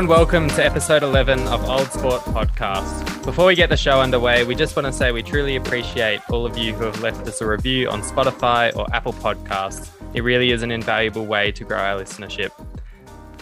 and 0.00 0.08
welcome 0.08 0.48
to 0.48 0.64
episode 0.64 1.02
11 1.02 1.46
of 1.48 1.62
Old 1.68 1.92
Sport 1.92 2.22
Podcast. 2.22 3.22
Before 3.22 3.44
we 3.44 3.54
get 3.54 3.68
the 3.68 3.76
show 3.76 4.00
underway, 4.00 4.44
we 4.44 4.54
just 4.54 4.74
want 4.74 4.86
to 4.86 4.92
say 4.94 5.12
we 5.12 5.22
truly 5.22 5.56
appreciate 5.56 6.22
all 6.30 6.46
of 6.46 6.56
you 6.56 6.72
who 6.72 6.84
have 6.84 7.02
left 7.02 7.28
us 7.28 7.42
a 7.42 7.46
review 7.46 7.90
on 7.90 8.00
Spotify 8.00 8.74
or 8.74 8.86
Apple 8.94 9.12
Podcasts. 9.12 9.90
It 10.14 10.22
really 10.22 10.52
is 10.52 10.62
an 10.62 10.70
invaluable 10.70 11.26
way 11.26 11.52
to 11.52 11.64
grow 11.64 11.76
our 11.76 12.00
listenership. 12.00 12.50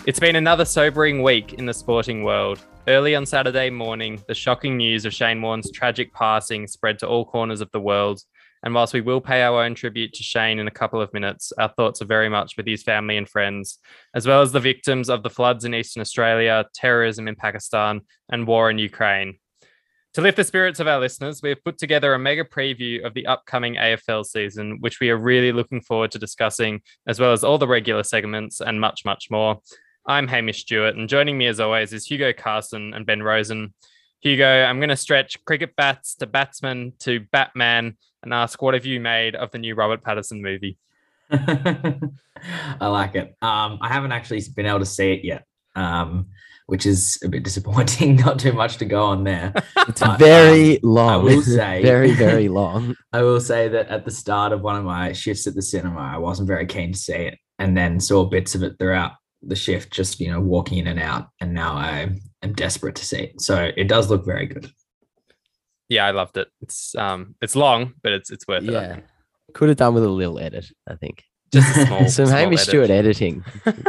It's 0.04 0.18
been 0.18 0.34
another 0.34 0.64
sobering 0.64 1.22
week 1.22 1.52
in 1.52 1.66
the 1.66 1.72
sporting 1.72 2.24
world. 2.24 2.58
Early 2.88 3.14
on 3.14 3.24
Saturday 3.24 3.70
morning, 3.70 4.20
the 4.26 4.34
shocking 4.34 4.76
news 4.76 5.04
of 5.04 5.14
Shane 5.14 5.40
Warne's 5.40 5.70
tragic 5.70 6.12
passing 6.12 6.66
spread 6.66 6.98
to 6.98 7.06
all 7.06 7.24
corners 7.24 7.60
of 7.60 7.70
the 7.70 7.80
world, 7.80 8.24
and 8.62 8.74
whilst 8.74 8.94
we 8.94 9.00
will 9.00 9.20
pay 9.20 9.42
our 9.42 9.62
own 9.62 9.74
tribute 9.74 10.12
to 10.14 10.22
Shane 10.22 10.58
in 10.58 10.68
a 10.68 10.72
couple 10.72 11.00
of 11.00 11.12
minutes, 11.12 11.52
our 11.58 11.68
thoughts 11.68 12.02
are 12.02 12.06
very 12.06 12.28
much 12.28 12.56
with 12.56 12.66
his 12.66 12.82
family 12.82 13.16
and 13.16 13.28
friends, 13.28 13.78
as 14.14 14.26
well 14.26 14.42
as 14.42 14.52
the 14.52 14.60
victims 14.60 15.08
of 15.08 15.22
the 15.22 15.30
floods 15.30 15.64
in 15.64 15.74
Eastern 15.74 16.00
Australia, 16.00 16.66
terrorism 16.74 17.28
in 17.28 17.36
Pakistan, 17.36 18.00
and 18.30 18.46
war 18.46 18.70
in 18.70 18.78
Ukraine. 18.78 19.38
To 20.14 20.22
lift 20.22 20.36
the 20.36 20.44
spirits 20.44 20.80
of 20.80 20.88
our 20.88 20.98
listeners, 20.98 21.42
we 21.42 21.50
have 21.50 21.62
put 21.62 21.78
together 21.78 22.14
a 22.14 22.18
mega 22.18 22.42
preview 22.42 23.04
of 23.04 23.14
the 23.14 23.26
upcoming 23.26 23.76
AFL 23.76 24.24
season, 24.24 24.78
which 24.80 25.00
we 25.00 25.10
are 25.10 25.16
really 25.16 25.52
looking 25.52 25.80
forward 25.80 26.10
to 26.12 26.18
discussing, 26.18 26.80
as 27.06 27.20
well 27.20 27.32
as 27.32 27.44
all 27.44 27.58
the 27.58 27.68
regular 27.68 28.02
segments 28.02 28.60
and 28.60 28.80
much, 28.80 29.04
much 29.04 29.30
more. 29.30 29.60
I'm 30.06 30.26
Hamish 30.26 30.62
Stewart, 30.62 30.96
and 30.96 31.08
joining 31.08 31.36
me 31.36 31.46
as 31.46 31.60
always 31.60 31.92
is 31.92 32.06
Hugo 32.06 32.32
Carson 32.32 32.94
and 32.94 33.04
Ben 33.04 33.22
Rosen. 33.22 33.74
Hugo, 34.20 34.64
I'm 34.64 34.80
going 34.80 34.88
to 34.88 34.96
stretch 34.96 35.44
cricket 35.44 35.76
bats 35.76 36.14
to 36.16 36.26
batsman 36.26 36.94
to 37.00 37.20
Batman 37.30 37.96
and 38.22 38.32
ask, 38.32 38.60
what 38.60 38.74
have 38.74 38.86
you 38.86 39.00
made 39.00 39.34
of 39.34 39.50
the 39.50 39.58
new 39.58 39.74
Robert 39.74 40.02
Pattinson 40.02 40.40
movie? 40.40 40.78
I 41.30 42.86
like 42.86 43.14
it. 43.14 43.36
Um, 43.42 43.78
I 43.80 43.88
haven't 43.88 44.12
actually 44.12 44.42
been 44.54 44.66
able 44.66 44.78
to 44.80 44.86
see 44.86 45.12
it 45.12 45.24
yet, 45.24 45.44
um, 45.74 46.26
which 46.66 46.86
is 46.86 47.18
a 47.22 47.28
bit 47.28 47.42
disappointing. 47.42 48.16
Not 48.24 48.38
too 48.38 48.52
much 48.52 48.78
to 48.78 48.84
go 48.84 49.04
on 49.04 49.24
there. 49.24 49.52
It's 49.88 50.00
but, 50.00 50.18
very 50.18 50.76
um, 50.76 50.90
long. 50.90 51.10
I 51.10 51.16
will 51.16 51.42
say, 51.42 51.82
very, 51.82 52.12
very 52.12 52.48
long. 52.48 52.96
I 53.12 53.22
will 53.22 53.40
say 53.40 53.68
that 53.68 53.88
at 53.88 54.04
the 54.04 54.10
start 54.10 54.52
of 54.52 54.62
one 54.62 54.76
of 54.76 54.84
my 54.84 55.12
shifts 55.12 55.46
at 55.46 55.54
the 55.54 55.62
cinema, 55.62 56.00
I 56.00 56.18
wasn't 56.18 56.48
very 56.48 56.66
keen 56.66 56.92
to 56.92 56.98
see 56.98 57.14
it, 57.14 57.38
and 57.58 57.76
then 57.76 58.00
saw 58.00 58.24
bits 58.24 58.54
of 58.54 58.62
it 58.62 58.78
throughout 58.78 59.12
the 59.42 59.56
shift, 59.56 59.92
just 59.92 60.18
you 60.20 60.30
know, 60.30 60.40
walking 60.40 60.78
in 60.78 60.86
and 60.88 61.00
out. 61.00 61.28
And 61.40 61.52
now 61.52 61.74
I 61.74 62.10
am 62.42 62.52
desperate 62.54 62.96
to 62.96 63.04
see 63.04 63.18
it. 63.18 63.40
So 63.40 63.70
it 63.76 63.88
does 63.88 64.10
look 64.10 64.24
very 64.24 64.46
good 64.46 64.70
yeah, 65.88 66.06
I 66.06 66.10
loved 66.10 66.36
it. 66.36 66.48
It's 66.60 66.94
um, 66.94 67.34
it's 67.40 67.56
long, 67.56 67.94
but 68.02 68.12
it's 68.12 68.30
it's 68.30 68.46
worth 68.46 68.64
yeah. 68.64 68.96
it. 68.96 69.04
Could 69.54 69.68
have 69.68 69.78
done 69.78 69.94
with 69.94 70.04
a 70.04 70.08
little 70.08 70.38
edit, 70.38 70.66
I 70.86 70.94
think. 70.94 71.24
Just 71.50 71.76
a 71.76 71.86
small, 71.86 72.08
some 72.08 72.28
Hamish 72.28 72.62
Stewart 72.62 72.90
editing. 72.90 73.44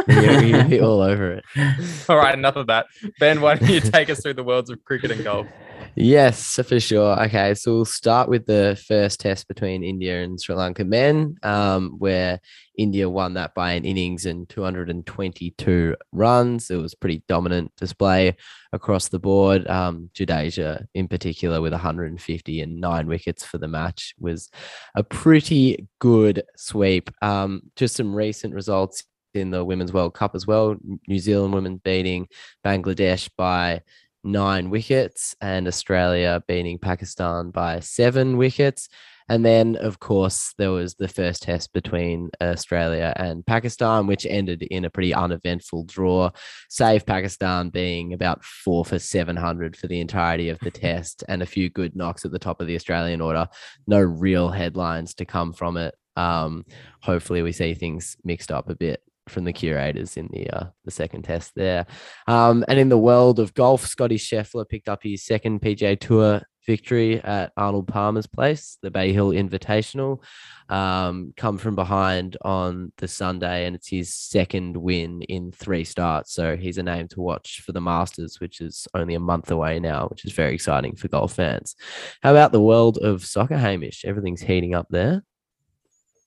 you're, 0.08 0.64
you're 0.66 0.84
all 0.84 1.02
over 1.02 1.32
it. 1.32 1.44
All 2.08 2.16
right, 2.16 2.36
enough 2.36 2.56
of 2.56 2.68
that. 2.68 2.86
Ben, 3.18 3.40
why 3.40 3.56
don't 3.56 3.68
you 3.68 3.80
take 3.80 4.08
us 4.08 4.22
through 4.22 4.34
the 4.34 4.44
worlds 4.44 4.70
of 4.70 4.82
cricket 4.84 5.10
and 5.10 5.22
golf? 5.22 5.46
Yes, 5.96 6.58
for 6.66 6.78
sure. 6.78 7.20
Okay, 7.24 7.54
so 7.54 7.74
we'll 7.74 7.84
start 7.84 8.28
with 8.28 8.46
the 8.46 8.80
first 8.86 9.20
test 9.20 9.48
between 9.48 9.82
India 9.82 10.22
and 10.22 10.40
Sri 10.40 10.54
Lanka 10.54 10.84
men, 10.84 11.36
um, 11.42 11.96
where 11.98 12.40
India 12.78 13.08
won 13.08 13.34
that 13.34 13.54
by 13.54 13.72
an 13.72 13.84
innings 13.84 14.24
and 14.24 14.48
222 14.48 15.96
runs. 16.12 16.70
It 16.70 16.76
was 16.76 16.94
pretty 16.94 17.24
dominant 17.28 17.72
display 17.76 18.36
across 18.72 19.08
the 19.08 19.18
board. 19.18 19.66
Um, 19.66 20.10
Jadeja, 20.14 20.86
in 20.94 21.08
particular, 21.08 21.60
with 21.60 21.72
150 21.72 22.60
and 22.60 22.80
nine 22.80 23.06
wickets 23.08 23.44
for 23.44 23.58
the 23.58 23.68
match, 23.68 24.14
was 24.18 24.48
a 24.94 25.02
pretty 25.02 25.88
good 25.98 26.44
sweep. 26.56 27.10
Um, 27.20 27.62
just 27.74 27.96
some 27.96 28.14
recent 28.14 28.54
results 28.54 29.04
in 29.34 29.50
the 29.50 29.64
Women's 29.64 29.92
World 29.92 30.14
Cup 30.14 30.34
as 30.34 30.46
well. 30.46 30.76
New 31.08 31.18
Zealand 31.18 31.54
women 31.54 31.80
beating 31.84 32.28
Bangladesh 32.64 33.28
by 33.36 33.82
nine 34.22 34.70
wickets 34.70 35.34
and 35.40 35.66
Australia 35.66 36.42
beating 36.46 36.78
Pakistan 36.78 37.50
by 37.50 37.80
seven 37.80 38.36
wickets. 38.36 38.88
And 39.28 39.44
then, 39.44 39.76
of 39.76 40.00
course, 40.00 40.54
there 40.58 40.72
was 40.72 40.96
the 40.96 41.06
first 41.06 41.44
test 41.44 41.72
between 41.72 42.30
Australia 42.42 43.12
and 43.14 43.46
Pakistan, 43.46 44.08
which 44.08 44.26
ended 44.26 44.62
in 44.62 44.84
a 44.84 44.90
pretty 44.90 45.14
uneventful 45.14 45.84
draw, 45.84 46.30
save 46.68 47.06
Pakistan 47.06 47.68
being 47.68 48.12
about 48.12 48.44
four 48.44 48.84
for 48.84 48.98
700 48.98 49.76
for 49.76 49.86
the 49.86 50.00
entirety 50.00 50.48
of 50.48 50.58
the 50.58 50.70
test 50.72 51.22
and 51.28 51.42
a 51.42 51.46
few 51.46 51.70
good 51.70 51.94
knocks 51.94 52.24
at 52.24 52.32
the 52.32 52.40
top 52.40 52.60
of 52.60 52.66
the 52.66 52.74
Australian 52.74 53.20
order. 53.20 53.46
No 53.86 54.00
real 54.00 54.48
headlines 54.48 55.14
to 55.14 55.24
come 55.24 55.52
from 55.52 55.76
it. 55.76 55.94
Um, 56.16 56.64
hopefully, 57.00 57.42
we 57.42 57.52
see 57.52 57.74
things 57.74 58.16
mixed 58.24 58.50
up 58.50 58.68
a 58.68 58.74
bit 58.74 59.00
from 59.30 59.44
the 59.44 59.52
curators 59.52 60.16
in 60.16 60.28
the 60.32 60.50
uh, 60.50 60.66
the 60.84 60.90
second 60.90 61.22
test 61.22 61.52
there. 61.54 61.86
Um, 62.26 62.64
and 62.68 62.78
in 62.78 62.88
the 62.88 62.98
world 62.98 63.38
of 63.38 63.54
golf, 63.54 63.86
Scotty 63.86 64.18
Scheffler 64.18 64.68
picked 64.68 64.88
up 64.88 65.02
his 65.02 65.24
second 65.24 65.60
PGA 65.60 65.98
Tour 65.98 66.42
victory 66.66 67.20
at 67.22 67.52
Arnold 67.56 67.88
Palmer's 67.88 68.26
place, 68.26 68.78
the 68.82 68.90
Bay 68.90 69.12
Hill 69.12 69.30
Invitational. 69.30 70.22
Um, 70.68 71.32
come 71.36 71.58
from 71.58 71.74
behind 71.74 72.36
on 72.42 72.92
the 72.98 73.08
Sunday, 73.08 73.66
and 73.66 73.74
it's 73.74 73.88
his 73.88 74.14
second 74.14 74.76
win 74.76 75.22
in 75.22 75.52
three 75.52 75.84
starts. 75.84 76.32
So 76.32 76.56
he's 76.56 76.78
a 76.78 76.82
name 76.82 77.08
to 77.08 77.20
watch 77.20 77.62
for 77.64 77.72
the 77.72 77.80
Masters, 77.80 78.40
which 78.40 78.60
is 78.60 78.86
only 78.94 79.14
a 79.14 79.20
month 79.20 79.50
away 79.50 79.80
now, 79.80 80.06
which 80.08 80.24
is 80.24 80.32
very 80.32 80.54
exciting 80.54 80.94
for 80.94 81.08
golf 81.08 81.34
fans. 81.34 81.74
How 82.22 82.30
about 82.30 82.52
the 82.52 82.60
world 82.60 82.98
of 82.98 83.24
soccer, 83.24 83.58
Hamish? 83.58 84.04
Everything's 84.04 84.42
heating 84.42 84.74
up 84.74 84.86
there. 84.90 85.24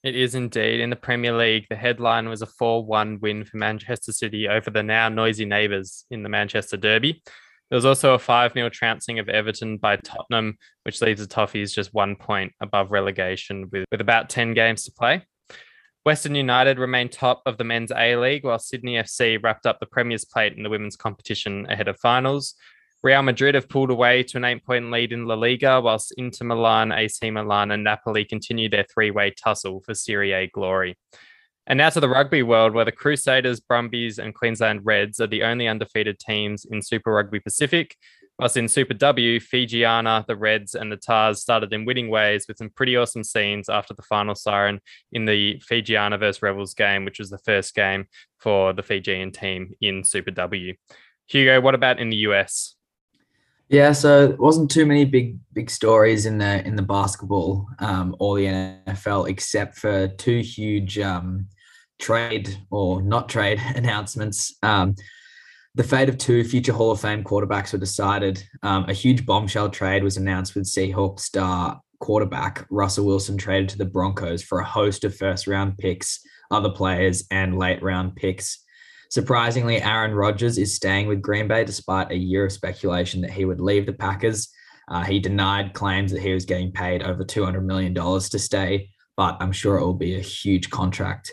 It 0.04 0.18
is 0.18 0.36
indeed. 0.36 0.82
In 0.82 0.90
the 0.90 0.98
Premier 0.98 1.32
League, 1.32 1.68
the 1.70 1.78
headline 1.78 2.28
was 2.28 2.42
a 2.42 2.46
4 2.46 2.86
1 2.86 3.20
win 3.22 3.46
for 3.46 3.56
Manchester 3.56 4.12
City 4.12 4.50
over 4.50 4.70
the 4.70 4.84
now 4.84 5.08
noisy 5.08 5.46
neighbours 5.46 6.06
in 6.12 6.24
the 6.24 6.30
Manchester 6.30 6.76
Derby. 6.76 7.24
There 7.70 7.78
was 7.78 7.86
also 7.86 8.14
a 8.14 8.20
5 8.20 8.52
0 8.52 8.70
trouncing 8.70 9.20
of 9.20 9.30
Everton 9.30 9.78
by 9.78 9.96
Tottenham, 9.96 10.58
which 10.84 11.02
leaves 11.02 11.26
the 11.26 11.34
Toffees 11.34 11.74
just 11.74 11.94
one 11.94 12.18
point 12.18 12.52
above 12.62 12.92
relegation 12.92 13.70
with, 13.72 13.86
with 13.92 14.02
about 14.02 14.30
10 14.30 14.54
games 14.54 14.84
to 14.84 14.92
play. 14.92 15.26
Western 16.04 16.36
United 16.36 16.80
remained 16.80 17.14
top 17.14 17.42
of 17.46 17.58
the 17.58 17.64
men's 17.64 17.92
A 17.96 18.18
League, 18.18 18.44
while 18.44 18.60
Sydney 18.60 18.96
FC 18.96 19.42
wrapped 19.42 19.66
up 19.66 19.80
the 19.80 19.86
Premier's 19.86 20.26
plate 20.26 20.52
in 20.58 20.64
the 20.64 20.70
women's 20.70 20.98
competition 20.98 21.66
ahead 21.70 21.88
of 21.88 21.98
finals. 22.02 22.56
Real 23.04 23.22
Madrid 23.22 23.56
have 23.56 23.68
pulled 23.68 23.90
away 23.90 24.24
to 24.24 24.38
an 24.38 24.46
eight 24.46 24.66
point 24.66 24.90
lead 24.90 25.12
in 25.12 25.26
La 25.26 25.36
Liga, 25.36 25.82
whilst 25.82 26.14
Inter 26.18 26.46
Milan, 26.46 26.94
AC 26.94 27.30
Milan, 27.32 27.72
and 27.72 27.84
Napoli 27.84 28.24
continue 28.24 28.70
their 28.70 28.86
three 28.94 29.12
way 29.12 29.32
tussle 29.32 29.82
for 29.82 29.94
Serie 29.94 30.32
A 30.32 30.48
glory. 30.48 30.98
And 31.68 31.78
now 31.78 31.90
to 31.90 32.00
the 32.00 32.10
rugby 32.10 32.44
world, 32.44 32.74
where 32.74 32.86
the 32.86 32.94
Crusaders, 32.94 33.60
Brumbies, 33.60 34.20
and 34.20 34.34
Queensland 34.34 34.82
Reds 34.84 35.20
are 35.20 35.28
the 35.28 35.44
only 35.44 35.68
undefeated 35.68 36.18
teams 36.18 36.66
in 36.66 36.82
Super 36.82 37.12
Rugby 37.12 37.42
Pacific. 37.42 37.98
Whilst 38.40 38.58
in 38.58 38.68
Super 38.68 38.96
W, 38.96 39.40
Fijiana, 39.40 40.26
the 40.26 40.36
Reds, 40.36 40.74
and 40.74 40.92
the 40.92 40.98
Tahs 40.98 41.42
started 41.42 41.72
in 41.72 41.86
winning 41.86 42.10
ways 42.10 42.46
with 42.48 42.58
some 42.58 42.70
pretty 42.70 42.98
awesome 42.98 43.24
scenes 43.24 43.70
after 43.70 43.94
the 43.94 44.02
final 44.02 44.34
siren 44.34 44.80
in 45.12 45.26
the 45.26 45.62
Fijiana 45.70 46.18
versus 46.18 46.42
Rebels 46.42 46.74
game, 46.74 47.06
which 47.06 47.20
was 47.20 47.30
the 47.30 47.38
first 47.38 47.76
game 47.76 48.08
for 48.40 48.74
the 48.74 48.82
Fijian 48.82 49.32
team 49.32 49.74
in 49.82 50.04
Super 50.04 50.32
W. 50.32 50.74
Hugo, 51.28 51.62
what 51.62 51.76
about 51.76 52.00
in 52.00 52.10
the 52.10 52.18
US? 52.18 52.76
Yeah, 53.74 53.92
so 53.92 54.26
it 54.26 54.40
wasn't 54.40 54.70
too 54.70 54.86
many 54.86 55.04
big 55.04 55.40
big 55.52 55.68
stories 55.68 56.28
in 56.28 56.38
the 56.38 56.64
in 56.64 56.76
the 56.76 56.84
basketball 56.84 57.68
um, 57.80 58.16
or 58.20 58.38
the 58.38 58.46
NFL 58.46 59.28
except 59.28 59.80
for 59.80 60.10
two 60.10 60.42
huge 60.42 61.00
um, 61.00 61.48
trade 62.00 62.56
or 62.70 63.02
not 63.02 63.30
trade 63.30 63.60
announcements. 63.76 64.56
Um, 64.62 64.94
the 65.74 65.84
fate 65.84 66.08
of 66.08 66.20
two 66.20 66.44
future 66.44 66.72
Hall 66.72 66.92
of 66.92 67.02
Fame 67.02 67.24
quarterbacks 67.24 67.74
were 67.74 67.80
decided. 67.80 68.44
Um, 68.62 68.86
a 68.88 68.94
huge 68.94 69.26
bombshell 69.26 69.72
trade 69.72 70.04
was 70.04 70.18
announced 70.18 70.54
with 70.54 70.66
Seahawks 70.66 71.22
star 71.22 71.82
quarterback 72.00 72.68
Russell 72.70 73.08
Wilson 73.08 73.38
traded 73.38 73.70
to 73.70 73.80
the 73.80 73.86
Broncos 73.86 74.44
for 74.44 74.60
a 74.60 74.66
host 74.66 75.04
of 75.04 75.18
first 75.18 75.48
round 75.48 75.80
picks, 75.80 76.20
other 76.52 76.70
players, 76.70 77.26
and 77.32 77.58
late 77.58 77.82
round 77.82 78.16
picks 78.16 78.63
Surprisingly, 79.14 79.80
Aaron 79.80 80.16
Rodgers 80.16 80.58
is 80.58 80.76
staying 80.76 81.06
with 81.06 81.22
Green 81.22 81.48
Bay 81.48 81.64
despite 81.64 82.10
a 82.10 82.18
year 82.18 82.46
of 82.48 82.52
speculation 82.52 83.22
that 83.22 83.30
he 83.30 83.46
would 83.46 83.62
leave 83.62 83.86
the 83.86 83.94
Packers. 83.94 84.50
Uh, 84.88 85.04
he 85.04 85.20
denied 85.20 85.76
claims 85.76 86.12
that 86.12 86.24
he 86.24 86.34
was 86.34 86.46
getting 86.46 86.72
paid 86.72 87.04
over 87.04 87.24
$200 87.24 87.64
million 87.64 87.94
to 87.94 88.40
stay, 88.40 88.90
but 89.16 89.38
I'm 89.40 89.52
sure 89.52 89.78
it 89.78 89.86
will 89.86 89.94
be 89.94 90.16
a 90.16 90.20
huge 90.20 90.72
contract. 90.72 91.32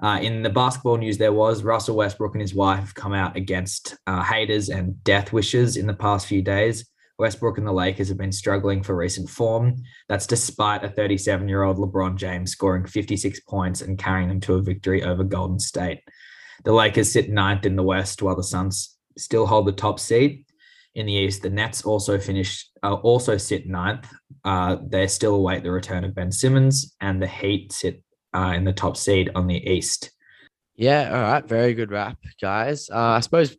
Uh, 0.00 0.20
in 0.22 0.44
the 0.44 0.50
basketball 0.50 0.98
news, 0.98 1.18
there 1.18 1.32
was 1.32 1.64
Russell 1.64 1.96
Westbrook 1.96 2.36
and 2.36 2.40
his 2.40 2.54
wife 2.54 2.78
have 2.78 2.94
come 2.94 3.12
out 3.12 3.34
against 3.34 3.96
uh, 4.06 4.22
haters 4.22 4.68
and 4.68 5.02
death 5.02 5.32
wishes 5.32 5.76
in 5.76 5.88
the 5.88 5.94
past 5.94 6.28
few 6.28 6.42
days. 6.42 6.88
Westbrook 7.18 7.58
and 7.58 7.66
the 7.66 7.72
Lakers 7.72 8.06
have 8.06 8.18
been 8.18 8.30
struggling 8.30 8.84
for 8.84 8.94
recent 8.94 9.28
form. 9.28 9.74
That's 10.08 10.28
despite 10.28 10.84
a 10.84 10.90
37 10.90 11.48
year 11.48 11.64
old 11.64 11.78
LeBron 11.78 12.14
James 12.14 12.52
scoring 12.52 12.86
56 12.86 13.40
points 13.48 13.82
and 13.82 13.98
carrying 13.98 14.28
them 14.28 14.38
to 14.42 14.54
a 14.54 14.62
victory 14.62 15.02
over 15.02 15.24
Golden 15.24 15.58
State. 15.58 15.98
The 16.64 16.72
Lakers 16.72 17.12
sit 17.12 17.30
ninth 17.30 17.66
in 17.66 17.76
the 17.76 17.82
West, 17.82 18.22
while 18.22 18.36
the 18.36 18.42
Suns 18.42 18.96
still 19.16 19.46
hold 19.46 19.66
the 19.66 19.72
top 19.72 20.00
seed. 20.00 20.44
In 20.94 21.06
the 21.06 21.12
East, 21.12 21.42
the 21.42 21.50
Nets 21.50 21.84
also 21.84 22.18
finish 22.18 22.66
uh, 22.82 22.94
also 22.94 23.36
sit 23.36 23.68
ninth. 23.68 24.08
Uh, 24.44 24.76
they 24.86 25.06
still 25.06 25.34
await 25.34 25.62
the 25.62 25.70
return 25.70 26.04
of 26.04 26.14
Ben 26.14 26.32
Simmons, 26.32 26.94
and 27.00 27.20
the 27.20 27.26
Heat 27.26 27.72
sit 27.72 28.02
uh, 28.34 28.52
in 28.56 28.64
the 28.64 28.72
top 28.72 28.96
seed 28.96 29.30
on 29.34 29.46
the 29.46 29.62
East. 29.70 30.10
Yeah, 30.74 31.10
all 31.14 31.22
right, 31.22 31.46
very 31.46 31.74
good 31.74 31.90
wrap, 31.90 32.18
guys. 32.40 32.88
Uh, 32.90 32.98
I 32.98 33.20
suppose 33.20 33.56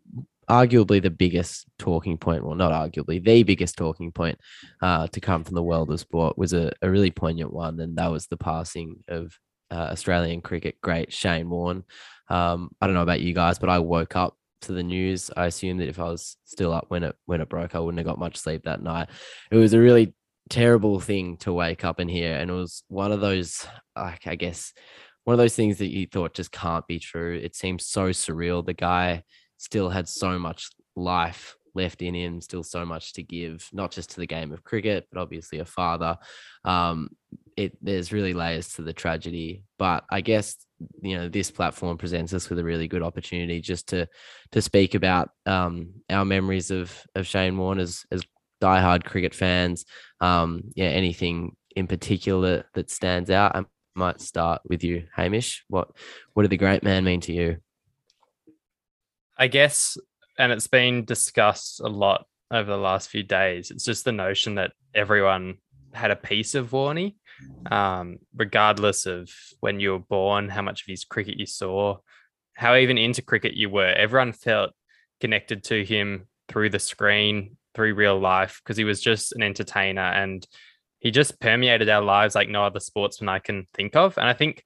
arguably 0.50 1.02
the 1.02 1.10
biggest 1.10 1.66
talking 1.78 2.18
point, 2.18 2.44
well, 2.46 2.56
not 2.56 2.72
arguably 2.72 3.24
the 3.24 3.44
biggest 3.44 3.76
talking 3.76 4.12
point 4.12 4.40
uh, 4.82 5.08
to 5.08 5.20
come 5.20 5.44
from 5.44 5.56
the 5.56 5.64
world 5.64 5.92
of 5.92 6.00
sport 6.00 6.38
was 6.38 6.54
a, 6.54 6.72
a 6.82 6.90
really 6.90 7.12
poignant 7.12 7.52
one, 7.52 7.80
and 7.80 7.98
that 7.98 8.12
was 8.12 8.28
the 8.28 8.38
passing 8.38 9.04
of 9.08 9.38
uh, 9.72 9.90
Australian 9.92 10.42
cricket 10.42 10.80
great 10.82 11.14
Shane 11.14 11.50
Warne. 11.50 11.84
Um, 12.30 12.72
I 12.82 12.88
don't 12.88 12.96
know 12.96 13.02
about 13.02 13.22
you 13.22 13.34
guys, 13.34 13.60
but 13.60 13.70
I 13.70 13.80
woke 13.80 14.16
up 14.16 14.38
to 14.62 14.74
the 14.74 14.84
news. 14.84 15.30
I 15.36 15.46
assume 15.46 15.78
that 15.78 15.90
if 15.90 16.00
I 16.00 16.06
was 16.06 16.38
still 16.46 16.74
up 16.74 16.86
when 16.90 17.04
it 17.04 17.16
when 17.26 17.42
it 17.42 17.50
broke, 17.50 17.76
I 17.76 17.80
wouldn't 17.80 18.00
have 18.00 18.08
got 18.08 18.20
much 18.20 18.38
sleep 18.38 18.64
that 18.64 18.82
night. 18.82 19.10
It 19.52 19.58
was 19.58 19.74
a 19.74 19.80
really 19.80 20.14
terrible 20.50 21.00
thing 21.00 21.38
to 21.38 21.54
wake 21.54 21.84
up 21.84 22.00
and 22.00 22.10
hear, 22.10 22.36
and 22.36 22.50
it 22.50 22.54
was 22.54 22.84
one 22.88 23.12
of 23.12 23.22
those, 23.22 23.68
like 23.96 24.28
I 24.28 24.36
guess, 24.36 24.74
one 25.24 25.34
of 25.34 25.40
those 25.40 25.56
things 25.56 25.80
that 25.80 25.92
you 25.92 26.08
thought 26.08 26.34
just 26.34 26.52
can't 26.52 26.88
be 26.88 27.00
true. 27.00 27.38
It 27.38 27.56
seemed 27.56 27.82
so 27.82 28.10
surreal. 28.10 28.66
The 28.66 28.74
guy 28.74 29.24
still 29.58 29.90
had 29.90 30.08
so 30.08 30.40
much 30.40 30.70
life 30.96 31.57
left 31.78 32.02
in 32.02 32.14
him, 32.14 32.42
still 32.42 32.64
so 32.64 32.86
much 32.86 33.14
to 33.14 33.24
give, 33.24 33.70
not 33.72 33.92
just 33.92 34.12
to 34.12 34.18
the 34.18 34.28
game 34.28 34.52
of 34.52 34.64
cricket, 34.64 35.08
but 35.12 35.22
obviously 35.22 35.60
a 35.60 35.66
father. 35.66 36.18
Um, 36.66 37.10
it 37.56 37.78
there's 37.82 38.12
really 38.12 38.34
layers 38.34 38.74
to 38.74 38.82
the 38.82 38.94
tragedy, 38.94 39.64
but 39.80 40.04
I 40.10 40.22
guess 40.22 40.58
you 41.02 41.18
know 41.18 41.30
this 41.30 41.50
platform 41.50 41.98
presents 41.98 42.34
us 42.34 42.50
with 42.50 42.60
a 42.60 42.64
really 42.64 42.88
good 42.88 43.02
opportunity 43.02 43.62
just 43.62 43.88
to 43.90 44.08
to 44.52 44.62
speak 44.62 44.94
about 44.94 45.30
um, 45.46 45.94
our 46.10 46.26
memories 46.26 46.70
of 46.72 46.94
of 47.16 47.26
Shane 47.26 47.58
Warne 47.58 47.80
as 47.80 48.06
as 48.12 48.22
diehard 48.62 49.06
cricket 49.06 49.34
fans. 49.34 49.86
Um, 50.20 50.64
yeah, 50.76 50.88
anything 50.88 51.56
in 51.76 51.88
particular 51.88 52.66
that 52.74 52.90
stands 52.90 53.30
out. 53.30 53.56
I 53.56 53.66
might 53.96 54.22
start 54.22 54.62
with 54.68 54.84
you, 54.84 55.08
Hamish. 55.16 55.64
What 55.68 55.90
what 56.34 56.44
did 56.44 56.52
the 56.52 56.58
great 56.58 56.84
man 56.84 57.04
mean 57.04 57.22
to 57.22 57.34
you? 57.34 57.58
I 59.38 59.48
guess, 59.48 59.98
and 60.38 60.52
it's 60.52 60.68
been 60.68 61.06
discussed 61.06 61.80
a 61.80 61.88
lot 61.88 62.26
over 62.52 62.70
the 62.70 62.78
last 62.78 63.10
few 63.10 63.24
days. 63.24 63.72
It's 63.72 63.84
just 63.84 64.06
the 64.06 64.12
notion 64.12 64.56
that 64.56 64.74
everyone 64.94 65.58
had 65.94 66.12
a 66.12 66.16
piece 66.16 66.56
of 66.56 66.72
Warney, 66.72 67.16
um, 67.72 68.20
regardless 68.36 69.06
of 69.06 69.30
when 69.60 69.80
you 69.80 69.92
were 69.92 70.00
born, 70.00 70.50
how 70.50 70.62
much 70.62 70.82
of 70.82 70.88
his 70.88 71.04
cricket 71.04 71.40
you 71.40 71.46
saw, 71.46 71.98
how 72.54 72.76
even 72.76 72.98
into 72.98 73.22
cricket 73.22 73.54
you 73.54 73.70
were. 73.70 73.88
Everyone 73.88 74.34
felt 74.34 74.72
connected 75.20 75.64
to 75.66 75.84
him 75.84 76.28
through 76.48 76.70
the 76.70 76.80
screen, 76.80 77.58
through 77.74 77.96
real 77.96 78.20
life, 78.20 78.62
because 78.64 78.78
he 78.78 78.84
was 78.84 79.02
just 79.02 79.34
an 79.34 79.44
entertainer 79.44 80.02
and 80.02 80.48
he 81.00 81.12
just 81.12 81.40
permeated 81.40 81.90
our 81.90 82.02
lives 82.02 82.36
like 82.36 82.50
no 82.50 82.64
other 82.64 82.80
sportsman 82.80 83.30
I 83.30 83.40
can 83.40 83.68
think 83.74 83.96
of. 83.96 84.18
And 84.18 84.28
I 84.28 84.34
think 84.34 84.64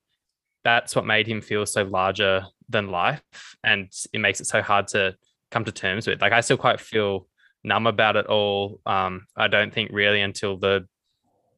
that's 0.64 0.96
what 0.96 1.06
made 1.06 1.28
him 1.28 1.42
feel 1.42 1.66
so 1.66 1.84
larger 1.84 2.46
than 2.70 2.90
life. 2.90 3.22
And 3.64 3.92
it 4.14 4.20
makes 4.20 4.40
it 4.40 4.48
so 4.48 4.62
hard 4.62 4.88
to 4.90 5.16
come 5.52 5.66
to 5.66 5.72
terms 5.72 6.08
with. 6.08 6.22
Like 6.22 6.34
I 6.34 6.42
still 6.42 6.58
quite 6.58 6.80
feel 6.80 7.28
numb 7.64 7.88
about 7.88 8.16
it 8.16 8.26
all. 8.26 8.80
Um, 8.86 9.28
I 9.36 9.48
don't 9.48 9.74
think 9.74 9.92
really 9.94 10.22
until 10.22 10.58
the 10.58 10.88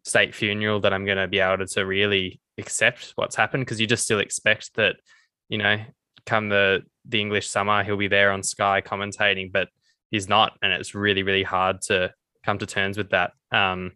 state 0.04 0.36
funeral 0.36 0.82
that 0.82 0.94
I'm 0.94 1.06
going 1.06 1.18
to 1.18 1.28
be 1.28 1.40
able 1.40 1.66
to 1.66 1.86
really 1.86 2.42
accept 2.58 3.14
what's 3.16 3.36
happened 3.36 3.66
because 3.66 3.80
you 3.80 3.88
just 3.88 4.04
still 4.04 4.20
expect 4.20 4.76
that, 4.76 4.96
you 5.50 5.58
know, 5.58 5.78
come 6.26 6.50
the 6.50 6.82
the 7.06 7.20
English 7.20 7.48
summer 7.48 7.84
he'll 7.84 7.98
be 7.98 8.08
there 8.08 8.32
on 8.32 8.44
Sky 8.44 8.82
commentating, 8.82 9.52
but 9.52 9.70
he's 10.10 10.30
not, 10.30 10.58
and 10.62 10.72
it's 10.74 10.96
really 10.96 11.24
really 11.24 11.44
hard 11.44 11.82
to 11.82 12.14
come 12.46 12.58
to 12.58 12.66
terms 12.66 12.98
with 12.98 13.10
that. 13.12 13.32
Um, 13.52 13.94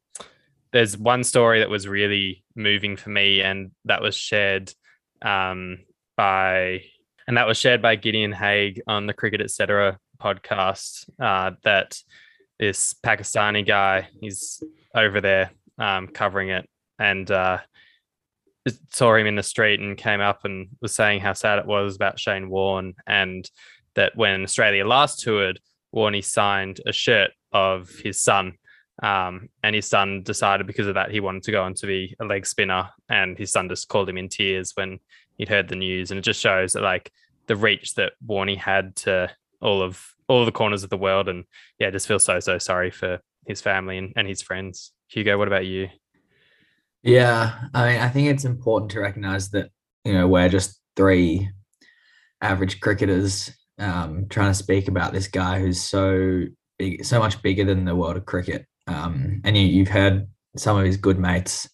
there's 0.74 0.98
one 0.98 1.24
story 1.24 1.60
that 1.60 1.70
was 1.70 1.88
really 1.88 2.44
moving 2.56 2.98
for 2.98 3.10
me, 3.10 3.42
and 3.42 3.72
that 3.86 4.02
was 4.02 4.16
shared 4.16 4.74
um, 5.22 5.80
by 6.16 6.84
and 7.28 7.38
that 7.38 7.48
was 7.48 7.58
shared 7.58 7.82
by 7.82 7.96
Gideon 7.96 8.32
Haigh 8.32 8.82
on 8.88 9.06
the 9.06 9.14
Cricket 9.14 9.42
Etc. 9.42 10.00
podcast. 10.22 11.10
Uh, 11.20 11.52
that 11.64 12.00
this 12.60 12.96
Pakistani 13.06 13.66
guy, 13.66 14.08
is 14.22 14.64
over 14.96 15.22
there 15.22 15.52
um, 15.78 16.08
covering 16.08 16.50
it, 16.50 16.68
and 16.98 17.30
uh, 17.30 17.60
saw 18.92 19.16
him 19.16 19.28
in 19.28 19.36
the 19.36 19.44
street 19.44 19.80
and 19.80 19.98
came 19.98 20.22
up 20.22 20.46
and 20.46 20.70
was 20.82 20.96
saying 20.96 21.20
how 21.20 21.34
sad 21.34 21.60
it 21.60 21.66
was 21.66 21.96
about 21.96 22.20
Shane 22.20 22.50
Warne, 22.50 22.94
and 23.06 23.50
that 23.96 24.16
when 24.16 24.44
Australia 24.44 24.88
last 24.88 25.20
toured, 25.20 25.60
Warney 25.94 26.24
signed 26.24 26.80
a 26.86 26.94
shirt 26.94 27.32
of 27.52 27.90
his 28.04 28.22
son. 28.22 28.54
Um, 29.04 29.50
and 29.64 29.76
his 29.76 29.88
son 29.88 30.24
decided 30.24 30.66
because 30.66 30.88
of 30.88 30.96
that 30.96 31.12
he 31.12 31.20
wanted 31.20 31.44
to 31.44 31.52
go 31.52 31.64
on 31.64 31.76
to 31.76 31.88
be 31.88 32.16
a 32.20 32.26
leg 32.26 32.46
spinner, 32.46 32.90
and 33.10 33.38
his 33.38 33.52
son 33.52 33.70
just 33.70 33.88
called 33.88 34.10
him 34.10 34.18
in 34.18 34.30
tears 34.30 34.72
when 34.76 35.00
he'd 35.38 35.50
heard 35.50 35.68
the 35.68 35.76
news, 35.76 36.12
and 36.12 36.18
it 36.18 36.24
just 36.24 36.40
shows 36.40 36.74
that 36.74 36.82
like 36.82 37.12
the 37.48 37.56
reach 37.56 37.94
that 37.96 38.14
Warney 38.26 38.58
had 38.58 38.96
to 38.98 39.30
all 39.62 39.82
of 39.82 40.04
all 40.28 40.42
of 40.42 40.46
the 40.46 40.52
corners 40.52 40.84
of 40.84 40.90
the 40.90 40.98
world, 40.98 41.30
and 41.30 41.46
yeah, 41.80 41.90
just 41.90 42.08
feel 42.08 42.20
so 42.20 42.40
so 42.40 42.58
sorry 42.58 42.92
for 42.92 43.20
his 43.46 43.62
family 43.62 43.98
and, 43.98 44.14
and 44.16 44.28
his 44.28 44.42
friends. 44.42 44.92
Hugo, 45.10 45.38
what 45.38 45.48
about 45.48 45.66
you? 45.66 45.90
Yeah, 47.04 47.68
I 47.74 47.88
mean, 47.88 48.02
I 48.02 48.10
think 48.10 48.28
it's 48.28 48.46
important 48.46 48.92
to 48.92 49.00
recognize 49.00 49.50
that 49.52 49.70
you 50.04 50.14
know 50.14 50.28
we're 50.28 50.50
just 50.50 50.82
three 50.96 51.50
average 52.42 52.80
cricketers 52.80 53.52
um, 53.80 54.26
trying 54.30 54.52
to 54.52 54.58
speak 54.58 54.88
about 54.88 55.14
this 55.14 55.28
guy 55.28 55.60
who's 55.60 55.82
so 55.82 56.46
big, 56.78 57.06
so 57.06 57.20
much 57.20 57.42
bigger 57.42 57.64
than 57.64 57.86
the 57.86 57.96
world 57.96 58.18
of 58.18 58.26
cricket. 58.26 58.66
Um, 58.88 59.42
and 59.44 59.57
you, 59.57 59.86
have 59.86 59.94
heard 59.94 60.28
some 60.56 60.78
of 60.78 60.86
his 60.86 60.98
good 60.98 61.19
mates, 61.19 61.69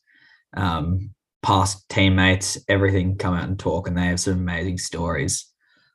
um, 0.56 1.12
past 1.42 1.88
teammates, 1.90 2.58
everything 2.68 3.18
come 3.18 3.34
out 3.34 3.48
and 3.48 3.60
talk, 3.60 3.88
and 3.88 3.98
they 3.98 4.06
have 4.08 4.20
some 4.20 4.34
amazing 4.34 4.78
stories. 4.78 5.46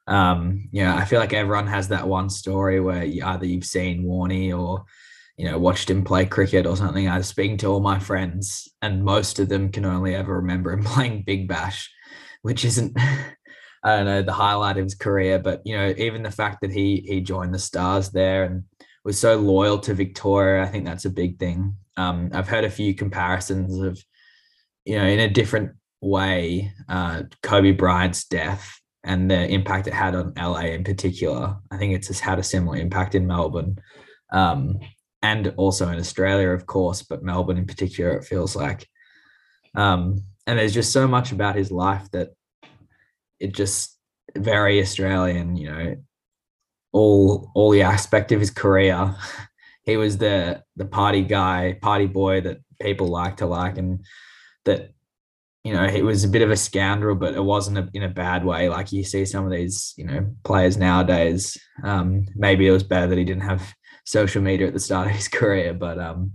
Um, 0.06 0.69
you 0.73 0.85
know, 0.85 0.94
I 0.94 1.05
feel 1.05 1.20
like 1.20 1.32
everyone 1.32 1.67
has 1.67 1.88
that 1.88 2.09
one 2.09 2.31
story 2.31 2.81
where 2.81 3.05
you, 3.05 3.25
either 3.25 3.47
you've 3.47 3.65
seen 3.65 4.05
Warney 4.05 4.56
or 4.56 4.85
you 5.38 5.49
know, 5.49 5.56
watched 5.56 5.88
him 5.88 6.05
play 6.05 6.26
cricket 6.26 6.67
or 6.67 6.76
something. 6.76 7.09
I 7.09 7.19
was 7.19 7.29
speaking 7.29 7.56
to 7.59 7.69
all 7.69 7.81
my 7.81 8.00
friends, 8.00 8.69
and 8.82 9.05
most 9.05 9.38
of 9.38 9.49
them 9.49 9.71
can 9.71 9.85
only 9.85 10.14
ever 10.14 10.35
remember 10.35 10.73
him 10.73 10.82
playing 10.85 11.23
Big 11.23 11.49
Bash, 11.49 11.91
which 12.43 12.64
isn't, 12.64 12.99
I 13.85 13.97
don't 13.97 14.06
know, 14.06 14.23
the 14.23 14.32
highlight 14.32 14.76
of 14.76 14.85
his 14.85 14.97
career. 14.97 15.38
But 15.38 15.62
you 15.64 15.76
know, 15.76 15.94
even 15.97 16.25
the 16.25 16.32
fact 16.32 16.61
that 16.62 16.73
he 16.73 17.05
he 17.06 17.21
joined 17.21 17.55
the 17.55 17.61
Stars 17.61 18.11
there 18.11 18.44
and 18.44 18.64
was 19.09 19.19
so 19.19 19.37
loyal 19.37 19.79
to 19.79 19.95
Victoria, 19.95 20.63
I 20.63 20.67
think 20.67 20.85
that's 20.85 21.07
a 21.07 21.11
big 21.11 21.39
thing. 21.39 21.75
Um, 21.97 22.29
I've 22.35 22.47
heard 22.47 22.65
a 22.65 22.71
few 22.71 22.95
comparisons 22.95 23.81
of, 23.81 23.99
you 24.85 24.99
know, 24.99 25.07
in 25.07 25.21
a 25.21 25.31
different 25.31 25.71
way, 26.03 26.71
uh, 26.91 27.23
Kobe 27.43 27.71
Bryant's 27.71 28.27
death 28.27 28.79
and 29.05 29.31
the 29.31 29.49
impact 29.49 29.87
it 29.87 29.95
had 29.95 30.15
on 30.15 30.35
LA 30.37 30.75
in 30.77 30.85
particular. 30.85 31.57
I 31.71 31.79
think 31.79 31.95
it's 31.95 32.09
just 32.09 32.21
had 32.21 32.38
a 32.38 32.43
similar 32.43 32.77
impact 32.77 33.15
in 33.15 33.27
Melbourne. 33.27 33.79
Um, 34.31 34.79
and 35.23 35.55
also 35.57 35.88
in 35.88 35.99
Australia, 35.99 36.50
of 36.50 36.67
course, 36.67 37.03
but 37.03 37.23
Melbourne 37.23 37.57
in 37.57 37.67
particular, 37.67 38.11
it 38.11 38.27
feels 38.27 38.55
like. 38.55 38.87
Um, 39.75 40.23
and 40.47 40.59
there's 40.59 40.75
just 40.75 40.93
so 40.93 41.09
much 41.09 41.33
about 41.33 41.57
his 41.57 41.73
life 41.73 42.11
that 42.11 42.29
it 43.41 43.55
just 43.55 43.99
very 44.37 44.83
Australian, 44.83 45.57
you 45.57 45.71
know, 45.71 45.97
all 46.92 47.50
all 47.54 47.71
the 47.71 47.83
aspect 47.83 48.33
of 48.33 48.40
his 48.40 48.50
career. 48.50 49.14
he 49.85 49.97
was 49.97 50.18
the 50.18 50.62
the 50.76 50.85
party 50.85 51.23
guy, 51.23 51.78
party 51.80 52.07
boy 52.07 52.40
that 52.42 52.59
people 52.80 53.09
like 53.09 53.38
to 53.38 53.47
like, 53.47 53.78
and 53.78 54.04
that 54.64 54.92
you 55.64 55.73
know 55.73 55.88
he 55.88 56.02
was 56.02 56.25
a 56.25 56.28
bit 56.28 56.42
of 56.42 56.50
a 56.50 56.57
scoundrel, 56.57 57.14
but 57.14 57.35
it 57.35 57.45
wasn't 57.45 57.78
a, 57.78 57.88
in 57.95 58.02
a 58.02 58.09
bad 58.09 58.45
way. 58.45 58.68
Like 58.68 58.92
you 58.92 59.04
see 59.04 59.25
some 59.25 59.45
of 59.45 59.50
these, 59.50 59.95
you 59.97 60.04
know, 60.04 60.26
players 60.45 60.76
nowadays. 60.76 61.57
Um, 61.83 62.26
maybe 62.35 62.66
it 62.66 62.73
was 62.73 62.83
better 62.83 63.09
that 63.09 63.18
he 63.18 63.25
didn't 63.25 63.42
have 63.42 63.75
social 64.04 64.42
media 64.42 64.66
at 64.66 64.73
the 64.73 64.80
start 64.80 65.09
of 65.09 65.14
his 65.14 65.28
career. 65.38 65.75
But 65.75 65.99
um, 65.99 66.33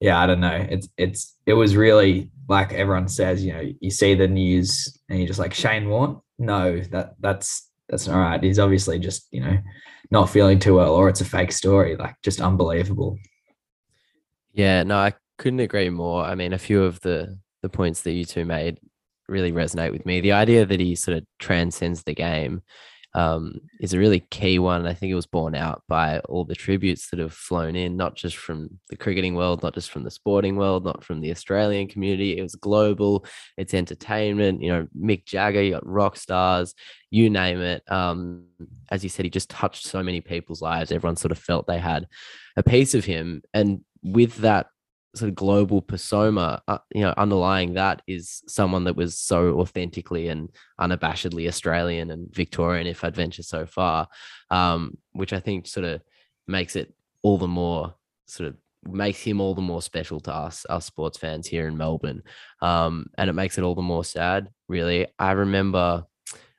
yeah, 0.00 0.20
I 0.20 0.26
don't 0.26 0.40
know. 0.40 0.66
It's 0.68 0.88
it's 0.96 1.36
it 1.46 1.54
was 1.54 1.76
really 1.76 2.30
like 2.48 2.72
everyone 2.72 3.08
says, 3.08 3.44
you 3.44 3.52
know, 3.52 3.62
you 3.80 3.90
see 3.90 4.14
the 4.14 4.28
news 4.28 4.98
and 5.08 5.18
you're 5.18 5.28
just 5.28 5.40
like 5.40 5.54
Shane 5.54 5.88
Warne. 5.88 6.20
No, 6.38 6.80
that 6.80 7.14
that's 7.20 7.65
that's 7.88 8.08
all 8.08 8.18
right. 8.18 8.42
He's 8.42 8.58
obviously 8.58 8.98
just 8.98 9.26
you 9.30 9.40
know 9.40 9.58
not 10.10 10.30
feeling 10.30 10.58
too 10.58 10.76
well, 10.76 10.94
or 10.94 11.08
it's 11.08 11.20
a 11.20 11.24
fake 11.24 11.52
story. 11.52 11.96
Like 11.96 12.16
just 12.22 12.40
unbelievable. 12.40 13.18
Yeah, 14.52 14.82
no, 14.84 14.96
I 14.96 15.14
couldn't 15.38 15.60
agree 15.60 15.90
more. 15.90 16.24
I 16.24 16.34
mean, 16.34 16.52
a 16.52 16.58
few 16.58 16.82
of 16.82 17.00
the 17.00 17.38
the 17.62 17.68
points 17.68 18.02
that 18.02 18.12
you 18.12 18.24
two 18.24 18.44
made 18.44 18.78
really 19.28 19.52
resonate 19.52 19.92
with 19.92 20.06
me. 20.06 20.20
The 20.20 20.32
idea 20.32 20.64
that 20.64 20.80
he 20.80 20.94
sort 20.94 21.18
of 21.18 21.24
transcends 21.38 22.02
the 22.02 22.14
game 22.14 22.62
um, 23.16 23.60
is 23.80 23.94
a 23.94 23.98
really 23.98 24.20
key 24.20 24.58
one. 24.58 24.86
I 24.86 24.92
think 24.92 25.10
it 25.10 25.14
was 25.14 25.24
borne 25.24 25.54
out 25.54 25.82
by 25.88 26.18
all 26.20 26.44
the 26.44 26.54
tributes 26.54 27.08
that 27.08 27.18
have 27.18 27.32
flown 27.32 27.74
in, 27.74 27.96
not 27.96 28.14
just 28.14 28.36
from 28.36 28.78
the 28.90 28.96
cricketing 28.96 29.34
world, 29.34 29.62
not 29.62 29.72
just 29.72 29.90
from 29.90 30.04
the 30.04 30.10
sporting 30.10 30.56
world, 30.56 30.84
not 30.84 31.02
from 31.02 31.22
the 31.22 31.30
Australian 31.30 31.88
community. 31.88 32.36
It 32.36 32.42
was 32.42 32.54
global. 32.54 33.24
It's 33.56 33.72
entertainment. 33.72 34.60
You 34.60 34.68
know, 34.68 34.88
Mick 34.94 35.24
Jagger, 35.24 35.62
you 35.62 35.72
got 35.72 35.86
rock 35.86 36.18
stars, 36.18 36.74
you 37.10 37.30
name 37.30 37.62
it. 37.62 37.82
Um, 37.90 38.44
as 38.90 39.02
you 39.02 39.08
said, 39.08 39.24
he 39.24 39.30
just 39.30 39.48
touched 39.48 39.86
so 39.86 40.02
many 40.02 40.20
people's 40.20 40.60
lives. 40.60 40.92
Everyone 40.92 41.16
sort 41.16 41.32
of 41.32 41.38
felt 41.38 41.66
they 41.66 41.78
had 41.78 42.06
a 42.58 42.62
piece 42.62 42.94
of 42.94 43.06
him, 43.06 43.42
and 43.54 43.80
with 44.02 44.36
that 44.36 44.66
sort 45.16 45.28
of 45.30 45.34
global 45.34 45.80
persona, 45.80 46.62
uh, 46.68 46.78
you 46.94 47.00
know, 47.00 47.14
underlying 47.16 47.74
that 47.74 48.02
is 48.06 48.42
someone 48.46 48.84
that 48.84 48.96
was 48.96 49.18
so 49.18 49.60
authentically 49.60 50.28
and 50.28 50.50
unabashedly 50.80 51.48
Australian 51.48 52.10
and 52.10 52.32
Victorian, 52.34 52.86
if 52.86 53.02
I'd 53.02 53.16
venture 53.16 53.42
so 53.42 53.66
far, 53.66 54.08
um, 54.50 54.98
which 55.12 55.32
I 55.32 55.40
think 55.40 55.66
sort 55.66 55.86
of 55.86 56.02
makes 56.46 56.76
it 56.76 56.92
all 57.22 57.38
the 57.38 57.48
more 57.48 57.94
sort 58.26 58.48
of 58.48 58.56
makes 58.88 59.20
him 59.20 59.40
all 59.40 59.54
the 59.54 59.60
more 59.60 59.82
special 59.82 60.20
to 60.20 60.32
us, 60.32 60.64
us 60.68 60.86
sports 60.86 61.18
fans 61.18 61.46
here 61.46 61.66
in 61.66 61.76
Melbourne. 61.76 62.22
Um, 62.60 63.06
and 63.18 63.28
it 63.28 63.32
makes 63.32 63.58
it 63.58 63.62
all 63.62 63.74
the 63.74 63.82
more 63.82 64.04
sad, 64.04 64.48
really. 64.68 65.08
I 65.18 65.32
remember 65.32 66.04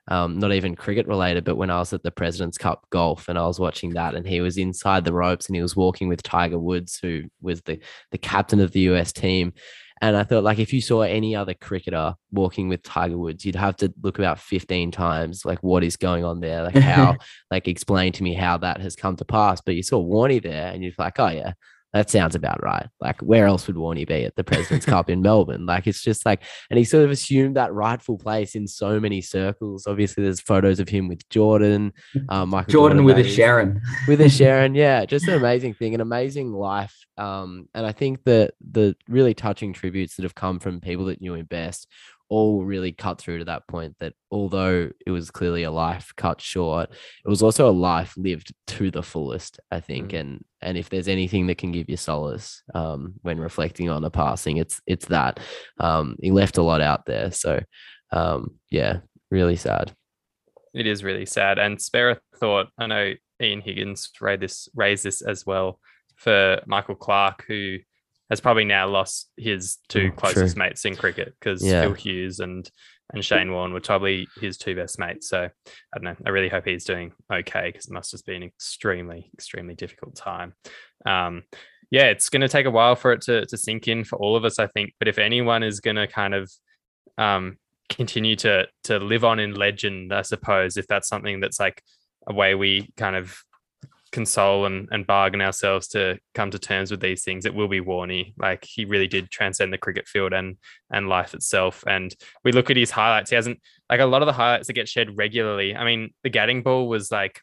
um, 0.07 0.39
not 0.39 0.53
even 0.53 0.75
cricket 0.75 1.07
related, 1.07 1.43
but 1.43 1.57
when 1.57 1.69
I 1.69 1.79
was 1.79 1.93
at 1.93 2.03
the 2.03 2.11
President's 2.11 2.57
Cup 2.57 2.85
golf 2.91 3.27
and 3.27 3.37
I 3.37 3.45
was 3.45 3.59
watching 3.59 3.91
that, 3.91 4.15
and 4.15 4.27
he 4.27 4.41
was 4.41 4.57
inside 4.57 5.05
the 5.05 5.13
ropes 5.13 5.47
and 5.47 5.55
he 5.55 5.61
was 5.61 5.75
walking 5.75 6.07
with 6.07 6.23
Tiger 6.23 6.59
Woods, 6.59 6.99
who 7.01 7.23
was 7.41 7.61
the 7.63 7.79
the 8.11 8.17
captain 8.17 8.59
of 8.59 8.71
the 8.71 8.81
US 8.81 9.11
team. 9.11 9.53
And 9.99 10.15
I 10.15 10.23
thought, 10.23 10.43
like, 10.43 10.59
if 10.59 10.73
you 10.73 10.79
saw 10.81 11.01
any 11.01 11.35
other 11.35 11.55
cricketer 11.55 12.13
walking 12.31 12.69
with 12.69 12.83
Tiger 12.83 13.17
Woods, 13.17 13.43
you'd 13.43 13.55
have 13.55 13.75
to 13.77 13.91
look 14.03 14.19
about 14.19 14.39
15 14.39 14.91
times, 14.91 15.43
like, 15.43 15.57
what 15.63 15.83
is 15.83 15.97
going 15.97 16.23
on 16.23 16.39
there? 16.39 16.63
Like, 16.63 16.75
how, 16.75 17.15
like, 17.51 17.67
explain 17.67 18.11
to 18.13 18.23
me 18.23 18.35
how 18.35 18.57
that 18.59 18.79
has 18.79 18.95
come 18.95 19.15
to 19.15 19.25
pass. 19.25 19.59
But 19.59 19.73
you 19.73 19.81
saw 19.81 20.03
Warney 20.03 20.41
there 20.41 20.71
and 20.71 20.83
you're 20.83 20.93
like, 20.99 21.19
oh, 21.19 21.29
yeah, 21.29 21.53
that 21.97 22.11
sounds 22.11 22.35
about 22.35 22.61
right. 22.61 22.87
Like, 23.01 23.19
where 23.21 23.47
else 23.47 23.65
would 23.65 23.75
Warney 23.75 24.07
be 24.07 24.23
at 24.23 24.35
the 24.35 24.43
President's 24.43 24.85
Cup 24.85 25.09
in 25.09 25.23
Melbourne? 25.23 25.65
Like, 25.65 25.87
it's 25.87 26.03
just 26.03 26.25
like, 26.27 26.43
and 26.69 26.77
he 26.77 26.85
sort 26.85 27.03
of 27.03 27.09
assumed 27.09 27.55
that 27.55 27.73
rightful 27.73 28.19
place 28.19 28.53
in 28.53 28.67
so 28.67 28.99
many 28.99 29.19
circles. 29.19 29.87
Obviously, 29.87 30.23
there's 30.23 30.39
photos 30.39 30.79
of 30.79 30.87
him 30.87 31.07
with 31.07 31.27
Jordan, 31.29 31.93
uh, 32.29 32.45
Michael 32.45 32.71
Jordan, 32.71 32.97
Jordan 32.99 33.05
with 33.05 33.17
a 33.17 33.27
Sharon, 33.27 33.81
with 34.07 34.21
a 34.21 34.29
Sharon. 34.37 34.75
Yeah, 34.75 35.05
just 35.05 35.27
an 35.27 35.33
amazing 35.33 35.73
thing, 35.73 35.95
an 35.95 36.01
amazing 36.01 36.53
life. 36.53 36.95
Um, 37.17 37.67
and 37.73 37.85
I 37.85 37.93
think 37.93 38.23
that 38.25 38.53
the 38.61 38.95
really 39.09 39.33
touching 39.33 39.73
tributes 39.73 40.17
that 40.17 40.23
have 40.23 40.35
come 40.35 40.59
from 40.59 40.79
people 40.79 41.05
that 41.05 41.19
knew 41.19 41.33
him 41.33 41.45
best 41.45 41.87
all 42.29 42.63
really 42.65 42.91
cut 42.91 43.19
through 43.19 43.39
to 43.39 43.45
that 43.45 43.67
point 43.67 43.95
that 43.99 44.13
although 44.31 44.89
it 45.05 45.11
was 45.11 45.31
clearly 45.31 45.63
a 45.63 45.71
life 45.71 46.11
cut 46.17 46.41
short, 46.41 46.89
it 46.91 47.29
was 47.29 47.41
also 47.41 47.69
a 47.69 47.71
life 47.71 48.13
lived 48.17 48.53
to 48.67 48.91
the 48.91 49.03
fullest, 49.03 49.59
I 49.71 49.79
think. 49.79 50.11
Mm. 50.11 50.19
And 50.19 50.45
and 50.61 50.77
if 50.77 50.89
there's 50.89 51.07
anything 51.07 51.47
that 51.47 51.57
can 51.57 51.71
give 51.71 51.89
you 51.89 51.97
solace 51.97 52.63
um, 52.73 53.13
when 53.21 53.39
reflecting 53.39 53.89
on 53.89 54.03
a 54.03 54.09
passing, 54.09 54.57
it's 54.57 54.81
it's 54.85 55.05
that. 55.07 55.39
Um, 55.79 56.15
he 56.21 56.31
left 56.31 56.57
a 56.57 56.63
lot 56.63 56.81
out 56.81 57.05
there. 57.05 57.31
So 57.31 57.61
um, 58.11 58.55
yeah, 58.69 58.99
really 59.31 59.55
sad. 59.55 59.93
It 60.73 60.87
is 60.87 61.03
really 61.03 61.25
sad. 61.25 61.59
And 61.59 61.81
spare 61.81 62.11
a 62.11 62.19
thought, 62.37 62.67
I 62.77 62.87
know 62.87 63.13
Ian 63.41 63.61
Higgins 63.61 64.09
raised 64.19 64.41
this 64.41 64.69
raised 64.75 65.03
this 65.03 65.21
as 65.21 65.45
well 65.45 65.79
for 66.15 66.61
Michael 66.65 66.95
Clarke, 66.95 67.45
who 67.47 67.77
has 68.29 68.41
probably 68.41 68.65
now 68.65 68.87
lost 68.87 69.29
his 69.37 69.77
two 69.87 70.11
oh, 70.13 70.15
closest 70.15 70.55
true. 70.55 70.63
mates 70.63 70.85
in 70.85 70.95
cricket 70.95 71.33
because 71.39 71.63
yeah. 71.63 71.81
Phil 71.81 71.93
Hughes 71.93 72.39
and 72.39 72.69
and 73.13 73.23
Shane 73.23 73.51
Warne 73.51 73.73
were 73.73 73.79
probably 73.79 74.27
his 74.39 74.57
two 74.57 74.75
best 74.75 74.99
mates. 74.99 75.29
So 75.29 75.43
I 75.43 75.49
don't 75.97 76.03
know. 76.03 76.15
I 76.25 76.29
really 76.29 76.49
hope 76.49 76.65
he's 76.65 76.83
doing 76.83 77.13
okay 77.31 77.71
because 77.71 77.85
it 77.85 77.93
must 77.93 78.11
have 78.11 78.23
been 78.25 78.43
an 78.43 78.49
extremely, 78.49 79.29
extremely 79.33 79.75
difficult 79.75 80.15
time. 80.15 80.53
Um, 81.05 81.43
yeah, 81.89 82.07
it's 82.07 82.29
going 82.29 82.41
to 82.41 82.49
take 82.49 82.65
a 82.65 82.71
while 82.71 82.95
for 82.95 83.13
it 83.13 83.21
to 83.21 83.45
to 83.45 83.57
sink 83.57 83.87
in 83.87 84.03
for 84.03 84.17
all 84.17 84.35
of 84.35 84.43
us, 84.43 84.59
I 84.59 84.67
think. 84.67 84.93
But 84.99 85.07
if 85.07 85.19
anyone 85.19 85.63
is 85.63 85.79
going 85.79 85.95
to 85.95 86.07
kind 86.07 86.33
of 86.33 86.51
um, 87.17 87.57
continue 87.89 88.35
to 88.37 88.67
to 88.85 88.99
live 88.99 89.23
on 89.23 89.39
in 89.39 89.55
legend, 89.55 90.13
I 90.13 90.23
suppose, 90.23 90.75
if 90.75 90.87
that's 90.87 91.07
something 91.07 91.39
that's 91.39 91.59
like 91.59 91.81
a 92.27 92.33
way 92.33 92.55
we 92.55 92.91
kind 92.97 93.15
of 93.15 93.41
console 94.17 94.65
and, 94.65 94.89
and 94.91 95.05
bargain 95.05 95.41
ourselves 95.41 95.87
to 95.89 96.17
come 96.33 96.49
to 96.49 96.57
terms 96.57 96.89
with 96.89 96.99
these 96.99 97.23
things, 97.23 97.45
it 97.45 97.53
will 97.53 97.67
be 97.67 97.79
Warney. 97.79 98.33
Like 98.35 98.65
he 98.65 98.83
really 98.83 99.07
did 99.07 99.29
transcend 99.29 99.71
the 99.71 99.77
cricket 99.77 100.07
field 100.07 100.33
and 100.33 100.57
and 100.89 101.07
life 101.07 101.35
itself. 101.35 101.83
And 101.87 102.15
we 102.43 102.51
look 102.51 102.71
at 102.71 102.77
his 102.77 102.89
highlights. 102.89 103.29
He 103.29 103.35
hasn't 103.35 103.59
like 103.91 103.99
a 103.99 104.05
lot 104.05 104.23
of 104.23 104.25
the 104.25 104.33
highlights 104.33 104.67
that 104.67 104.73
get 104.73 104.89
shared 104.89 105.15
regularly. 105.15 105.75
I 105.75 105.85
mean, 105.85 106.15
the 106.23 106.31
Gatting 106.31 106.63
ball 106.63 106.87
was 106.87 107.11
like 107.11 107.41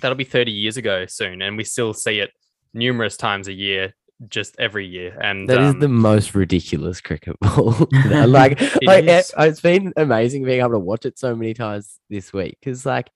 that'll 0.00 0.16
be 0.16 0.24
30 0.24 0.50
years 0.50 0.76
ago 0.76 1.06
soon, 1.06 1.40
and 1.40 1.56
we 1.56 1.62
still 1.62 1.94
see 1.94 2.18
it 2.18 2.32
numerous 2.74 3.16
times 3.16 3.46
a 3.46 3.52
year 3.52 3.94
just 4.26 4.56
every 4.58 4.86
year. 4.86 5.16
And 5.20 5.48
that 5.48 5.58
um, 5.58 5.64
is 5.64 5.80
the 5.80 5.88
most 5.88 6.34
ridiculous 6.34 7.00
cricket 7.00 7.38
ball. 7.40 7.88
like, 8.26 8.60
it 8.60 8.82
like 8.84 9.04
it, 9.04 9.30
it's 9.38 9.60
been 9.60 9.92
amazing 9.96 10.44
being 10.44 10.60
able 10.60 10.70
to 10.70 10.78
watch 10.78 11.06
it 11.06 11.18
so 11.18 11.36
many 11.36 11.54
times 11.54 12.00
this 12.10 12.32
week 12.32 12.56
because, 12.60 12.84
like, 12.84 13.10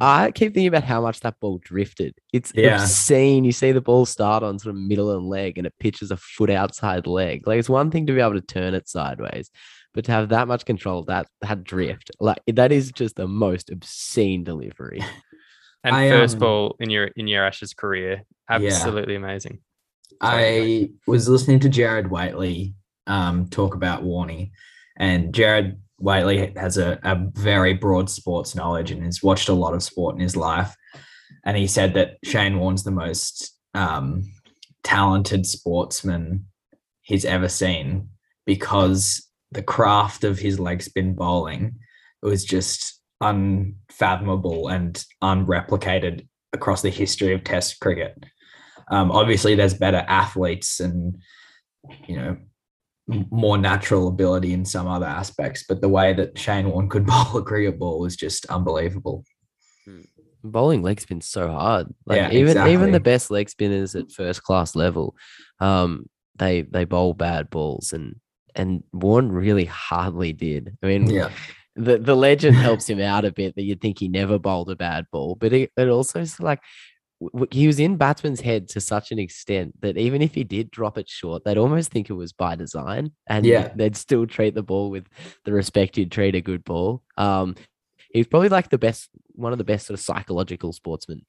I 0.00 0.30
keep 0.32 0.54
thinking 0.54 0.68
about 0.68 0.84
how 0.84 1.00
much 1.00 1.20
that 1.20 1.38
ball 1.40 1.58
drifted. 1.62 2.14
It's 2.32 2.52
yeah. 2.54 2.82
obscene. 2.82 3.44
You 3.44 3.52
see 3.52 3.72
the 3.72 3.80
ball 3.80 4.06
start 4.06 4.42
on 4.42 4.58
sort 4.58 4.74
of 4.74 4.80
middle 4.80 5.16
and 5.16 5.28
leg, 5.28 5.58
and 5.58 5.66
it 5.66 5.74
pitches 5.78 6.10
a 6.10 6.16
foot 6.16 6.50
outside 6.50 7.06
leg. 7.06 7.46
Like, 7.46 7.58
it's 7.58 7.68
one 7.68 7.90
thing 7.90 8.06
to 8.06 8.12
be 8.12 8.20
able 8.20 8.34
to 8.34 8.40
turn 8.40 8.74
it 8.74 8.88
sideways. 8.88 9.50
But 9.94 10.06
to 10.06 10.12
have 10.12 10.30
that 10.30 10.48
much 10.48 10.64
control, 10.64 11.04
that 11.04 11.26
that 11.42 11.64
drift, 11.64 12.10
like 12.18 12.40
that 12.46 12.72
is 12.72 12.92
just 12.92 13.16
the 13.16 13.28
most 13.28 13.70
obscene 13.70 14.42
delivery. 14.42 15.04
And 15.84 15.94
I, 15.94 16.08
first 16.08 16.36
um, 16.36 16.40
ball 16.40 16.76
in 16.80 16.88
your 16.88 17.06
in 17.08 17.26
your 17.26 17.44
Ashes 17.44 17.74
career, 17.74 18.22
absolutely 18.48 19.14
yeah. 19.14 19.18
amazing. 19.18 19.58
I 20.22 20.90
was 21.06 21.28
listening 21.28 21.60
to 21.60 21.68
Gerard 21.68 22.10
Whateley 22.10 22.74
um, 23.06 23.48
talk 23.48 23.74
about 23.74 24.04
Warney, 24.04 24.52
and 24.96 25.34
Gerard 25.34 25.78
Whateley 25.98 26.52
has 26.56 26.78
a, 26.78 26.98
a 27.02 27.16
very 27.32 27.74
broad 27.74 28.08
sports 28.08 28.54
knowledge 28.54 28.90
and 28.90 29.04
has 29.04 29.22
watched 29.22 29.48
a 29.48 29.54
lot 29.54 29.74
of 29.74 29.82
sport 29.82 30.14
in 30.14 30.20
his 30.20 30.36
life. 30.36 30.74
And 31.44 31.56
he 31.56 31.66
said 31.66 31.94
that 31.94 32.18
Shane 32.24 32.58
Warne's 32.58 32.84
the 32.84 32.90
most 32.90 33.56
um, 33.74 34.24
talented 34.84 35.46
sportsman 35.46 36.46
he's 37.02 37.24
ever 37.24 37.48
seen 37.48 38.08
because 38.46 39.28
the 39.50 39.62
craft 39.62 40.24
of 40.24 40.38
his 40.38 40.58
leg 40.58 40.82
spin 40.82 41.14
bowling 41.14 41.76
was 42.22 42.44
just 42.44 43.00
unfathomable 43.20 44.68
and 44.68 45.04
unreplicated 45.22 46.26
across 46.52 46.82
the 46.82 46.90
history 46.90 47.32
of 47.32 47.44
Test 47.44 47.80
cricket. 47.80 48.24
Um, 48.92 49.10
obviously, 49.10 49.54
there's 49.54 49.74
better 49.74 50.04
athletes 50.06 50.78
and 50.78 51.18
you 52.06 52.16
know 52.16 52.36
more 53.08 53.58
natural 53.58 54.08
ability 54.08 54.52
in 54.52 54.64
some 54.64 54.86
other 54.86 55.06
aspects, 55.06 55.64
but 55.68 55.80
the 55.80 55.88
way 55.88 56.12
that 56.12 56.38
Shane 56.38 56.70
Warne 56.70 56.88
could 56.88 57.06
bowl 57.06 57.36
a 57.36 57.42
cricket 57.42 57.78
ball 57.78 57.98
was 57.98 58.16
just 58.16 58.46
unbelievable. 58.46 59.24
Hmm. 59.84 60.02
Bowling 60.44 60.82
leg 60.82 61.00
spin's 61.00 61.26
so 61.26 61.48
hard. 61.48 61.88
Like 62.04 62.16
yeah, 62.16 62.30
even 62.30 62.48
exactly. 62.48 62.72
even 62.72 62.92
the 62.92 63.00
best 63.00 63.30
leg 63.30 63.48
spinners 63.48 63.94
at 63.94 64.12
first 64.12 64.42
class 64.42 64.76
level, 64.76 65.16
um, 65.60 66.08
they 66.36 66.62
they 66.62 66.84
bowl 66.84 67.14
bad 67.14 67.48
balls 67.48 67.92
and 67.92 68.16
and 68.54 68.82
Warne 68.92 69.32
really 69.32 69.64
hardly 69.64 70.32
did. 70.32 70.76
I 70.82 70.86
mean, 70.86 71.08
yeah. 71.08 71.30
The, 71.74 71.96
the 71.96 72.14
legend 72.14 72.56
helps 72.56 72.86
him 72.86 73.00
out 73.00 73.24
a 73.24 73.32
bit 73.32 73.54
that 73.56 73.62
you'd 73.62 73.80
think 73.80 73.98
he 73.98 74.06
never 74.06 74.38
bowled 74.38 74.68
a 74.68 74.76
bad 74.76 75.06
ball, 75.10 75.36
but 75.36 75.54
it, 75.54 75.72
it 75.74 75.88
also 75.88 76.20
is 76.20 76.38
like 76.38 76.60
he 77.50 77.66
was 77.66 77.78
in 77.78 77.96
batsman's 77.96 78.40
head 78.40 78.68
to 78.68 78.80
such 78.80 79.12
an 79.12 79.18
extent 79.18 79.80
that 79.80 79.96
even 79.96 80.22
if 80.22 80.34
he 80.34 80.44
did 80.44 80.70
drop 80.70 80.98
it 80.98 81.08
short, 81.08 81.44
they'd 81.44 81.58
almost 81.58 81.90
think 81.90 82.10
it 82.10 82.14
was 82.14 82.32
by 82.32 82.54
design, 82.54 83.12
and 83.26 83.44
yeah. 83.44 83.72
they'd 83.74 83.96
still 83.96 84.26
treat 84.26 84.54
the 84.54 84.62
ball 84.62 84.90
with 84.90 85.06
the 85.44 85.52
respect 85.52 85.96
you'd 85.96 86.12
treat 86.12 86.34
a 86.34 86.40
good 86.40 86.64
ball. 86.64 87.02
Um, 87.16 87.56
he's 88.12 88.26
probably 88.26 88.48
like 88.48 88.70
the 88.70 88.78
best, 88.78 89.10
one 89.32 89.52
of 89.52 89.58
the 89.58 89.64
best 89.64 89.86
sort 89.86 89.98
of 89.98 90.04
psychological 90.04 90.72
sportsmen 90.72 91.22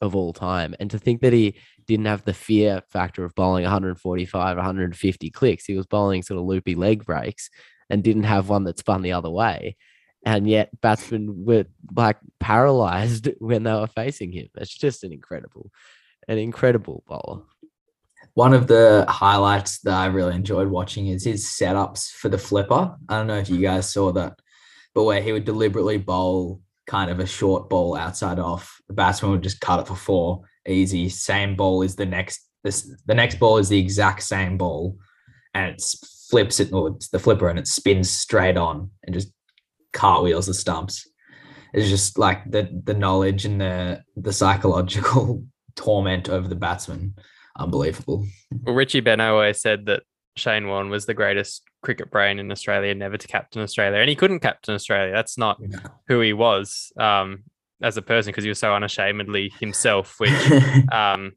of 0.00 0.16
all 0.16 0.32
time, 0.32 0.74
and 0.80 0.90
to 0.90 0.98
think 0.98 1.20
that 1.20 1.32
he 1.32 1.54
didn't 1.86 2.06
have 2.06 2.24
the 2.24 2.34
fear 2.34 2.82
factor 2.90 3.24
of 3.24 3.34
bowling 3.34 3.64
145, 3.64 4.56
150 4.56 5.30
clicks, 5.30 5.64
he 5.64 5.76
was 5.76 5.86
bowling 5.86 6.22
sort 6.22 6.38
of 6.38 6.46
loopy 6.46 6.74
leg 6.74 7.04
breaks 7.04 7.50
and 7.90 8.02
didn't 8.02 8.24
have 8.24 8.48
one 8.48 8.64
that 8.64 8.78
spun 8.78 9.02
the 9.02 9.12
other 9.12 9.30
way 9.30 9.76
and 10.24 10.48
yet 10.48 10.70
batsmen 10.80 11.44
were 11.44 11.66
like 11.94 12.18
paralyzed 12.40 13.28
when 13.38 13.64
they 13.64 13.72
were 13.72 13.86
facing 13.86 14.32
him. 14.32 14.48
It's 14.56 14.76
just 14.76 15.04
an 15.04 15.12
incredible, 15.12 15.70
an 16.28 16.38
incredible 16.38 17.02
bowler. 17.06 17.42
One 18.34 18.54
of 18.54 18.66
the 18.66 19.04
highlights 19.08 19.80
that 19.80 19.94
I 19.94 20.06
really 20.06 20.34
enjoyed 20.34 20.68
watching 20.68 21.08
is 21.08 21.24
his 21.24 21.44
setups 21.44 22.10
for 22.12 22.28
the 22.28 22.38
flipper. 22.38 22.96
I 23.08 23.18
don't 23.18 23.26
know 23.26 23.36
if 23.36 23.50
you 23.50 23.60
guys 23.60 23.92
saw 23.92 24.12
that, 24.12 24.38
but 24.94 25.04
where 25.04 25.20
he 25.20 25.32
would 25.32 25.44
deliberately 25.44 25.98
bowl 25.98 26.62
kind 26.86 27.10
of 27.10 27.20
a 27.20 27.26
short 27.26 27.68
ball 27.68 27.96
outside 27.96 28.38
off, 28.38 28.80
the 28.88 28.94
batsman 28.94 29.32
would 29.32 29.42
just 29.42 29.60
cut 29.60 29.80
it 29.80 29.86
for 29.86 29.96
four, 29.96 30.42
easy. 30.66 31.08
Same 31.08 31.56
ball 31.56 31.82
is 31.82 31.96
the 31.96 32.06
next. 32.06 32.48
This 32.64 32.90
the 33.06 33.14
next 33.14 33.40
ball 33.40 33.58
is 33.58 33.68
the 33.68 33.78
exact 33.78 34.22
same 34.22 34.56
ball, 34.56 34.96
and 35.52 35.74
it 35.74 35.82
flips 36.30 36.60
it, 36.60 36.72
or 36.72 36.88
it's 36.88 37.08
the 37.08 37.18
flipper, 37.18 37.48
and 37.48 37.58
it 37.58 37.66
spins 37.66 38.10
straight 38.10 38.56
on 38.56 38.90
and 39.04 39.14
just 39.14 39.32
cartwheels 39.92 40.46
the 40.46 40.54
stumps. 40.54 41.08
It's 41.72 41.88
just 41.88 42.18
like 42.18 42.50
the 42.50 42.68
the 42.84 42.94
knowledge 42.94 43.44
and 43.44 43.60
the 43.60 44.02
the 44.16 44.32
psychological 44.32 45.44
torment 45.74 46.28
over 46.28 46.48
the 46.48 46.54
batsman. 46.54 47.14
Unbelievable. 47.58 48.26
Well, 48.62 48.74
Richie 48.74 49.00
Benaud 49.00 49.34
always 49.34 49.60
said 49.60 49.86
that 49.86 50.02
Shane 50.36 50.66
Warne 50.66 50.90
was 50.90 51.06
the 51.06 51.14
greatest 51.14 51.62
cricket 51.82 52.10
brain 52.10 52.38
in 52.38 52.50
Australia, 52.50 52.94
never 52.94 53.16
to 53.16 53.28
captain 53.28 53.62
Australia, 53.62 53.98
and 53.98 54.08
he 54.08 54.16
couldn't 54.16 54.40
captain 54.40 54.74
Australia. 54.74 55.12
That's 55.12 55.36
not 55.36 55.60
no. 55.60 55.78
who 56.08 56.20
he 56.20 56.32
was 56.32 56.92
um, 56.96 57.44
as 57.82 57.96
a 57.96 58.02
person 58.02 58.30
because 58.30 58.44
he 58.44 58.50
was 58.50 58.58
so 58.58 58.74
unashamedly 58.74 59.52
himself. 59.60 60.16
Which, 60.18 60.32
um, 60.92 61.32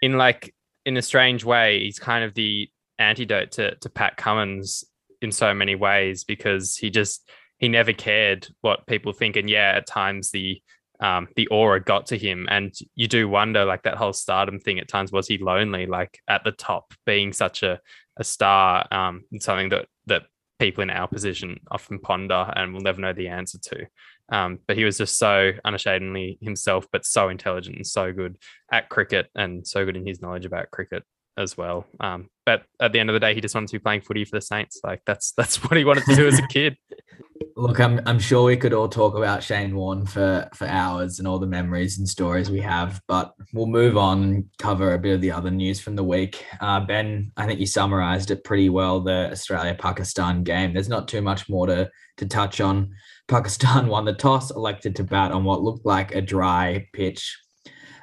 in 0.00 0.16
like 0.16 0.54
in 0.86 0.96
a 0.96 1.02
strange 1.02 1.44
way, 1.44 1.80
he's 1.80 1.98
kind 1.98 2.24
of 2.24 2.34
the 2.34 2.68
antidote 2.98 3.52
to 3.52 3.74
to 3.76 3.90
Pat 3.90 4.16
Cummins 4.16 4.84
in 5.22 5.32
so 5.32 5.52
many 5.52 5.74
ways 5.74 6.24
because 6.24 6.76
he 6.76 6.90
just 6.90 7.28
he 7.60 7.68
never 7.68 7.92
cared 7.92 8.48
what 8.62 8.86
people 8.86 9.12
think, 9.12 9.36
and 9.36 9.48
yeah, 9.48 9.74
at 9.76 9.86
times 9.86 10.30
the 10.30 10.60
um, 10.98 11.28
the 11.36 11.46
aura 11.46 11.80
got 11.82 12.06
to 12.06 12.18
him, 12.18 12.46
and 12.50 12.74
you 12.94 13.06
do 13.06 13.28
wonder, 13.28 13.64
like 13.64 13.84
that 13.84 13.96
whole 13.96 14.12
stardom 14.12 14.58
thing. 14.58 14.80
At 14.80 14.88
times, 14.88 15.12
was 15.12 15.28
he 15.28 15.38
lonely, 15.38 15.86
like 15.86 16.18
at 16.26 16.42
the 16.42 16.52
top, 16.52 16.92
being 17.06 17.32
such 17.32 17.62
a 17.62 17.78
a 18.16 18.24
star? 18.24 18.86
Um, 18.90 19.24
something 19.38 19.68
that 19.68 19.86
that 20.06 20.24
people 20.58 20.82
in 20.82 20.90
our 20.90 21.06
position 21.06 21.60
often 21.70 21.98
ponder 21.98 22.52
and 22.56 22.72
will 22.72 22.82
never 22.82 23.00
know 23.00 23.12
the 23.12 23.28
answer 23.28 23.58
to. 23.58 23.86
Um, 24.30 24.58
but 24.66 24.76
he 24.76 24.84
was 24.84 24.98
just 24.98 25.18
so 25.18 25.52
unashamedly 25.64 26.38
himself, 26.40 26.86
but 26.92 27.04
so 27.04 27.28
intelligent 27.28 27.76
and 27.76 27.86
so 27.86 28.12
good 28.12 28.36
at 28.70 28.88
cricket 28.88 29.28
and 29.34 29.66
so 29.66 29.84
good 29.84 29.96
in 29.96 30.06
his 30.06 30.20
knowledge 30.20 30.44
about 30.44 30.70
cricket 30.70 31.02
as 31.40 31.56
well. 31.56 31.86
Um, 31.98 32.28
but 32.46 32.62
at 32.80 32.92
the 32.92 33.00
end 33.00 33.10
of 33.10 33.14
the 33.14 33.20
day, 33.20 33.34
he 33.34 33.40
just 33.40 33.54
wanted 33.54 33.68
to 33.68 33.74
be 33.74 33.82
playing 33.82 34.02
footy 34.02 34.24
for 34.24 34.36
the 34.36 34.40
Saints. 34.40 34.80
Like 34.84 35.02
that's 35.06 35.32
that's 35.32 35.62
what 35.64 35.76
he 35.76 35.84
wanted 35.84 36.04
to 36.04 36.14
do 36.14 36.28
as 36.28 36.38
a 36.38 36.46
kid. 36.46 36.76
Look, 37.56 37.80
I'm 37.80 38.00
I'm 38.06 38.18
sure 38.18 38.44
we 38.44 38.56
could 38.56 38.72
all 38.72 38.88
talk 38.88 39.16
about 39.16 39.42
Shane 39.42 39.74
Warne 39.74 40.06
for 40.06 40.48
for 40.54 40.66
hours 40.66 41.18
and 41.18 41.26
all 41.26 41.38
the 41.38 41.46
memories 41.46 41.98
and 41.98 42.08
stories 42.08 42.50
we 42.50 42.60
have, 42.60 43.00
but 43.08 43.34
we'll 43.52 43.66
move 43.66 43.96
on 43.96 44.22
and 44.22 44.44
cover 44.58 44.94
a 44.94 44.98
bit 44.98 45.14
of 45.14 45.20
the 45.20 45.32
other 45.32 45.50
news 45.50 45.80
from 45.80 45.96
the 45.96 46.04
week. 46.04 46.44
Uh, 46.60 46.80
ben, 46.80 47.32
I 47.36 47.46
think 47.46 47.60
you 47.60 47.66
summarised 47.66 48.30
it 48.30 48.44
pretty 48.44 48.68
well. 48.68 49.00
The 49.00 49.30
Australia 49.30 49.74
Pakistan 49.78 50.42
game. 50.42 50.72
There's 50.72 50.88
not 50.88 51.08
too 51.08 51.22
much 51.22 51.48
more 51.48 51.66
to 51.66 51.90
to 52.18 52.26
touch 52.26 52.60
on. 52.60 52.90
Pakistan 53.28 53.86
won 53.88 54.04
the 54.04 54.14
toss, 54.14 54.50
elected 54.50 54.96
to 54.96 55.04
bat 55.04 55.32
on 55.32 55.44
what 55.44 55.62
looked 55.62 55.86
like 55.86 56.14
a 56.14 56.20
dry 56.20 56.86
pitch. 56.92 57.38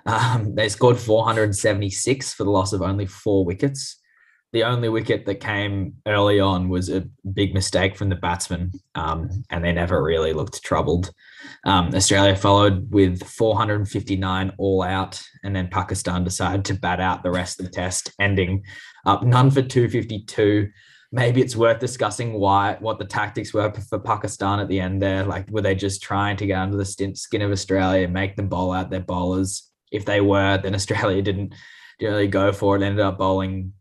Um, 0.07 0.55
they 0.55 0.69
scored 0.69 0.97
476 0.97 2.33
for 2.33 2.45
the 2.45 2.49
loss 2.49 2.73
of 2.73 2.81
only 2.81 3.05
four 3.05 3.45
wickets 3.45 3.97
the 4.53 4.63
only 4.63 4.87
wicket 4.87 5.25
that 5.25 5.41
came 5.41 5.95
early 6.05 6.39
on 6.39 6.69
was 6.69 6.89
a 6.89 7.05
big 7.33 7.53
mistake 7.53 7.97
from 7.97 8.09
the 8.09 8.15
batsman, 8.15 8.71
um, 8.95 9.29
and 9.49 9.63
they 9.63 9.73
never 9.73 10.01
really 10.01 10.31
looked 10.31 10.63
troubled. 10.63 11.11
Um, 11.65 11.93
Australia 11.93 12.35
followed 12.35 12.89
with 12.91 13.23
459 13.23 14.53
all 14.57 14.83
out, 14.83 15.21
and 15.43 15.53
then 15.53 15.67
Pakistan 15.67 16.23
decided 16.23 16.63
to 16.65 16.75
bat 16.75 17.01
out 17.01 17.23
the 17.23 17.31
rest 17.31 17.59
of 17.59 17.65
the 17.65 17.71
test, 17.71 18.13
ending 18.19 18.63
up 19.05 19.21
none 19.21 19.51
for 19.51 19.61
252. 19.61 20.69
Maybe 21.11 21.41
it's 21.41 21.55
worth 21.55 21.79
discussing 21.79 22.33
why 22.33 22.77
what 22.79 22.99
the 22.99 23.05
tactics 23.05 23.53
were 23.53 23.71
for 23.71 23.99
Pakistan 23.99 24.59
at 24.59 24.69
the 24.69 24.79
end 24.79 25.01
there. 25.01 25.23
Like, 25.23 25.49
were 25.49 25.61
they 25.61 25.75
just 25.75 26.01
trying 26.01 26.37
to 26.37 26.45
get 26.45 26.59
under 26.59 26.77
the 26.77 26.85
skin 26.85 27.41
of 27.41 27.51
Australia 27.51 28.05
and 28.05 28.13
make 28.13 28.37
them 28.37 28.47
bowl 28.47 28.71
out 28.71 28.89
their 28.89 29.01
bowlers? 29.01 29.66
If 29.91 30.05
they 30.05 30.21
were, 30.21 30.57
then 30.57 30.75
Australia 30.75 31.21
didn't 31.23 31.53
really 32.01 32.27
go 32.27 32.51
for 32.51 32.75
it. 32.75 32.83
Ended 32.83 33.05
up 33.05 33.17
bowling 33.17 33.73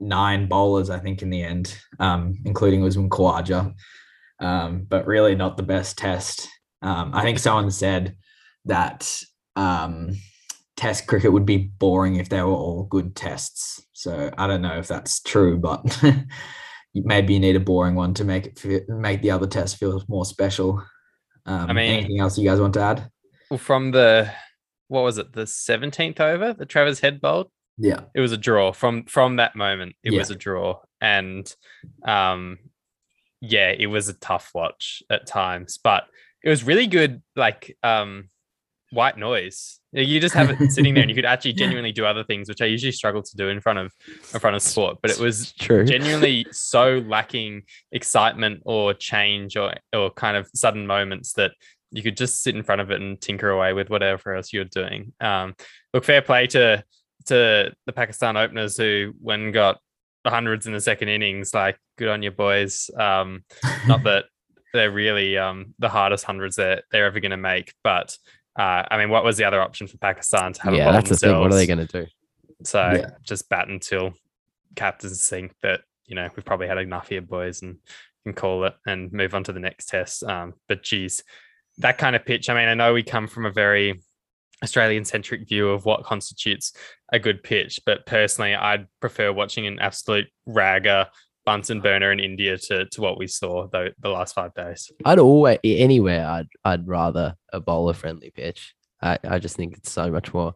nine 0.00 0.46
bowlers, 0.48 0.90
I 0.90 0.98
think, 0.98 1.22
in 1.22 1.30
the 1.30 1.42
end, 1.42 1.76
um, 1.98 2.34
including 2.44 2.84
Usman 2.84 3.10
Khawaja. 3.10 3.74
Um, 4.40 4.84
but 4.88 5.06
really 5.06 5.34
not 5.34 5.56
the 5.56 5.62
best 5.62 5.96
test. 5.96 6.48
Um, 6.82 7.12
I 7.14 7.22
think 7.22 7.38
someone 7.38 7.70
said 7.70 8.16
that 8.66 9.22
um, 9.56 10.12
test 10.76 11.06
cricket 11.06 11.32
would 11.32 11.46
be 11.46 11.56
boring 11.78 12.16
if 12.16 12.28
they 12.28 12.42
were 12.42 12.48
all 12.48 12.84
good 12.84 13.14
tests. 13.14 13.80
So 13.92 14.30
I 14.36 14.46
don't 14.46 14.62
know 14.62 14.78
if 14.78 14.88
that's 14.88 15.20
true, 15.20 15.56
but 15.58 16.02
maybe 16.94 17.34
you 17.34 17.40
need 17.40 17.56
a 17.56 17.60
boring 17.60 17.94
one 17.94 18.14
to 18.14 18.24
make 18.24 18.46
it 18.46 18.58
feel, 18.58 18.80
make 18.88 19.22
the 19.22 19.30
other 19.30 19.46
test 19.46 19.78
feel 19.78 20.02
more 20.08 20.24
special. 20.24 20.82
Um, 21.46 21.70
I 21.70 21.72
mean, 21.72 21.92
anything 21.92 22.20
else 22.20 22.38
you 22.38 22.48
guys 22.48 22.60
want 22.60 22.74
to 22.74 22.80
add? 22.80 23.10
Well, 23.50 23.58
from 23.58 23.92
the 23.92 24.30
what 24.88 25.02
was 25.02 25.18
it, 25.18 25.32
the 25.32 25.46
seventeenth 25.46 26.20
over, 26.20 26.52
the 26.52 26.66
Travis 26.66 27.00
Head 27.00 27.20
bowled. 27.20 27.50
Yeah. 27.76 28.00
It 28.14 28.20
was 28.20 28.32
a 28.32 28.36
draw 28.36 28.72
from 28.72 29.04
from 29.04 29.36
that 29.36 29.56
moment. 29.56 29.96
It 30.02 30.12
yeah. 30.12 30.18
was 30.18 30.30
a 30.30 30.36
draw 30.36 30.80
and 31.00 31.52
um 32.06 32.58
yeah, 33.40 33.74
it 33.76 33.86
was 33.86 34.08
a 34.08 34.14
tough 34.14 34.50
watch 34.54 35.02
at 35.10 35.26
times, 35.26 35.78
but 35.82 36.04
it 36.42 36.48
was 36.48 36.64
really 36.64 36.86
good 36.86 37.22
like 37.36 37.76
um 37.82 38.28
white 38.90 39.18
noise. 39.18 39.80
You 39.92 40.20
just 40.20 40.34
have 40.34 40.50
it 40.50 40.70
sitting 40.72 40.94
there 40.94 41.02
and 41.02 41.10
you 41.10 41.16
could 41.16 41.24
actually 41.24 41.52
genuinely 41.64 41.92
do 41.92 42.06
other 42.06 42.24
things, 42.24 42.48
which 42.48 42.62
I 42.62 42.66
usually 42.66 42.92
struggle 42.92 43.22
to 43.22 43.36
do 43.36 43.48
in 43.48 43.60
front 43.60 43.80
of 43.80 43.92
in 44.32 44.40
front 44.40 44.56
of 44.56 44.62
sport. 44.62 44.98
But 45.02 45.10
it 45.10 45.18
was 45.18 45.52
True. 45.52 45.84
genuinely 45.84 46.46
so 46.52 47.02
lacking 47.06 47.62
excitement 47.92 48.62
or 48.64 48.94
change 48.94 49.56
or 49.56 49.74
or 49.92 50.10
kind 50.10 50.36
of 50.36 50.48
sudden 50.54 50.86
moments 50.86 51.32
that 51.34 51.52
you 51.94 52.02
could 52.02 52.16
just 52.16 52.42
sit 52.42 52.56
in 52.56 52.62
front 52.62 52.80
of 52.80 52.90
it 52.90 53.00
and 53.00 53.20
tinker 53.20 53.50
away 53.50 53.72
with 53.72 53.88
whatever 53.88 54.34
else 54.34 54.52
you're 54.52 54.64
doing. 54.64 55.12
Um, 55.20 55.54
look, 55.92 56.04
fair 56.04 56.22
play 56.22 56.46
to 56.48 56.84
to 57.26 57.72
the 57.86 57.92
Pakistan 57.92 58.36
openers 58.36 58.76
who 58.76 59.12
when 59.20 59.52
got 59.52 59.78
the 60.24 60.30
hundreds 60.30 60.66
in 60.66 60.72
the 60.72 60.80
second 60.80 61.08
innings, 61.08 61.54
like 61.54 61.78
good 61.96 62.08
on 62.08 62.22
you 62.22 62.30
boys. 62.30 62.90
Um, 62.98 63.44
not 63.86 64.02
that 64.04 64.24
they're 64.72 64.90
really 64.90 65.38
um, 65.38 65.74
the 65.78 65.88
hardest 65.88 66.24
hundreds 66.24 66.56
that 66.56 66.84
they're 66.90 67.06
ever 67.06 67.20
going 67.20 67.30
to 67.30 67.36
make, 67.36 67.72
but 67.84 68.16
uh, 68.58 68.84
I 68.90 68.98
mean, 68.98 69.10
what 69.10 69.24
was 69.24 69.36
the 69.36 69.44
other 69.44 69.60
option 69.60 69.86
for 69.86 69.98
Pakistan 69.98 70.52
to 70.52 70.62
have? 70.62 70.74
Yeah, 70.74 70.92
that's 70.92 71.08
themselves? 71.08 71.20
the 71.20 71.26
thing. 71.28 71.40
What 71.40 71.52
are 71.52 71.56
they 71.56 71.66
going 71.66 71.86
to 71.86 72.04
do? 72.04 72.06
So 72.64 72.80
yeah. 72.80 73.10
just 73.22 73.48
bat 73.48 73.68
until 73.68 74.14
captains 74.76 75.28
think 75.28 75.54
that 75.62 75.80
you 76.06 76.14
know 76.14 76.28
we've 76.34 76.44
probably 76.44 76.68
had 76.68 76.78
enough 76.78 77.08
here, 77.08 77.22
boys, 77.22 77.62
and 77.62 77.78
can 78.24 78.32
call 78.32 78.64
it 78.64 78.74
and 78.86 79.12
move 79.12 79.34
on 79.34 79.44
to 79.44 79.52
the 79.52 79.60
next 79.60 79.88
test. 79.88 80.22
Um, 80.24 80.54
but 80.68 80.82
geez, 80.82 81.22
that 81.78 81.98
kind 81.98 82.16
of 82.16 82.24
pitch. 82.24 82.48
I 82.48 82.54
mean, 82.54 82.68
I 82.68 82.74
know 82.74 82.94
we 82.94 83.02
come 83.02 83.26
from 83.26 83.46
a 83.46 83.50
very 83.50 84.00
Australian 84.62 85.04
centric 85.04 85.48
view 85.48 85.68
of 85.68 85.84
what 85.84 86.04
constitutes 86.04 86.72
a 87.12 87.18
good 87.18 87.42
pitch. 87.42 87.80
But 87.84 88.06
personally, 88.06 88.54
I'd 88.54 88.86
prefer 89.00 89.32
watching 89.32 89.66
an 89.66 89.78
absolute 89.78 90.26
ragger 90.46 91.06
Bunsen 91.44 91.80
burner 91.80 92.10
in 92.10 92.20
India 92.20 92.56
to, 92.56 92.86
to 92.86 93.00
what 93.02 93.18
we 93.18 93.26
saw 93.26 93.68
the, 93.68 93.92
the 94.00 94.08
last 94.08 94.34
five 94.34 94.54
days. 94.54 94.90
I'd 95.04 95.18
always 95.18 95.58
anywhere 95.62 96.26
I'd 96.26 96.48
I'd 96.64 96.88
rather 96.88 97.34
a 97.52 97.60
bowler 97.60 97.92
friendly 97.92 98.30
pitch. 98.30 98.74
I, 99.02 99.18
I 99.22 99.38
just 99.38 99.54
think 99.54 99.76
it's 99.76 99.92
so 99.92 100.10
much 100.10 100.32
more 100.32 100.54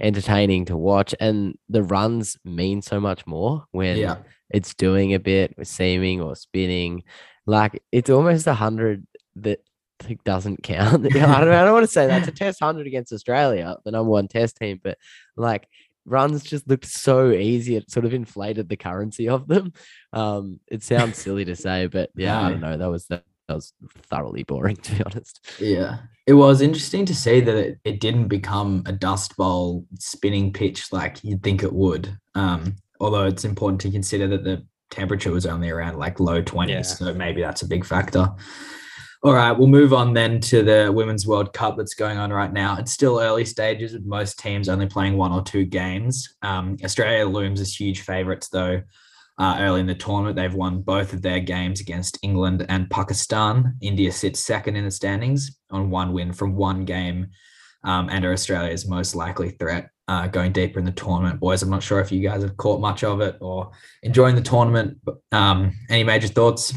entertaining 0.00 0.64
to 0.64 0.76
watch 0.78 1.14
and 1.20 1.58
the 1.68 1.82
runs 1.82 2.38
mean 2.42 2.80
so 2.80 2.98
much 2.98 3.26
more 3.26 3.64
when 3.72 3.98
yeah. 3.98 4.16
it's 4.48 4.72
doing 4.72 5.12
a 5.12 5.18
bit 5.18 5.54
with 5.58 5.68
seaming 5.68 6.22
or 6.22 6.34
spinning. 6.34 7.02
Like 7.44 7.82
it's 7.92 8.08
almost 8.08 8.46
a 8.46 8.54
hundred 8.54 9.06
that 9.36 9.60
think 10.02 10.24
doesn't 10.24 10.62
count. 10.62 11.06
I 11.14 11.18
don't, 11.18 11.22
I 11.22 11.64
don't 11.64 11.72
want 11.72 11.84
to 11.84 11.92
say 11.92 12.06
that's 12.06 12.28
a 12.28 12.32
test 12.32 12.60
hundred 12.60 12.86
against 12.86 13.12
Australia, 13.12 13.76
the 13.84 13.90
number 13.90 14.10
one 14.10 14.28
test 14.28 14.56
team, 14.56 14.80
but 14.82 14.98
like 15.36 15.68
runs 16.04 16.42
just 16.42 16.68
looked 16.68 16.86
so 16.86 17.30
easy. 17.30 17.76
It 17.76 17.90
sort 17.90 18.04
of 18.04 18.14
inflated 18.14 18.68
the 18.68 18.76
currency 18.76 19.28
of 19.28 19.46
them. 19.46 19.72
Um, 20.12 20.60
it 20.68 20.82
sounds 20.82 21.18
silly 21.18 21.44
to 21.46 21.56
say, 21.56 21.86
but 21.86 22.10
yeah, 22.16 22.40
I 22.40 22.50
don't 22.50 22.60
know. 22.60 22.76
That 22.76 22.90
was 22.90 23.06
that, 23.06 23.24
that 23.48 23.54
was 23.54 23.72
thoroughly 24.08 24.42
boring 24.44 24.76
to 24.76 24.94
be 24.94 25.04
honest. 25.04 25.40
Yeah, 25.58 25.98
it 26.26 26.34
was 26.34 26.60
interesting 26.60 27.06
to 27.06 27.14
see 27.14 27.40
that 27.40 27.56
it, 27.56 27.78
it 27.84 28.00
didn't 28.00 28.28
become 28.28 28.82
a 28.86 28.92
dust 28.92 29.36
bowl 29.36 29.86
spinning 29.98 30.52
pitch 30.52 30.92
like 30.92 31.22
you'd 31.24 31.42
think 31.42 31.62
it 31.62 31.72
would. 31.72 32.16
Um, 32.34 32.76
although 33.00 33.26
it's 33.26 33.44
important 33.44 33.80
to 33.82 33.90
consider 33.90 34.28
that 34.28 34.44
the 34.44 34.64
temperature 34.90 35.30
was 35.30 35.46
only 35.46 35.70
around 35.70 35.98
like 35.98 36.20
low 36.20 36.42
20s, 36.42 36.68
yeah. 36.68 36.82
so 36.82 37.14
maybe 37.14 37.40
that's 37.40 37.62
a 37.62 37.68
big 37.68 37.84
factor. 37.84 38.28
All 39.22 39.34
right, 39.34 39.52
we'll 39.52 39.68
move 39.68 39.92
on 39.92 40.14
then 40.14 40.40
to 40.40 40.62
the 40.62 40.90
Women's 40.90 41.26
World 41.26 41.52
Cup 41.52 41.76
that's 41.76 41.92
going 41.92 42.16
on 42.16 42.32
right 42.32 42.50
now. 42.50 42.78
It's 42.78 42.92
still 42.92 43.20
early 43.20 43.44
stages 43.44 43.92
with 43.92 44.06
most 44.06 44.38
teams 44.38 44.66
only 44.66 44.86
playing 44.86 45.18
one 45.18 45.30
or 45.30 45.42
two 45.42 45.66
games. 45.66 46.36
Um, 46.40 46.78
Australia 46.82 47.26
looms 47.26 47.60
as 47.60 47.78
huge 47.78 48.00
favourites 48.00 48.48
though. 48.48 48.80
Uh, 49.36 49.56
early 49.60 49.80
in 49.80 49.86
the 49.86 49.94
tournament, 49.94 50.36
they've 50.36 50.54
won 50.54 50.80
both 50.80 51.12
of 51.12 51.20
their 51.20 51.38
games 51.38 51.82
against 51.82 52.18
England 52.22 52.64
and 52.70 52.88
Pakistan. 52.88 53.76
India 53.82 54.10
sits 54.10 54.40
second 54.40 54.76
in 54.76 54.84
the 54.84 54.90
standings 54.90 55.54
on 55.70 55.90
one 55.90 56.14
win 56.14 56.32
from 56.32 56.56
one 56.56 56.86
game, 56.86 57.28
um, 57.84 58.08
and 58.08 58.24
are 58.24 58.32
Australia's 58.32 58.88
most 58.88 59.14
likely 59.14 59.50
threat 59.50 59.90
uh, 60.08 60.28
going 60.28 60.52
deeper 60.52 60.78
in 60.78 60.86
the 60.86 60.92
tournament. 60.92 61.40
Boys, 61.40 61.62
I'm 61.62 61.68
not 61.68 61.82
sure 61.82 62.00
if 62.00 62.10
you 62.10 62.26
guys 62.26 62.42
have 62.42 62.56
caught 62.56 62.80
much 62.80 63.04
of 63.04 63.20
it 63.20 63.36
or 63.40 63.70
enjoying 64.02 64.34
the 64.34 64.40
tournament. 64.40 64.98
But, 65.04 65.18
um, 65.30 65.72
any 65.90 66.04
major 66.04 66.28
thoughts? 66.28 66.72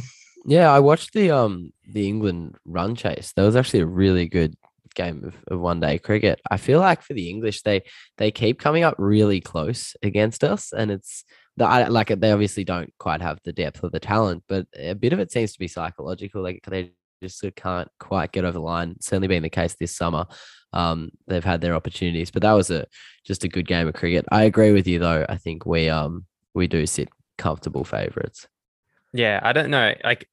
Yeah, 0.45 0.71
I 0.71 0.79
watched 0.79 1.13
the 1.13 1.31
um 1.31 1.71
the 1.87 2.07
England 2.07 2.57
run 2.65 2.95
chase. 2.95 3.33
That 3.35 3.43
was 3.43 3.55
actually 3.55 3.81
a 3.81 3.85
really 3.85 4.27
good 4.27 4.55
game 4.95 5.23
of, 5.25 5.35
of 5.47 5.59
one 5.59 5.79
day 5.79 5.97
cricket. 5.97 6.39
I 6.49 6.57
feel 6.57 6.79
like 6.79 7.01
for 7.01 7.13
the 7.13 7.29
English, 7.29 7.61
they 7.61 7.83
they 8.17 8.31
keep 8.31 8.59
coming 8.59 8.83
up 8.83 8.95
really 8.97 9.41
close 9.41 9.95
against 10.03 10.43
us, 10.43 10.73
and 10.73 10.91
it's 10.91 11.23
the 11.57 11.65
I, 11.65 11.87
like 11.87 12.07
they 12.07 12.31
obviously 12.31 12.63
don't 12.63 12.93
quite 12.97 13.21
have 13.21 13.39
the 13.43 13.53
depth 13.53 13.83
or 13.83 13.89
the 13.89 13.99
talent, 13.99 14.43
but 14.47 14.67
a 14.75 14.93
bit 14.93 15.13
of 15.13 15.19
it 15.19 15.31
seems 15.31 15.53
to 15.53 15.59
be 15.59 15.67
psychological. 15.67 16.41
Like 16.41 16.61
they 16.67 16.91
just 17.21 17.43
can't 17.55 17.89
quite 17.99 18.31
get 18.31 18.43
over 18.43 18.53
the 18.53 18.59
line. 18.59 18.97
Certainly 18.99 19.29
been 19.29 19.43
the 19.43 19.49
case 19.49 19.75
this 19.79 19.95
summer. 19.95 20.25
Um, 20.73 21.11
they've 21.27 21.43
had 21.43 21.61
their 21.61 21.75
opportunities, 21.75 22.31
but 22.31 22.41
that 22.41 22.53
was 22.53 22.69
a 22.69 22.85
just 23.25 23.43
a 23.43 23.47
good 23.47 23.67
game 23.67 23.87
of 23.87 23.93
cricket. 23.93 24.25
I 24.31 24.43
agree 24.43 24.71
with 24.71 24.87
you 24.87 24.99
though. 24.99 25.25
I 25.29 25.37
think 25.37 25.65
we 25.65 25.89
um 25.89 26.25
we 26.53 26.67
do 26.67 26.85
sit 26.85 27.09
comfortable 27.37 27.83
favourites. 27.85 28.47
Yeah, 29.13 29.39
I 29.43 29.53
don't 29.53 29.69
know. 29.69 29.93
Like 30.03 30.27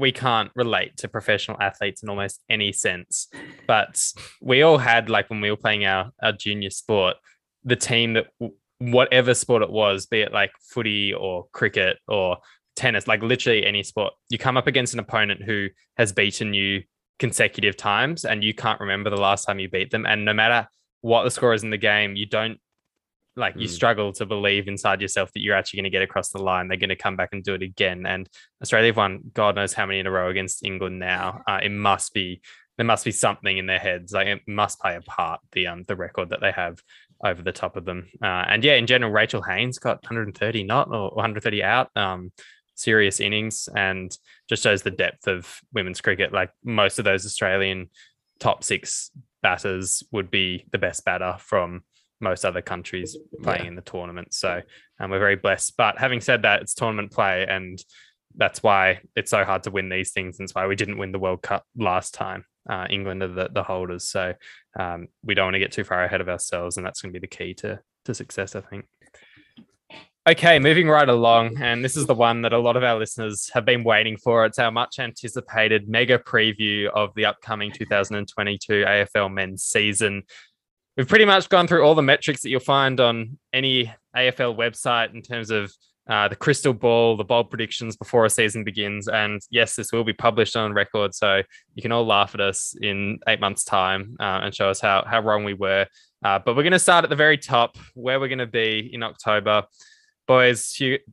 we 0.00 0.12
can't 0.12 0.50
relate 0.54 0.96
to 0.98 1.08
professional 1.08 1.60
athletes 1.60 2.02
in 2.02 2.08
almost 2.08 2.42
any 2.48 2.72
sense. 2.72 3.28
But 3.66 4.02
we 4.40 4.62
all 4.62 4.78
had 4.78 5.10
like 5.10 5.30
when 5.30 5.40
we 5.40 5.50
were 5.50 5.56
playing 5.56 5.84
our, 5.84 6.10
our 6.22 6.32
junior 6.32 6.70
sport, 6.70 7.16
the 7.64 7.76
team 7.76 8.14
that 8.14 8.26
whatever 8.78 9.34
sport 9.34 9.62
it 9.62 9.70
was, 9.70 10.06
be 10.06 10.22
it 10.22 10.32
like 10.32 10.52
footy 10.60 11.12
or 11.12 11.46
cricket 11.52 11.98
or 12.08 12.38
tennis, 12.76 13.06
like 13.06 13.22
literally 13.22 13.64
any 13.66 13.82
sport, 13.82 14.14
you 14.30 14.38
come 14.38 14.56
up 14.56 14.66
against 14.66 14.94
an 14.94 15.00
opponent 15.00 15.42
who 15.42 15.68
has 15.96 16.12
beaten 16.12 16.54
you 16.54 16.82
consecutive 17.18 17.76
times 17.76 18.24
and 18.24 18.42
you 18.42 18.54
can't 18.54 18.80
remember 18.80 19.10
the 19.10 19.16
last 19.16 19.44
time 19.44 19.58
you 19.58 19.68
beat 19.68 19.90
them. 19.90 20.06
And 20.06 20.24
no 20.24 20.32
matter 20.32 20.66
what 21.02 21.24
the 21.24 21.30
score 21.30 21.52
is 21.52 21.62
in 21.62 21.70
the 21.70 21.76
game, 21.76 22.16
you 22.16 22.26
don't 22.26 22.58
like 23.40 23.54
you 23.56 23.66
Mm. 23.66 23.70
struggle 23.70 24.12
to 24.14 24.26
believe 24.26 24.68
inside 24.68 25.00
yourself 25.00 25.32
that 25.32 25.40
you're 25.40 25.56
actually 25.56 25.78
going 25.78 25.90
to 25.92 25.96
get 25.98 26.02
across 26.02 26.30
the 26.30 26.38
line. 26.42 26.68
They're 26.68 26.76
going 26.76 26.90
to 26.90 26.96
come 26.96 27.16
back 27.16 27.30
and 27.32 27.42
do 27.42 27.54
it 27.54 27.62
again. 27.62 28.06
And 28.06 28.28
Australia 28.62 28.88
have 28.88 28.96
won 28.96 29.20
God 29.32 29.56
knows 29.56 29.72
how 29.72 29.86
many 29.86 29.98
in 29.98 30.06
a 30.06 30.10
row 30.10 30.28
against 30.30 30.64
England 30.64 30.98
now. 30.98 31.42
Uh, 31.48 31.58
it 31.62 31.70
must 31.70 32.14
be 32.14 32.40
there 32.76 32.86
must 32.86 33.04
be 33.04 33.10
something 33.12 33.58
in 33.58 33.66
their 33.66 33.78
heads. 33.78 34.12
Like 34.12 34.26
it 34.28 34.40
must 34.46 34.80
play 34.80 34.94
a 34.96 35.00
part 35.00 35.40
the 35.52 35.66
um 35.66 35.82
the 35.88 35.96
record 35.96 36.30
that 36.30 36.40
they 36.40 36.52
have 36.52 36.80
over 37.24 37.42
the 37.42 37.52
top 37.52 37.76
of 37.76 37.84
them. 37.84 38.08
Uh, 38.22 38.44
and 38.48 38.64
yeah, 38.64 38.74
in 38.74 38.86
general, 38.86 39.12
Rachel 39.12 39.42
Haynes 39.42 39.78
got 39.78 40.02
130 40.02 40.62
not 40.64 40.88
or 40.88 41.10
130 41.10 41.62
out. 41.62 41.90
Um, 41.96 42.32
serious 42.74 43.20
innings 43.20 43.68
and 43.76 44.16
just 44.48 44.62
shows 44.62 44.82
the 44.82 44.90
depth 44.90 45.26
of 45.26 45.60
women's 45.74 46.00
cricket. 46.00 46.32
Like 46.32 46.50
most 46.64 46.98
of 46.98 47.04
those 47.04 47.26
Australian 47.26 47.90
top 48.38 48.64
six 48.64 49.10
batters 49.42 50.02
would 50.12 50.30
be 50.30 50.64
the 50.72 50.78
best 50.78 51.04
batter 51.04 51.36
from 51.38 51.82
most 52.20 52.44
other 52.44 52.62
countries 52.62 53.16
playing 53.42 53.62
Yeah. 53.62 53.68
in 53.68 53.74
the 53.76 53.82
tournament. 53.82 54.34
So 54.34 54.62
um, 54.98 55.10
we're 55.10 55.18
very 55.18 55.36
blessed. 55.36 55.76
But 55.76 55.98
having 55.98 56.20
said 56.20 56.42
that, 56.42 56.62
it's 56.62 56.74
tournament 56.74 57.12
play, 57.12 57.46
and 57.48 57.82
that's 58.36 58.62
why 58.62 59.00
it's 59.16 59.30
so 59.30 59.44
hard 59.44 59.64
to 59.64 59.70
win 59.70 59.88
these 59.88 60.12
things. 60.12 60.38
And 60.38 60.46
it's 60.46 60.54
why 60.54 60.66
we 60.66 60.76
didn't 60.76 60.98
win 60.98 61.12
the 61.12 61.18
World 61.18 61.42
Cup 61.42 61.64
last 61.76 62.14
time. 62.14 62.44
Uh, 62.68 62.86
England 62.90 63.22
are 63.22 63.28
the, 63.28 63.48
the 63.52 63.62
holders, 63.62 64.04
so 64.08 64.34
um, 64.78 65.08
we 65.24 65.34
don't 65.34 65.46
want 65.46 65.54
to 65.54 65.58
get 65.60 65.72
too 65.72 65.82
far 65.84 66.04
ahead 66.04 66.20
of 66.20 66.28
ourselves, 66.28 66.76
and 66.76 66.86
that's 66.86 67.00
going 67.00 67.12
to 67.12 67.18
be 67.18 67.26
the 67.26 67.36
key 67.36 67.54
to 67.54 67.80
to 68.04 68.14
success, 68.14 68.54
I 68.54 68.60
think. 68.60 68.86
Okay, 70.28 70.58
moving 70.58 70.86
right 70.86 71.08
along, 71.08 71.60
and 71.62 71.82
this 71.82 71.96
is 71.96 72.06
the 72.06 72.14
one 72.14 72.42
that 72.42 72.52
a 72.52 72.58
lot 72.58 72.76
of 72.76 72.84
our 72.84 72.98
listeners 72.98 73.50
have 73.54 73.64
been 73.64 73.82
waiting 73.82 74.18
for. 74.18 74.44
It's 74.44 74.58
our 74.58 74.70
much 74.70 74.98
anticipated 74.98 75.88
mega 75.88 76.18
preview 76.18 76.88
of 76.88 77.14
the 77.14 77.24
upcoming 77.24 77.72
2022 77.72 78.84
AFL 78.86 79.32
men's 79.32 79.64
season. 79.64 80.22
We've 81.00 81.08
pretty 81.08 81.24
much 81.24 81.48
gone 81.48 81.66
through 81.66 81.82
all 81.82 81.94
the 81.94 82.02
metrics 82.02 82.42
that 82.42 82.50
you'll 82.50 82.60
find 82.60 83.00
on 83.00 83.38
any 83.54 83.90
AFL 84.14 84.54
website 84.54 85.14
in 85.14 85.22
terms 85.22 85.50
of 85.50 85.72
uh, 86.06 86.28
the 86.28 86.36
crystal 86.36 86.74
ball, 86.74 87.16
the 87.16 87.24
bold 87.24 87.48
predictions 87.48 87.96
before 87.96 88.26
a 88.26 88.28
season 88.28 88.64
begins. 88.64 89.08
And 89.08 89.40
yes, 89.48 89.76
this 89.76 89.92
will 89.92 90.04
be 90.04 90.12
published 90.12 90.56
on 90.56 90.74
record, 90.74 91.14
so 91.14 91.40
you 91.74 91.80
can 91.80 91.90
all 91.90 92.04
laugh 92.04 92.34
at 92.34 92.42
us 92.42 92.74
in 92.82 93.18
eight 93.28 93.40
months' 93.40 93.64
time 93.64 94.14
uh, 94.20 94.40
and 94.42 94.54
show 94.54 94.68
us 94.68 94.78
how 94.78 95.02
how 95.06 95.20
wrong 95.20 95.42
we 95.42 95.54
were. 95.54 95.86
Uh, 96.22 96.38
but 96.38 96.54
we're 96.54 96.64
going 96.64 96.72
to 96.72 96.78
start 96.78 97.02
at 97.02 97.08
the 97.08 97.16
very 97.16 97.38
top, 97.38 97.78
where 97.94 98.20
we're 98.20 98.28
going 98.28 98.38
to 98.38 98.46
be 98.46 98.90
in 98.92 99.02
October. 99.02 99.64
Boys, 100.26 100.70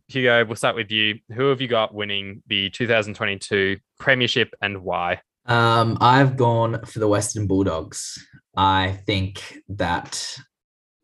Hugo, 0.09 0.43
we'll 0.43 0.57
start 0.57 0.75
with 0.75 0.91
you. 0.91 1.19
Who 1.33 1.47
have 1.47 1.61
you 1.61 1.69
got 1.69 1.93
winning 1.93 2.43
the 2.47 2.71
2022 2.71 3.77
Premiership 3.99 4.53
and 4.61 4.83
why? 4.83 5.21
Um, 5.47 5.97
I've 6.01 6.35
gone 6.35 6.83
for 6.85 6.99
the 6.99 7.07
Western 7.07 7.47
Bulldogs. 7.47 8.17
I 8.55 8.99
think 9.05 9.61
that 9.69 10.37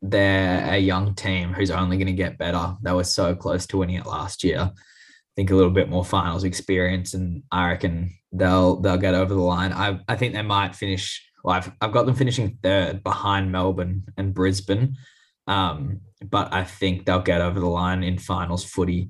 they're 0.02 0.74
a 0.74 0.78
young 0.78 1.16
team 1.16 1.54
who's 1.54 1.72
only 1.72 1.98
going 1.98 2.08
to 2.08 2.14
get 2.14 2.38
better. 2.38 2.76
They 2.82 2.92
were 2.92 3.06
so 3.06 3.36
close 3.36 3.66
to 3.68 3.78
winning 3.78 3.96
it 3.96 4.06
last 4.06 4.44
year. 4.44 4.60
I 4.60 5.36
think 5.36 5.50
a 5.50 5.56
little 5.56 5.72
bit 5.72 5.90
more 5.90 6.04
finals 6.04 6.44
experience, 6.44 7.14
and 7.14 7.44
I 7.52 7.70
reckon 7.70 8.14
they'll 8.32 8.82
they'll 8.82 8.98
get 8.98 9.16
over 9.16 9.34
the 9.34 9.40
line. 9.40 9.72
I 9.72 10.00
I 10.08 10.16
think 10.16 10.34
they 10.34 10.42
might 10.42 10.76
finish. 10.76 11.26
Well, 11.44 11.56
I've 11.56 11.72
I've 11.82 11.94
got 11.94 12.06
them 12.06 12.16
finishing 12.16 12.60
third 12.62 13.02
behind 13.02 13.52
Melbourne 13.52 14.04
and 14.18 14.34
Brisbane, 14.34 14.98
um, 15.48 16.02
but 16.24 16.54
I 16.54 16.66
think 16.66 17.06
they'll 17.06 17.22
get 17.22 17.42
over 17.42 17.60
the 17.60 17.66
line 17.68 18.04
in 18.04 18.20
finals 18.20 18.66
footy. 18.66 19.10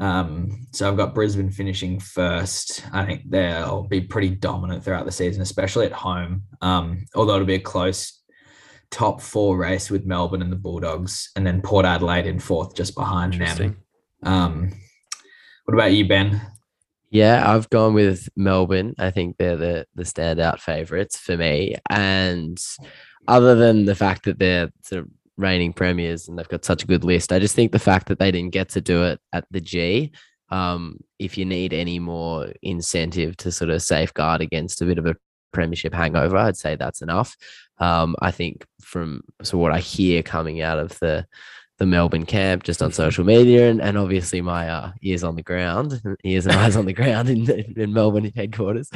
Um, 0.00 0.66
so 0.72 0.88
I've 0.88 0.96
got 0.96 1.14
Brisbane 1.14 1.50
finishing 1.50 2.00
first. 2.00 2.84
I 2.92 3.04
think 3.04 3.30
they'll 3.30 3.84
be 3.84 4.00
pretty 4.00 4.30
dominant 4.30 4.84
throughout 4.84 5.06
the 5.06 5.12
season, 5.12 5.42
especially 5.42 5.86
at 5.86 5.92
home. 5.92 6.42
Um, 6.60 7.06
although 7.14 7.34
it'll 7.34 7.46
be 7.46 7.54
a 7.54 7.60
close 7.60 8.20
top 8.90 9.20
four 9.20 9.56
race 9.56 9.90
with 9.90 10.06
Melbourne 10.06 10.42
and 10.42 10.52
the 10.52 10.56
Bulldogs, 10.56 11.30
and 11.36 11.46
then 11.46 11.62
Port 11.62 11.84
Adelaide 11.84 12.26
in 12.26 12.38
fourth, 12.38 12.74
just 12.74 12.94
behind 12.94 13.34
them. 13.34 13.76
Um, 14.22 14.72
what 15.64 15.74
about 15.74 15.92
you, 15.92 16.06
Ben? 16.06 16.40
Yeah, 17.10 17.48
I've 17.48 17.70
gone 17.70 17.94
with 17.94 18.28
Melbourne. 18.36 18.94
I 18.98 19.10
think 19.10 19.36
they're 19.36 19.56
the 19.56 19.86
the 19.94 20.02
standout 20.02 20.60
favourites 20.60 21.16
for 21.16 21.36
me. 21.36 21.76
And 21.88 22.58
other 23.28 23.54
than 23.54 23.84
the 23.84 23.94
fact 23.94 24.24
that 24.24 24.38
they're 24.38 24.70
sort 24.82 25.02
of 25.02 25.08
reigning 25.36 25.72
premiers 25.72 26.28
and 26.28 26.38
they've 26.38 26.48
got 26.48 26.64
such 26.64 26.84
a 26.84 26.86
good 26.86 27.04
list, 27.04 27.32
I 27.32 27.38
just 27.38 27.54
think 27.54 27.72
the 27.72 27.78
fact 27.78 28.08
that 28.08 28.18
they 28.18 28.30
didn't 28.30 28.52
get 28.52 28.70
to 28.70 28.80
do 28.80 29.04
it 29.04 29.20
at 29.32 29.44
the 29.50 29.60
G. 29.60 30.12
Um, 30.50 30.98
if 31.18 31.36
you 31.36 31.44
need 31.44 31.72
any 31.72 31.98
more 31.98 32.52
incentive 32.62 33.36
to 33.38 33.50
sort 33.50 33.70
of 33.70 33.82
safeguard 33.82 34.40
against 34.40 34.82
a 34.82 34.84
bit 34.84 34.98
of 34.98 35.06
a 35.06 35.16
premiership 35.52 35.94
hangover, 35.94 36.36
I'd 36.36 36.56
say 36.56 36.76
that's 36.76 37.02
enough. 37.02 37.36
Um, 37.78 38.14
I 38.20 38.30
think 38.30 38.64
from 38.80 39.22
so 39.42 39.58
what 39.58 39.72
I 39.72 39.80
hear 39.80 40.22
coming 40.22 40.60
out 40.60 40.78
of 40.78 40.98
the 41.00 41.26
the 41.78 41.86
Melbourne 41.86 42.26
camp 42.26 42.62
just 42.62 42.82
on 42.82 42.92
social 42.92 43.24
media 43.24 43.68
and, 43.68 43.82
and 43.82 43.98
obviously 43.98 44.40
my 44.40 44.68
uh, 44.68 44.92
ears 45.02 45.24
on 45.24 45.34
the 45.34 45.42
ground, 45.42 46.00
ears 46.24 46.46
and 46.46 46.54
eyes 46.54 46.76
on 46.76 46.86
the 46.86 46.92
ground 46.92 47.28
in, 47.28 47.50
in 47.76 47.92
Melbourne 47.92 48.30
headquarters. 48.34 48.88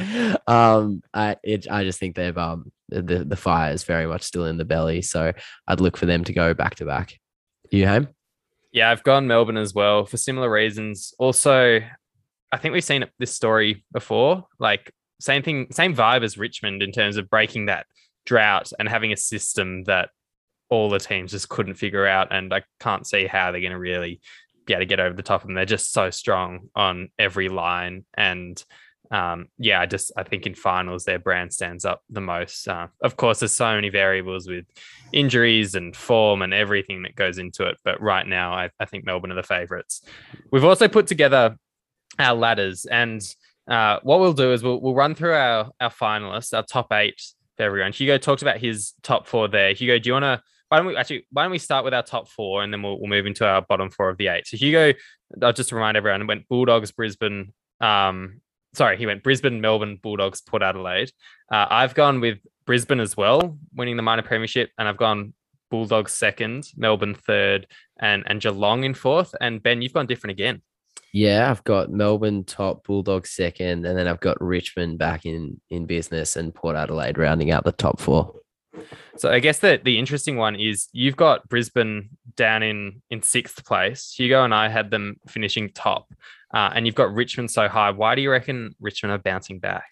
Um, 0.47 1.01
I 1.13 1.35
it, 1.43 1.69
I 1.69 1.83
just 1.83 1.99
think 1.99 2.15
they've 2.15 2.37
um 2.37 2.71
the 2.89 3.23
the 3.23 3.35
fire 3.35 3.71
is 3.71 3.83
very 3.83 4.05
much 4.05 4.23
still 4.23 4.45
in 4.45 4.57
the 4.57 4.65
belly, 4.65 5.01
so 5.01 5.33
I'd 5.67 5.81
look 5.81 5.97
for 5.97 6.05
them 6.05 6.23
to 6.25 6.33
go 6.33 6.53
back 6.53 6.75
to 6.75 6.85
back. 6.85 7.19
You 7.71 7.87
home? 7.87 8.07
Yeah, 8.71 8.91
I've 8.91 9.03
gone 9.03 9.27
Melbourne 9.27 9.57
as 9.57 9.73
well 9.73 10.05
for 10.05 10.17
similar 10.17 10.49
reasons. 10.49 11.13
Also, 11.17 11.79
I 12.51 12.57
think 12.57 12.73
we've 12.73 12.83
seen 12.83 13.05
this 13.17 13.33
story 13.33 13.83
before. 13.91 14.45
Like 14.59 14.91
same 15.19 15.43
thing, 15.43 15.67
same 15.71 15.95
vibe 15.95 16.23
as 16.23 16.37
Richmond 16.37 16.81
in 16.81 16.91
terms 16.91 17.17
of 17.17 17.29
breaking 17.29 17.65
that 17.65 17.87
drought 18.25 18.71
and 18.79 18.87
having 18.87 19.11
a 19.11 19.17
system 19.17 19.83
that 19.85 20.09
all 20.69 20.89
the 20.89 20.99
teams 20.99 21.31
just 21.31 21.49
couldn't 21.49 21.75
figure 21.75 22.05
out. 22.05 22.29
And 22.31 22.53
I 22.53 22.63
can't 22.79 23.05
see 23.05 23.27
how 23.27 23.51
they're 23.51 23.61
going 23.61 23.71
to 23.71 23.79
really 23.79 24.21
be 24.65 24.73
able 24.73 24.81
to 24.81 24.85
get 24.85 24.99
over 24.99 25.15
the 25.15 25.23
top 25.23 25.41
them. 25.43 25.55
They're 25.55 25.65
just 25.65 25.91
so 25.91 26.09
strong 26.09 26.69
on 26.75 27.09
every 27.17 27.49
line. 27.49 28.05
And 28.15 28.63
um, 29.11 29.47
yeah, 29.57 29.81
I 29.81 29.85
just 29.85 30.11
I 30.15 30.23
think 30.23 30.45
in 30.45 30.53
finals 30.53 31.03
their 31.03 31.19
brand 31.19 31.51
stands 31.53 31.83
up 31.83 32.01
the 32.09 32.21
most. 32.21 32.67
Uh, 32.67 32.87
of 33.01 33.17
course, 33.17 33.39
there's 33.39 33.55
so 33.55 33.73
many 33.73 33.89
variables 33.89 34.47
with 34.47 34.65
injuries 35.11 35.73
and 35.75 35.95
form 35.95 36.41
and 36.41 36.53
everything 36.53 37.03
that 37.03 37.15
goes 37.15 37.39
into 37.39 37.65
it. 37.65 37.77
But 37.83 38.01
right 38.01 38.27
now, 38.27 38.53
I, 38.53 38.69
I 38.79 38.85
think 38.85 39.05
Melbourne 39.05 39.31
are 39.31 39.35
the 39.35 39.43
favourites. 39.43 40.01
We've 40.51 40.63
also 40.63 40.87
put 40.87 41.07
together 41.07 41.57
our 42.19 42.35
ladders, 42.35 42.85
and 42.85 43.21
uh, 43.67 43.99
what 44.03 44.19
we'll 44.19 44.33
do 44.33 44.53
is 44.53 44.61
we'll, 44.61 44.79
we'll 44.79 44.93
run 44.93 45.15
through 45.15 45.33
our 45.33 45.71
our 45.79 45.91
finalists, 45.91 46.55
our 46.55 46.63
top 46.63 46.93
eight 46.93 47.19
for 47.57 47.63
everyone. 47.63 47.91
Hugo 47.91 48.19
talked 48.19 48.43
about 48.43 48.57
his 48.57 48.93
top 49.01 49.27
four 49.27 49.47
there. 49.47 49.73
Hugo, 49.73 49.97
do 49.97 50.07
you 50.09 50.13
want 50.13 50.23
to? 50.23 50.41
Why 50.67 50.77
don't 50.77 50.85
we 50.85 50.95
actually? 50.95 51.25
Why 51.31 51.43
don't 51.43 51.51
we 51.51 51.57
start 51.57 51.83
with 51.83 51.95
our 51.95 52.03
top 52.03 52.29
four, 52.29 52.61
and 52.61 52.71
then 52.71 52.83
we'll, 52.83 52.99
we'll 52.99 53.09
move 53.09 53.25
into 53.25 53.43
our 53.43 53.63
bottom 53.63 53.89
four 53.89 54.09
of 54.09 54.17
the 54.17 54.27
eight. 54.27 54.45
So 54.45 54.55
Hugo, 54.55 54.93
I'll 55.41 55.51
just 55.51 55.71
remind 55.71 55.97
everyone, 55.97 56.27
went 56.27 56.47
Bulldogs, 56.47 56.91
Brisbane. 56.91 57.53
Um, 57.81 58.41
sorry, 58.73 58.97
he 58.97 59.05
went 59.05 59.23
Brisbane, 59.23 59.61
Melbourne, 59.61 59.99
Bulldogs, 60.01 60.41
Port 60.41 60.63
Adelaide. 60.63 61.11
Uh, 61.51 61.65
I've 61.69 61.95
gone 61.95 62.19
with 62.19 62.39
Brisbane 62.65 62.99
as 62.99 63.17
well, 63.17 63.57
winning 63.73 63.97
the 63.97 64.03
minor 64.03 64.21
premiership, 64.21 64.71
and 64.77 64.87
I've 64.87 64.97
gone 64.97 65.33
Bulldogs 65.69 66.13
second, 66.13 66.67
Melbourne 66.75 67.15
third, 67.15 67.67
and 67.99 68.23
and 68.27 68.41
Geelong 68.41 68.83
in 68.83 68.93
fourth. 68.93 69.33
And 69.41 69.61
Ben, 69.61 69.81
you've 69.81 69.93
gone 69.93 70.07
different 70.07 70.31
again. 70.31 70.61
Yeah, 71.11 71.49
I've 71.49 71.63
got 71.63 71.91
Melbourne 71.91 72.43
top, 72.43 72.85
Bulldogs 72.85 73.31
second, 73.31 73.85
and 73.85 73.97
then 73.97 74.07
I've 74.07 74.19
got 74.19 74.41
Richmond 74.41 74.99
back 74.99 75.25
in 75.25 75.59
in 75.69 75.85
business 75.85 76.35
and 76.35 76.53
Port 76.53 76.75
Adelaide 76.75 77.17
rounding 77.17 77.51
out 77.51 77.63
the 77.63 77.71
top 77.71 77.99
four. 77.99 78.35
So 79.17 79.31
I 79.31 79.39
guess 79.39 79.59
that 79.59 79.83
the 79.83 79.97
interesting 79.97 80.37
one 80.37 80.55
is 80.55 80.87
you've 80.93 81.17
got 81.17 81.47
Brisbane 81.49 82.09
down 82.35 82.63
in 82.63 83.01
in 83.09 83.21
sixth 83.21 83.65
place. 83.65 84.13
Hugo 84.15 84.43
and 84.43 84.53
I 84.53 84.69
had 84.69 84.91
them 84.91 85.17
finishing 85.27 85.69
top, 85.69 86.13
uh, 86.53 86.71
and 86.73 86.85
you've 86.85 86.95
got 86.95 87.13
Richmond 87.13 87.51
so 87.51 87.67
high. 87.67 87.91
Why 87.91 88.15
do 88.15 88.21
you 88.21 88.31
reckon 88.31 88.75
Richmond 88.79 89.13
are 89.13 89.17
bouncing 89.19 89.59
back? 89.59 89.85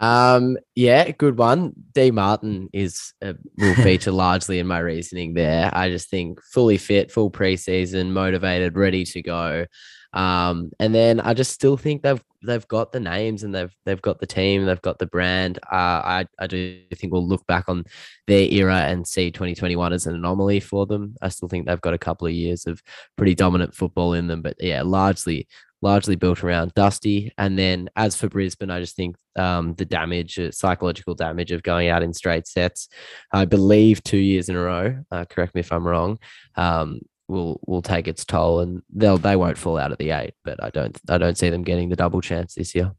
Um, 0.00 0.56
yeah, 0.76 1.10
good 1.10 1.38
one. 1.38 1.72
D 1.92 2.10
Martin 2.10 2.68
is 2.72 3.12
a, 3.20 3.34
will 3.58 3.74
feature 3.82 4.12
largely 4.12 4.58
in 4.58 4.66
my 4.66 4.78
reasoning 4.78 5.34
there. 5.34 5.70
I 5.72 5.90
just 5.90 6.08
think 6.08 6.40
fully 6.42 6.78
fit, 6.78 7.10
full 7.10 7.30
preseason, 7.30 8.10
motivated, 8.10 8.76
ready 8.76 9.04
to 9.04 9.22
go. 9.22 9.66
Um, 10.12 10.70
and 10.78 10.94
then 10.94 11.20
I 11.20 11.34
just 11.34 11.52
still 11.52 11.76
think 11.76 12.02
they've 12.02 12.22
they've 12.42 12.66
got 12.68 12.92
the 12.92 13.00
names 13.00 13.42
and 13.42 13.54
they've 13.54 13.74
they've 13.84 14.00
got 14.00 14.20
the 14.20 14.26
team, 14.26 14.64
they've 14.64 14.80
got 14.80 14.98
the 14.98 15.06
brand. 15.06 15.58
Uh, 15.70 15.74
I 15.74 16.26
I 16.38 16.46
do 16.46 16.80
think 16.94 17.12
we'll 17.12 17.26
look 17.26 17.46
back 17.46 17.68
on 17.68 17.84
their 18.26 18.48
era 18.50 18.76
and 18.76 19.06
see 19.06 19.30
2021 19.30 19.92
as 19.92 20.06
an 20.06 20.14
anomaly 20.14 20.60
for 20.60 20.86
them. 20.86 21.14
I 21.20 21.28
still 21.28 21.48
think 21.48 21.66
they've 21.66 21.80
got 21.80 21.94
a 21.94 21.98
couple 21.98 22.26
of 22.26 22.32
years 22.32 22.66
of 22.66 22.82
pretty 23.16 23.34
dominant 23.34 23.74
football 23.74 24.14
in 24.14 24.28
them, 24.28 24.40
but 24.40 24.56
yeah, 24.60 24.82
largely 24.82 25.46
largely 25.82 26.16
built 26.16 26.42
around 26.42 26.74
Dusty. 26.74 27.32
And 27.38 27.58
then 27.58 27.88
as 27.96 28.16
for 28.16 28.28
Brisbane, 28.28 28.70
I 28.70 28.80
just 28.80 28.96
think 28.96 29.16
um, 29.36 29.74
the 29.74 29.84
damage, 29.84 30.38
uh, 30.38 30.50
psychological 30.50 31.14
damage 31.14 31.52
of 31.52 31.62
going 31.62 31.88
out 31.88 32.02
in 32.02 32.12
straight 32.12 32.46
sets, 32.46 32.88
I 33.32 33.44
believe 33.44 34.02
two 34.02 34.18
years 34.18 34.48
in 34.48 34.56
a 34.56 34.60
row. 34.60 35.04
Uh, 35.10 35.24
correct 35.24 35.54
me 35.54 35.60
if 35.60 35.72
I'm 35.72 35.86
wrong. 35.86 36.18
Um, 36.56 37.00
will 37.28 37.60
will 37.66 37.82
take 37.82 38.08
its 38.08 38.24
toll, 38.24 38.60
and 38.60 38.82
they'll 38.90 39.18
they 39.18 39.36
won't 39.36 39.58
fall 39.58 39.78
out 39.78 39.92
of 39.92 39.98
the 39.98 40.10
eight. 40.10 40.34
But 40.44 40.62
I 40.62 40.70
don't 40.70 40.98
I 41.08 41.18
don't 41.18 41.38
see 41.38 41.50
them 41.50 41.62
getting 41.62 41.90
the 41.90 41.96
double 41.96 42.20
chance 42.20 42.54
this 42.54 42.74
year. 42.74 42.92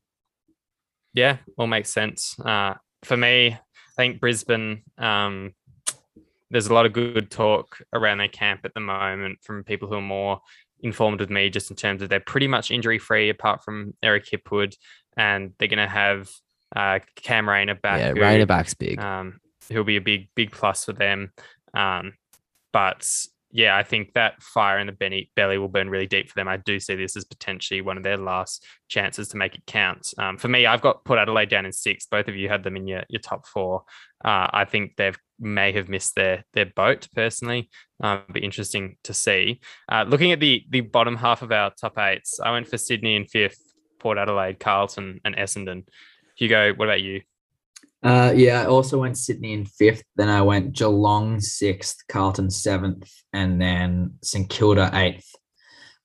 Yeah, 1.14 1.38
all 1.58 1.68
makes 1.68 1.90
sense. 1.90 2.40
Uh, 2.40 2.76
for 3.04 3.18
me, 3.18 3.48
I 3.54 3.60
think 3.98 4.20
Brisbane. 4.20 4.84
Um, 4.98 5.54
there's 6.52 6.68
a 6.68 6.74
lot 6.74 6.88
of 6.88 6.94
good 6.94 7.30
talk 7.30 7.78
around 7.94 8.18
their 8.18 8.28
camp 8.28 8.62
at 8.64 8.74
the 8.74 8.80
moment 8.80 9.38
from 9.44 9.64
people 9.64 9.88
who 9.88 9.96
are 9.96 10.02
more 10.02 10.42
informed 10.82 11.20
with 11.20 11.30
me, 11.30 11.50
just 11.50 11.70
in 11.70 11.76
terms 11.76 12.02
of 12.02 12.10
they're 12.10 12.20
pretty 12.20 12.48
much 12.48 12.72
injury 12.72 13.00
free 13.00 13.30
apart 13.30 13.64
from 13.64 13.94
Eric 14.04 14.28
Hipwood, 14.32 14.76
and 15.18 15.54
they're 15.58 15.68
going 15.68 15.80
to 15.80 15.88
have 15.88 16.30
uh, 16.76 17.00
Cam 17.16 17.50
Rayner 17.50 17.76
back. 17.76 18.00
Yeah, 18.00 18.14
who, 18.14 18.22
Rayner 18.22 18.46
back's 18.46 18.74
big. 18.74 19.00
Um, 19.00 19.40
who'll 19.72 19.84
be 19.84 19.98
a 19.98 20.02
big 20.02 20.30
big 20.36 20.52
plus 20.52 20.86
for 20.86 20.94
them. 20.94 21.32
Um, 21.74 22.14
but 22.72 23.08
yeah, 23.52 23.76
I 23.76 23.84
think 23.84 24.14
that 24.14 24.42
fire 24.42 24.80
in 24.80 24.88
the 24.88 25.26
belly, 25.36 25.58
will 25.58 25.68
burn 25.68 25.90
really 25.90 26.06
deep 26.06 26.30
for 26.30 26.36
them. 26.36 26.48
I 26.48 26.58
do 26.58 26.80
see 26.80 26.96
this 26.96 27.18
as 27.18 27.26
potentially 27.26 27.82
one 27.82 27.98
of 27.98 28.04
their 28.04 28.18
last 28.18 28.66
chances 28.88 29.30
to 29.30 29.38
make 29.38 29.56
it 29.56 29.66
count. 29.66 30.14
Um, 30.18 30.38
for 30.38 30.48
me, 30.48 30.66
I've 30.66 30.82
got 30.82 31.04
Port 31.04 31.20
Adelaide 31.20 31.50
down 31.50 31.66
in 31.66 31.72
six. 31.72 32.06
Both 32.06 32.28
of 32.28 32.36
you 32.36 32.48
had 32.48 32.64
them 32.64 32.76
in 32.76 32.88
your, 32.88 33.04
your 33.10 33.22
top 33.22 33.48
four. 33.48 33.84
Uh, 34.24 34.48
I 34.52 34.66
think 34.66 34.96
they've 34.98 35.18
may 35.40 35.72
have 35.72 35.88
missed 35.88 36.16
their 36.16 36.44
their 36.54 36.66
boat 36.66 37.08
personally. 37.16 37.70
Uh, 38.04 38.20
be 38.32 38.42
interesting 38.42 38.98
to 39.04 39.14
see. 39.14 39.62
Uh, 39.90 40.06
looking 40.08 40.32
at 40.32 40.40
the 40.40 40.66
the 40.70 40.82
bottom 40.82 41.16
half 41.16 41.42
of 41.42 41.52
our 41.52 41.72
top 41.72 41.98
eights, 41.98 42.40
I 42.40 42.52
went 42.52 42.68
for 42.68 42.78
Sydney 42.78 43.16
in 43.16 43.26
fifth, 43.26 43.62
Port 44.00 44.18
Adelaide, 44.18 44.60
Carlton, 44.60 45.22
and 45.24 45.36
Essendon. 45.36 45.88
Hugo, 46.36 46.74
what 46.74 46.86
about 46.86 47.02
you? 47.02 47.22
Uh, 48.02 48.32
yeah, 48.34 48.62
I 48.62 48.66
also 48.66 48.98
went 48.98 49.18
Sydney 49.18 49.54
in 49.54 49.66
fifth. 49.66 50.04
Then 50.16 50.30
I 50.30 50.42
went 50.42 50.74
Geelong 50.74 51.40
sixth, 51.40 51.98
Carlton 52.08 52.50
seventh, 52.50 53.12
and 53.34 53.62
then 53.62 54.14
St 54.24 54.50
Kilda 54.50 54.90
eighth. 54.94 55.30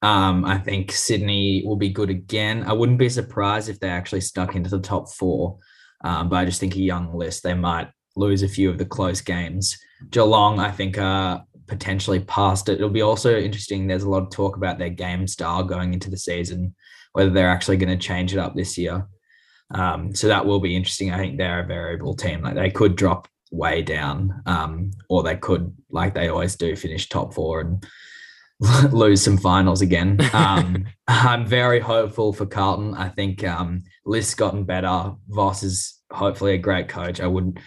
Um, 0.02 0.44
I 0.44 0.58
think 0.58 0.92
Sydney 0.92 1.62
will 1.64 1.76
be 1.76 1.88
good 1.88 2.10
again. 2.10 2.64
I 2.64 2.72
wouldn't 2.72 2.98
be 2.98 3.08
surprised 3.08 3.68
if 3.68 3.80
they 3.80 3.88
actually 3.88 4.20
stuck 4.20 4.54
into 4.54 4.70
the 4.70 4.80
top 4.80 5.10
four, 5.10 5.58
um, 6.02 6.28
but 6.28 6.36
I 6.36 6.44
just 6.44 6.60
think 6.60 6.74
a 6.74 6.80
young 6.80 7.16
list 7.16 7.42
they 7.42 7.54
might 7.54 7.88
lose 8.16 8.42
a 8.42 8.48
few 8.48 8.68
of 8.68 8.78
the 8.78 8.84
close 8.84 9.20
games. 9.20 9.78
Geelong, 10.10 10.58
I 10.58 10.70
think, 10.70 10.98
are 10.98 11.44
potentially 11.66 12.20
past 12.20 12.68
it. 12.68 12.74
It'll 12.74 12.90
be 12.90 13.02
also 13.02 13.38
interesting. 13.38 13.86
There's 13.86 14.02
a 14.02 14.10
lot 14.10 14.24
of 14.24 14.30
talk 14.30 14.56
about 14.56 14.78
their 14.78 14.90
game 14.90 15.26
style 15.26 15.62
going 15.62 15.94
into 15.94 16.10
the 16.10 16.18
season, 16.18 16.74
whether 17.12 17.30
they're 17.30 17.48
actually 17.48 17.78
going 17.78 17.96
to 17.96 18.06
change 18.06 18.34
it 18.34 18.38
up 18.38 18.54
this 18.54 18.76
year. 18.76 19.08
Um, 19.72 20.14
so 20.14 20.28
that 20.28 20.46
will 20.46 20.60
be 20.60 20.76
interesting. 20.76 21.12
I 21.12 21.18
think 21.18 21.38
they're 21.38 21.60
a 21.60 21.66
variable 21.66 22.14
team. 22.14 22.42
Like 22.42 22.54
they 22.54 22.70
could 22.70 22.96
drop 22.96 23.28
way 23.50 23.82
down, 23.82 24.42
um, 24.46 24.90
or 25.08 25.22
they 25.22 25.36
could, 25.36 25.74
like 25.90 26.14
they 26.14 26.28
always 26.28 26.56
do, 26.56 26.76
finish 26.76 27.08
top 27.08 27.34
four 27.34 27.60
and 27.60 27.86
lose 28.92 29.22
some 29.22 29.38
finals 29.38 29.80
again. 29.80 30.18
Um, 30.32 30.86
I'm 31.08 31.46
very 31.46 31.80
hopeful 31.80 32.32
for 32.32 32.46
Carlton. 32.46 32.94
I 32.94 33.08
think 33.08 33.44
um, 33.44 33.82
List's 34.04 34.34
gotten 34.34 34.64
better. 34.64 35.12
Voss 35.28 35.62
is 35.62 36.00
hopefully 36.10 36.54
a 36.54 36.58
great 36.58 36.88
coach. 36.88 37.20
I 37.20 37.26
wouldn't 37.26 37.58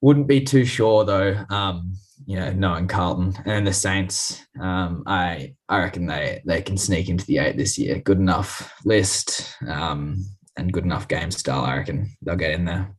wouldn't 0.00 0.28
be 0.28 0.40
too 0.40 0.64
sure 0.64 1.04
though. 1.04 1.44
Um, 1.48 1.94
you 2.26 2.36
know, 2.36 2.52
knowing 2.52 2.88
Carlton 2.88 3.34
and 3.44 3.66
the 3.66 3.72
Saints, 3.72 4.44
um, 4.60 5.02
I 5.06 5.54
I 5.68 5.78
reckon 5.78 6.06
they 6.06 6.42
they 6.46 6.62
can 6.62 6.76
sneak 6.76 7.08
into 7.08 7.26
the 7.26 7.38
eight 7.38 7.56
this 7.56 7.78
year. 7.78 7.98
Good 7.98 8.18
enough 8.18 8.72
list. 8.84 9.54
Um, 9.68 10.24
and 10.56 10.72
good 10.72 10.84
enough 10.84 11.08
game 11.08 11.30
style, 11.30 11.64
I 11.64 11.76
reckon 11.76 12.10
they'll 12.22 12.36
get 12.36 12.52
in 12.52 12.64
there. 12.64 12.94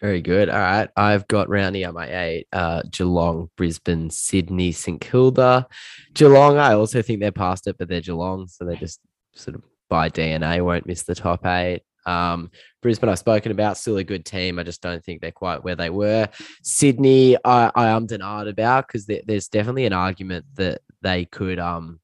Very 0.00 0.20
good. 0.20 0.48
All 0.48 0.58
right. 0.58 0.90
I've 0.96 1.28
got 1.28 1.48
rounding 1.48 1.84
out 1.84 1.94
my 1.94 2.12
eight 2.12 2.48
uh, 2.52 2.82
Geelong, 2.90 3.50
Brisbane, 3.56 4.10
Sydney, 4.10 4.72
St 4.72 5.00
Kilda. 5.00 5.68
Geelong, 6.12 6.58
I 6.58 6.74
also 6.74 7.02
think 7.02 7.20
they're 7.20 7.30
past 7.30 7.68
it, 7.68 7.78
but 7.78 7.88
they're 7.88 8.00
Geelong. 8.00 8.48
So 8.48 8.64
they 8.64 8.74
just 8.74 8.98
sort 9.32 9.54
of 9.54 9.62
by 9.88 10.10
DNA 10.10 10.64
won't 10.64 10.86
miss 10.86 11.04
the 11.04 11.14
top 11.14 11.46
eight. 11.46 11.82
Um, 12.04 12.50
Brisbane, 12.80 13.10
I've 13.10 13.20
spoken 13.20 13.52
about, 13.52 13.76
still 13.76 13.96
a 13.98 14.02
good 14.02 14.24
team. 14.24 14.58
I 14.58 14.64
just 14.64 14.82
don't 14.82 15.04
think 15.04 15.20
they're 15.20 15.30
quite 15.30 15.62
where 15.62 15.76
they 15.76 15.90
were. 15.90 16.28
Sydney, 16.64 17.36
I, 17.44 17.70
I 17.72 17.86
ummed 17.86 18.10
and 18.10 18.24
ahed 18.24 18.48
about 18.48 18.88
because 18.88 19.06
there's 19.06 19.46
definitely 19.46 19.86
an 19.86 19.92
argument 19.92 20.46
that 20.54 20.80
they 21.02 21.26
could, 21.26 21.60
um, 21.60 22.00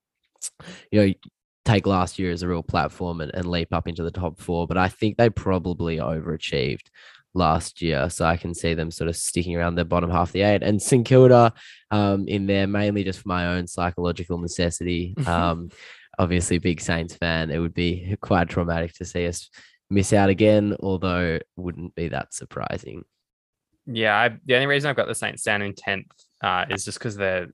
you 0.92 1.00
know, 1.00 1.14
take 1.68 1.86
last 1.86 2.18
year 2.18 2.30
as 2.30 2.42
a 2.42 2.48
real 2.48 2.62
platform 2.62 3.20
and, 3.20 3.34
and 3.34 3.50
leap 3.50 3.72
up 3.72 3.88
into 3.88 4.02
the 4.02 4.10
top 4.10 4.40
four. 4.40 4.66
But 4.66 4.78
I 4.78 4.88
think 4.88 5.16
they 5.16 5.30
probably 5.30 5.98
overachieved 5.98 6.86
last 7.34 7.82
year. 7.82 8.08
So 8.10 8.24
I 8.24 8.36
can 8.36 8.54
see 8.54 8.74
them 8.74 8.90
sort 8.90 9.08
of 9.08 9.16
sticking 9.16 9.56
around 9.56 9.74
the 9.74 9.84
bottom 9.84 10.10
half 10.10 10.28
of 10.28 10.32
the 10.32 10.42
eight. 10.42 10.62
And 10.62 10.80
St 10.80 11.04
Kilda 11.04 11.52
um, 11.90 12.26
in 12.26 12.46
there 12.46 12.66
mainly 12.66 13.04
just 13.04 13.20
for 13.20 13.28
my 13.28 13.48
own 13.48 13.66
psychological 13.66 14.38
necessity. 14.38 15.14
Um, 15.26 15.68
obviously, 16.18 16.58
big 16.58 16.80
Saints 16.80 17.14
fan. 17.14 17.50
It 17.50 17.58
would 17.58 17.74
be 17.74 18.16
quite 18.20 18.48
traumatic 18.48 18.94
to 18.94 19.04
see 19.04 19.26
us 19.26 19.50
miss 19.90 20.12
out 20.12 20.30
again, 20.30 20.76
although 20.80 21.34
it 21.36 21.46
wouldn't 21.56 21.94
be 21.94 22.08
that 22.08 22.34
surprising. 22.34 23.04
Yeah, 23.86 24.16
I, 24.16 24.36
the 24.44 24.54
only 24.54 24.66
reason 24.66 24.90
I've 24.90 24.96
got 24.96 25.06
the 25.06 25.14
Saints 25.14 25.42
down 25.42 25.62
in 25.62 25.74
tenth 25.74 26.10
uh, 26.42 26.66
is 26.70 26.84
just 26.84 26.98
because 26.98 27.16
they 27.16 27.46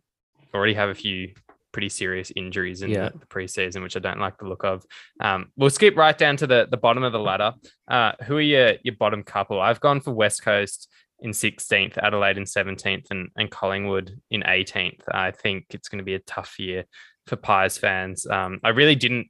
already 0.54 0.74
have 0.74 0.88
a 0.88 0.94
few 0.94 1.34
pretty 1.74 1.88
serious 1.88 2.32
injuries 2.36 2.82
in 2.82 2.90
yeah. 2.90 3.10
the, 3.10 3.18
the, 3.18 3.26
preseason, 3.26 3.82
which 3.82 3.96
I 3.96 4.00
don't 4.00 4.20
like 4.20 4.38
the 4.38 4.46
look 4.46 4.64
of. 4.64 4.86
Um, 5.20 5.50
we'll 5.56 5.70
skip 5.70 5.96
right 5.96 6.16
down 6.16 6.36
to 6.38 6.46
the, 6.46 6.68
the 6.70 6.76
bottom 6.76 7.02
of 7.02 7.12
the 7.12 7.18
ladder. 7.30 7.52
Uh, 7.86 8.12
who 8.24 8.36
are 8.36 8.40
your, 8.40 8.74
your 8.84 8.94
bottom 8.94 9.24
couple? 9.24 9.60
I've 9.60 9.80
gone 9.80 10.00
for 10.00 10.12
West 10.12 10.42
Coast 10.42 10.88
in 11.18 11.32
16th, 11.32 11.98
Adelaide 11.98 12.38
in 12.38 12.44
17th, 12.44 13.10
and, 13.10 13.28
and 13.36 13.50
Collingwood 13.50 14.18
in 14.30 14.42
18th. 14.42 15.02
I 15.10 15.32
think 15.32 15.66
it's 15.70 15.88
going 15.88 15.98
to 15.98 16.04
be 16.04 16.14
a 16.14 16.20
tough 16.20 16.58
year 16.58 16.84
for 17.26 17.36
Pies 17.36 17.76
fans. 17.76 18.24
Um, 18.26 18.60
I 18.62 18.68
really 18.68 18.94
didn't. 18.94 19.26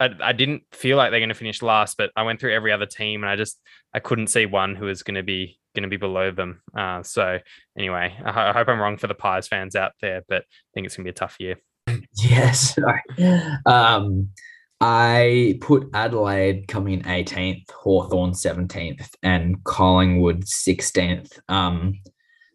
I, 0.00 0.10
I 0.20 0.32
didn't 0.32 0.62
feel 0.72 0.96
like 0.96 1.10
they're 1.10 1.20
going 1.20 1.30
to 1.30 1.34
finish 1.34 1.62
last, 1.62 1.96
but 1.96 2.10
I 2.16 2.22
went 2.22 2.40
through 2.40 2.54
every 2.54 2.70
other 2.70 2.84
team 2.84 3.22
and 3.22 3.30
I 3.30 3.36
just 3.36 3.58
I 3.94 3.98
couldn't 3.98 4.26
see 4.26 4.44
one 4.44 4.74
who 4.74 4.86
was 4.86 5.02
going 5.02 5.14
to 5.14 5.22
be 5.22 5.58
going 5.76 5.84
to 5.84 5.88
be 5.88 5.96
below 5.96 6.32
them. 6.32 6.62
Uh, 6.76 7.02
so 7.02 7.38
anyway, 7.78 8.16
I, 8.24 8.50
I, 8.50 8.52
hope 8.52 8.68
I'm 8.68 8.80
wrong 8.80 8.96
for 8.96 9.06
the 9.06 9.14
Pies 9.14 9.46
fans 9.46 9.76
out 9.76 9.92
there, 10.00 10.22
but 10.28 10.42
I 10.42 10.70
think 10.74 10.86
it's 10.86 10.96
going 10.96 11.04
to 11.04 11.12
be 11.12 11.14
a 11.14 11.18
tough 11.18 11.36
year. 11.38 11.56
Yes. 12.28 12.78
um, 13.66 14.30
I 14.80 15.58
put 15.60 15.88
Adelaide 15.94 16.68
coming 16.68 17.02
18th, 17.02 17.70
Hawthorn 17.70 18.32
17th, 18.32 19.08
and 19.22 19.62
Collingwood 19.64 20.44
16th. 20.44 21.38
Um, 21.48 21.94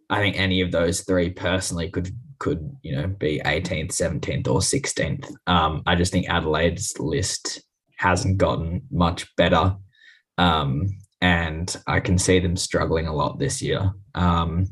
I 0.09 0.19
think 0.19 0.39
any 0.39 0.61
of 0.61 0.71
those 0.71 1.01
three 1.01 1.29
personally 1.31 1.89
could 1.89 2.09
could 2.39 2.75
you 2.81 2.95
know 2.95 3.07
be 3.07 3.39
18th, 3.45 3.89
17th, 3.91 4.47
or 4.47 4.59
16th. 4.59 5.31
Um, 5.47 5.83
I 5.85 5.95
just 5.95 6.11
think 6.11 6.27
Adelaide's 6.27 6.97
list 6.99 7.61
hasn't 7.97 8.37
gotten 8.37 8.81
much 8.91 9.33
better, 9.35 9.75
um, 10.37 10.87
and 11.21 11.75
I 11.87 11.99
can 11.99 12.17
see 12.17 12.39
them 12.39 12.57
struggling 12.57 13.07
a 13.07 13.15
lot 13.15 13.39
this 13.39 13.61
year. 13.61 13.91
Um, 14.15 14.67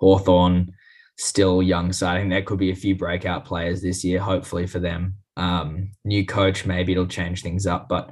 Hawthorn 0.00 0.72
still 1.18 1.62
young 1.62 1.92
side. 1.92 2.16
I 2.16 2.20
think 2.20 2.30
there 2.30 2.42
could 2.42 2.58
be 2.58 2.70
a 2.70 2.76
few 2.76 2.94
breakout 2.94 3.44
players 3.44 3.82
this 3.82 4.04
year, 4.04 4.20
hopefully 4.20 4.66
for 4.66 4.78
them. 4.78 5.16
Um, 5.36 5.90
new 6.04 6.24
coach, 6.24 6.64
maybe 6.64 6.92
it'll 6.92 7.06
change 7.06 7.42
things 7.42 7.66
up, 7.66 7.88
but 7.88 8.10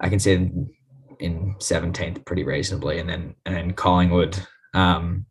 I 0.00 0.08
can 0.08 0.18
see 0.18 0.34
them 0.34 0.70
in 1.20 1.54
17th 1.58 2.24
pretty 2.24 2.44
reasonably. 2.44 2.98
And 2.98 3.08
then 3.08 3.34
and 3.46 3.54
then 3.54 3.72
Collingwood, 3.72 4.38
um, 4.74 5.26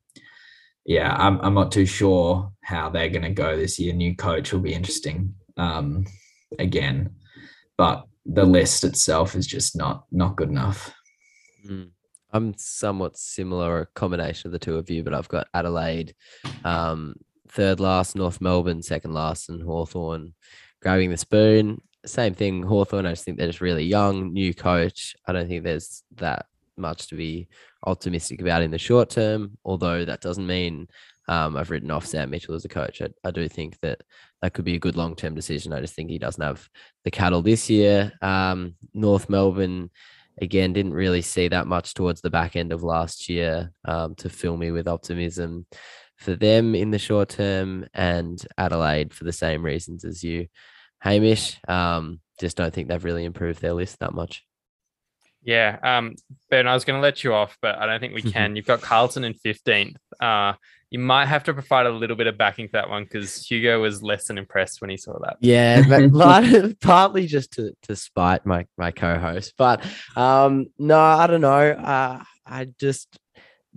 yeah, 0.86 1.16
I'm 1.18 1.40
I'm 1.42 1.54
not 1.54 1.72
too 1.72 1.86
sure 1.86 2.52
how 2.64 2.90
they're 2.90 3.10
gonna 3.10 3.32
go 3.32 3.56
this 3.56 3.78
year. 3.78 3.94
New 3.94 4.16
coach 4.16 4.52
will 4.52 4.62
be 4.62 4.74
interesting 4.74 5.36
um, 5.58 6.06
again. 6.60 7.16
But 7.78 8.06
the 8.26 8.46
list 8.46 8.84
itself 8.84 9.36
is 9.36 9.48
just 9.48 9.76
not 9.76 10.06
not 10.12 10.38
good 10.38 10.50
enough. 10.50 10.94
Mm. 11.70 11.92
I'm 12.32 12.54
somewhat 12.58 13.18
similar, 13.18 13.82
a 13.82 13.86
combination 13.88 14.48
of 14.48 14.52
the 14.52 14.60
two 14.60 14.78
of 14.78 14.90
you, 14.90 15.04
but 15.04 15.14
I've 15.14 15.30
got 15.30 15.48
Adelaide 15.54 16.14
um, 16.64 17.16
third 17.50 17.80
last, 17.80 18.16
North 18.16 18.42
Melbourne 18.42 18.82
second 18.82 19.14
last, 19.14 19.50
and 19.50 19.62
Hawthorn 19.62 20.34
grabbing 20.82 21.10
the 21.10 21.18
spoon. 21.18 21.82
Same 22.06 22.34
thing, 22.34 22.64
Hawthorn. 22.64 23.06
I 23.06 23.12
just 23.12 23.26
think 23.26 23.38
they're 23.38 23.48
just 23.48 23.62
really 23.62 23.84
young, 23.84 24.34
new 24.34 24.54
coach. 24.54 25.16
I 25.26 25.34
don't 25.34 25.48
think 25.48 25.64
there's 25.64 26.04
that 26.16 26.46
much 26.78 27.08
to 27.08 27.16
be 27.16 27.48
optimistic 27.86 28.42
about 28.42 28.62
in 28.62 28.72
the 28.72 28.78
short 28.78 29.10
term, 29.10 29.58
although 29.66 30.06
that 30.06 30.22
doesn't 30.22 30.48
mean 30.48 30.88
um, 31.28 31.58
I've 31.58 31.72
written 31.72 31.92
off 31.92 32.06
Sam 32.06 32.30
Mitchell 32.30 32.56
as 32.56 32.66
a 32.66 32.70
coach. 32.70 33.02
I, 33.02 33.10
I 33.24 33.32
do 33.32 33.48
think 33.48 33.80
that 33.82 34.02
that 34.42 34.54
could 34.54 34.66
be 34.66 34.76
a 34.76 34.80
good 34.80 34.96
long 34.96 35.16
term 35.16 35.36
decision. 35.36 35.74
I 35.74 35.82
just 35.82 35.96
think 35.96 36.10
he 36.10 36.20
doesn't 36.20 36.44
have 36.44 36.68
the 37.04 37.12
cattle 37.12 37.42
this 37.42 37.70
year. 37.70 38.14
Um, 38.22 38.76
North 38.94 39.30
Melbourne 39.30 39.90
again, 40.42 40.74
didn't 40.74 40.94
really 40.94 41.22
see 41.22 41.48
that 41.48 41.68
much 41.68 41.94
towards 41.94 42.22
the 42.22 42.30
back 42.30 42.56
end 42.56 42.72
of 42.72 42.84
last 42.84 43.30
year 43.30 43.72
um, 43.86 44.16
to 44.16 44.30
fill 44.30 44.58
me 44.58 44.72
with 44.72 44.88
optimism 44.88 45.66
for 46.18 46.36
them 46.36 46.76
in 46.76 46.92
the 46.92 47.00
short 47.00 47.30
term 47.30 47.86
and 47.94 48.44
Adelaide 48.58 49.14
for 49.14 49.24
the 49.24 49.34
same 49.34 49.64
reasons 49.64 50.04
as 50.04 50.24
you, 50.24 50.48
Hamish. 51.00 51.58
Um, 51.68 52.20
just 52.40 52.58
don't 52.58 52.74
think 52.74 52.88
they've 52.88 53.04
really 53.04 53.26
improved 53.26 53.62
their 53.62 53.74
list 53.74 54.00
that 54.00 54.14
much. 54.14 54.47
Yeah, 55.44 55.78
um, 55.82 56.16
Ben, 56.50 56.68
I 56.68 56.74
was 56.74 56.84
going 56.84 56.98
to 56.98 57.02
let 57.02 57.24
you 57.24 57.34
off, 57.34 57.58
but 57.62 57.78
I 57.78 57.86
don't 57.86 58.00
think 58.00 58.14
we 58.14 58.22
can. 58.32 58.56
You've 58.56 58.66
got 58.66 58.82
Carlton 58.82 59.24
in 59.24 59.34
15th. 59.34 59.96
Uh, 60.20 60.54
you 60.90 61.00
might 61.00 61.26
have 61.26 61.44
to 61.46 61.54
provide 61.54 61.86
a 61.86 61.92
little 61.92 62.16
bit 62.16 62.28
of 62.28 62.38
backing 62.38 62.68
for 62.68 62.74
that 62.74 62.90
one 62.90 63.04
because 63.04 63.46
Hugo 63.46 63.82
was 63.82 64.02
less 64.02 64.28
than 64.28 64.38
impressed 64.38 64.80
when 64.80 64.90
he 64.90 64.98
saw 64.98 65.18
that. 65.20 65.38
Yeah, 65.42 65.84
but 65.88 66.80
partly 66.82 67.28
just 67.28 67.54
to 67.54 67.74
to 67.84 67.96
spite 67.96 68.46
my 68.46 68.66
my 68.78 68.92
co-host, 68.92 69.54
but 69.58 69.86
um, 70.16 70.68
no, 70.78 70.98
I 70.98 71.28
don't 71.28 71.42
know. 71.42 71.72
Uh, 71.72 72.24
I 72.46 72.66
just 72.80 73.20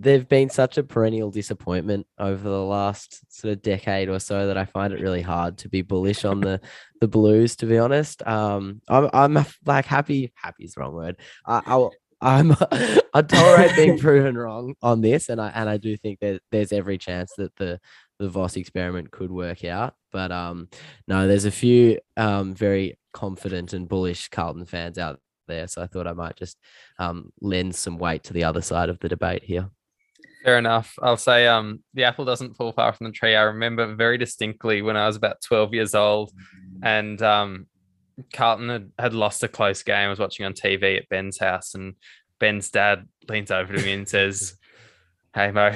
they've 0.01 0.27
been 0.27 0.49
such 0.49 0.77
a 0.77 0.83
perennial 0.83 1.29
disappointment 1.29 2.07
over 2.17 2.49
the 2.49 2.63
last 2.63 3.21
sort 3.31 3.53
of 3.53 3.61
decade 3.61 4.09
or 4.09 4.19
so 4.19 4.47
that 4.47 4.57
I 4.57 4.65
find 4.65 4.91
it 4.91 5.01
really 5.01 5.21
hard 5.21 5.59
to 5.59 5.69
be 5.69 5.81
bullish 5.81 6.25
on 6.25 6.41
the 6.41 6.59
the 6.99 7.07
Blues. 7.07 7.55
To 7.57 7.65
be 7.65 7.77
honest, 7.77 8.25
um, 8.27 8.81
I'm 8.87 9.09
I'm 9.13 9.45
like 9.65 9.85
happy. 9.85 10.31
Happy 10.35 10.65
is 10.65 10.73
the 10.73 10.81
wrong 10.81 10.93
word. 10.93 11.17
I, 11.45 11.61
I'll. 11.65 11.93
I'm 12.23 12.51
I 13.13 13.21
tolerate 13.21 13.75
being 13.75 13.97
proven 13.99 14.37
wrong 14.37 14.75
on 14.81 15.01
this, 15.01 15.29
and 15.29 15.39
I 15.39 15.49
and 15.49 15.69
I 15.69 15.77
do 15.77 15.95
think 15.97 16.19
that 16.19 16.41
there's 16.51 16.71
every 16.71 16.97
chance 16.97 17.33
that 17.37 17.55
the 17.55 17.79
the 18.19 18.29
Voss 18.29 18.55
experiment 18.55 19.11
could 19.11 19.31
work 19.31 19.63
out. 19.65 19.95
But 20.11 20.31
um, 20.31 20.69
no, 21.07 21.27
there's 21.27 21.45
a 21.45 21.51
few 21.51 21.99
um 22.17 22.53
very 22.53 22.97
confident 23.13 23.73
and 23.73 23.89
bullish 23.89 24.29
Carlton 24.29 24.65
fans 24.65 24.97
out 24.97 25.19
there, 25.47 25.67
so 25.67 25.81
I 25.81 25.87
thought 25.87 26.07
I 26.07 26.13
might 26.13 26.35
just 26.35 26.57
um 26.99 27.31
lend 27.41 27.75
some 27.75 27.97
weight 27.97 28.23
to 28.25 28.33
the 28.33 28.43
other 28.43 28.61
side 28.61 28.89
of 28.89 28.99
the 28.99 29.09
debate 29.09 29.43
here. 29.43 29.69
Fair 30.43 30.57
enough. 30.57 30.95
I'll 31.01 31.17
say 31.17 31.47
um 31.47 31.83
the 31.93 32.03
apple 32.03 32.25
doesn't 32.25 32.55
fall 32.55 32.71
far 32.71 32.93
from 32.93 33.07
the 33.07 33.13
tree. 33.13 33.35
I 33.35 33.43
remember 33.43 33.93
very 33.95 34.17
distinctly 34.17 34.81
when 34.81 34.97
I 34.97 35.07
was 35.07 35.15
about 35.15 35.41
12 35.41 35.73
years 35.73 35.95
old 35.95 36.31
and 36.81 37.21
um 37.21 37.67
Carlton 38.33 38.69
had, 38.69 38.91
had 38.99 39.13
lost 39.13 39.43
a 39.43 39.47
close 39.47 39.83
game. 39.83 40.07
I 40.07 40.09
was 40.09 40.19
watching 40.19 40.45
on 40.45 40.53
TV 40.53 40.97
at 40.97 41.09
Ben's 41.09 41.39
house 41.39 41.75
and 41.75 41.95
Ben's 42.39 42.69
dad 42.69 43.07
leans 43.29 43.51
over 43.51 43.73
to 43.73 43.81
me 43.83 43.93
and 43.93 44.07
says, 44.07 44.55
Hey 45.33 45.51
Mo, 45.51 45.73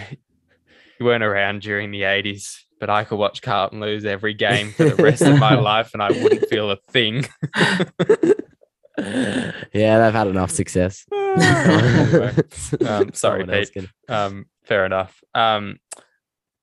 you 0.99 1.05
weren't 1.05 1.23
around 1.23 1.61
during 1.61 1.91
the 1.91 2.01
80s, 2.01 2.57
but 2.79 2.89
I 2.89 3.03
could 3.03 3.17
watch 3.17 3.41
Carlton 3.41 3.79
lose 3.79 4.03
every 4.03 4.33
game 4.33 4.71
for 4.71 4.85
the 4.89 5.01
rest 5.01 5.21
of 5.21 5.39
my 5.39 5.55
life 5.59 5.91
and 5.93 6.01
I 6.03 6.11
wouldn't 6.11 6.49
feel 6.49 6.71
a 6.71 6.77
thing. 6.91 7.25
yeah, 8.97 9.99
they've 9.99 10.13
had 10.13 10.27
enough 10.27 10.51
success. 10.51 11.05
um, 12.85 13.11
sorry, 13.13 13.45
Pete. 13.45 13.89
Um, 14.07 14.45
fair 14.63 14.85
enough. 14.85 15.21
Um, 15.33 15.77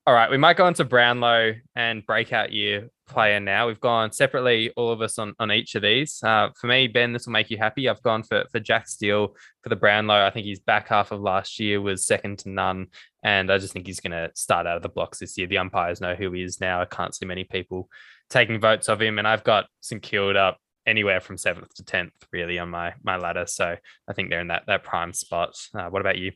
all 0.06 0.14
right, 0.14 0.30
we 0.30 0.36
might 0.36 0.56
go 0.56 0.66
into 0.66 0.84
Brownlow 0.84 1.54
and 1.76 2.04
breakout 2.04 2.52
year 2.52 2.88
player 3.08 3.38
now. 3.38 3.68
We've 3.68 3.78
gone 3.78 4.10
separately, 4.10 4.72
all 4.76 4.90
of 4.90 5.00
us 5.00 5.18
on, 5.18 5.34
on 5.38 5.52
each 5.52 5.74
of 5.74 5.82
these. 5.82 6.20
Uh, 6.24 6.48
for 6.58 6.66
me, 6.66 6.88
Ben, 6.88 7.12
this 7.12 7.26
will 7.26 7.34
make 7.34 7.50
you 7.50 7.58
happy. 7.58 7.88
I've 7.88 8.02
gone 8.02 8.22
for, 8.22 8.44
for 8.50 8.58
Jack 8.58 8.88
Steele 8.88 9.36
for 9.62 9.68
the 9.68 9.76
Brownlow. 9.76 10.26
I 10.26 10.30
think 10.30 10.46
his 10.46 10.58
back 10.58 10.88
half 10.88 11.12
of 11.12 11.20
last 11.20 11.60
year 11.60 11.80
was 11.80 12.04
second 12.04 12.40
to 12.40 12.48
none. 12.48 12.88
And 13.22 13.52
I 13.52 13.58
just 13.58 13.72
think 13.72 13.86
he's 13.86 14.00
going 14.00 14.12
to 14.12 14.30
start 14.34 14.66
out 14.66 14.76
of 14.76 14.82
the 14.82 14.88
blocks 14.88 15.18
this 15.18 15.38
year. 15.38 15.46
The 15.46 15.58
umpires 15.58 16.00
know 16.00 16.14
who 16.14 16.32
he 16.32 16.42
is 16.42 16.60
now. 16.60 16.80
I 16.80 16.86
can't 16.86 17.14
see 17.14 17.26
many 17.26 17.44
people 17.44 17.88
taking 18.28 18.60
votes 18.60 18.88
of 18.88 19.00
him. 19.00 19.18
And 19.18 19.28
I've 19.28 19.44
got 19.44 19.66
St 19.82 20.02
Kilda 20.02 20.56
anywhere 20.86 21.20
from 21.20 21.36
seventh 21.36 21.74
to 21.74 21.84
tenth, 21.84 22.12
really, 22.32 22.58
on 22.58 22.70
my 22.70 22.94
my 23.02 23.16
ladder. 23.16 23.46
So 23.46 23.76
I 24.08 24.12
think 24.12 24.30
they're 24.30 24.40
in 24.40 24.48
that 24.48 24.64
that 24.66 24.84
prime 24.84 25.12
spot. 25.12 25.54
Uh, 25.74 25.88
what 25.88 26.00
about 26.00 26.18
you? 26.18 26.32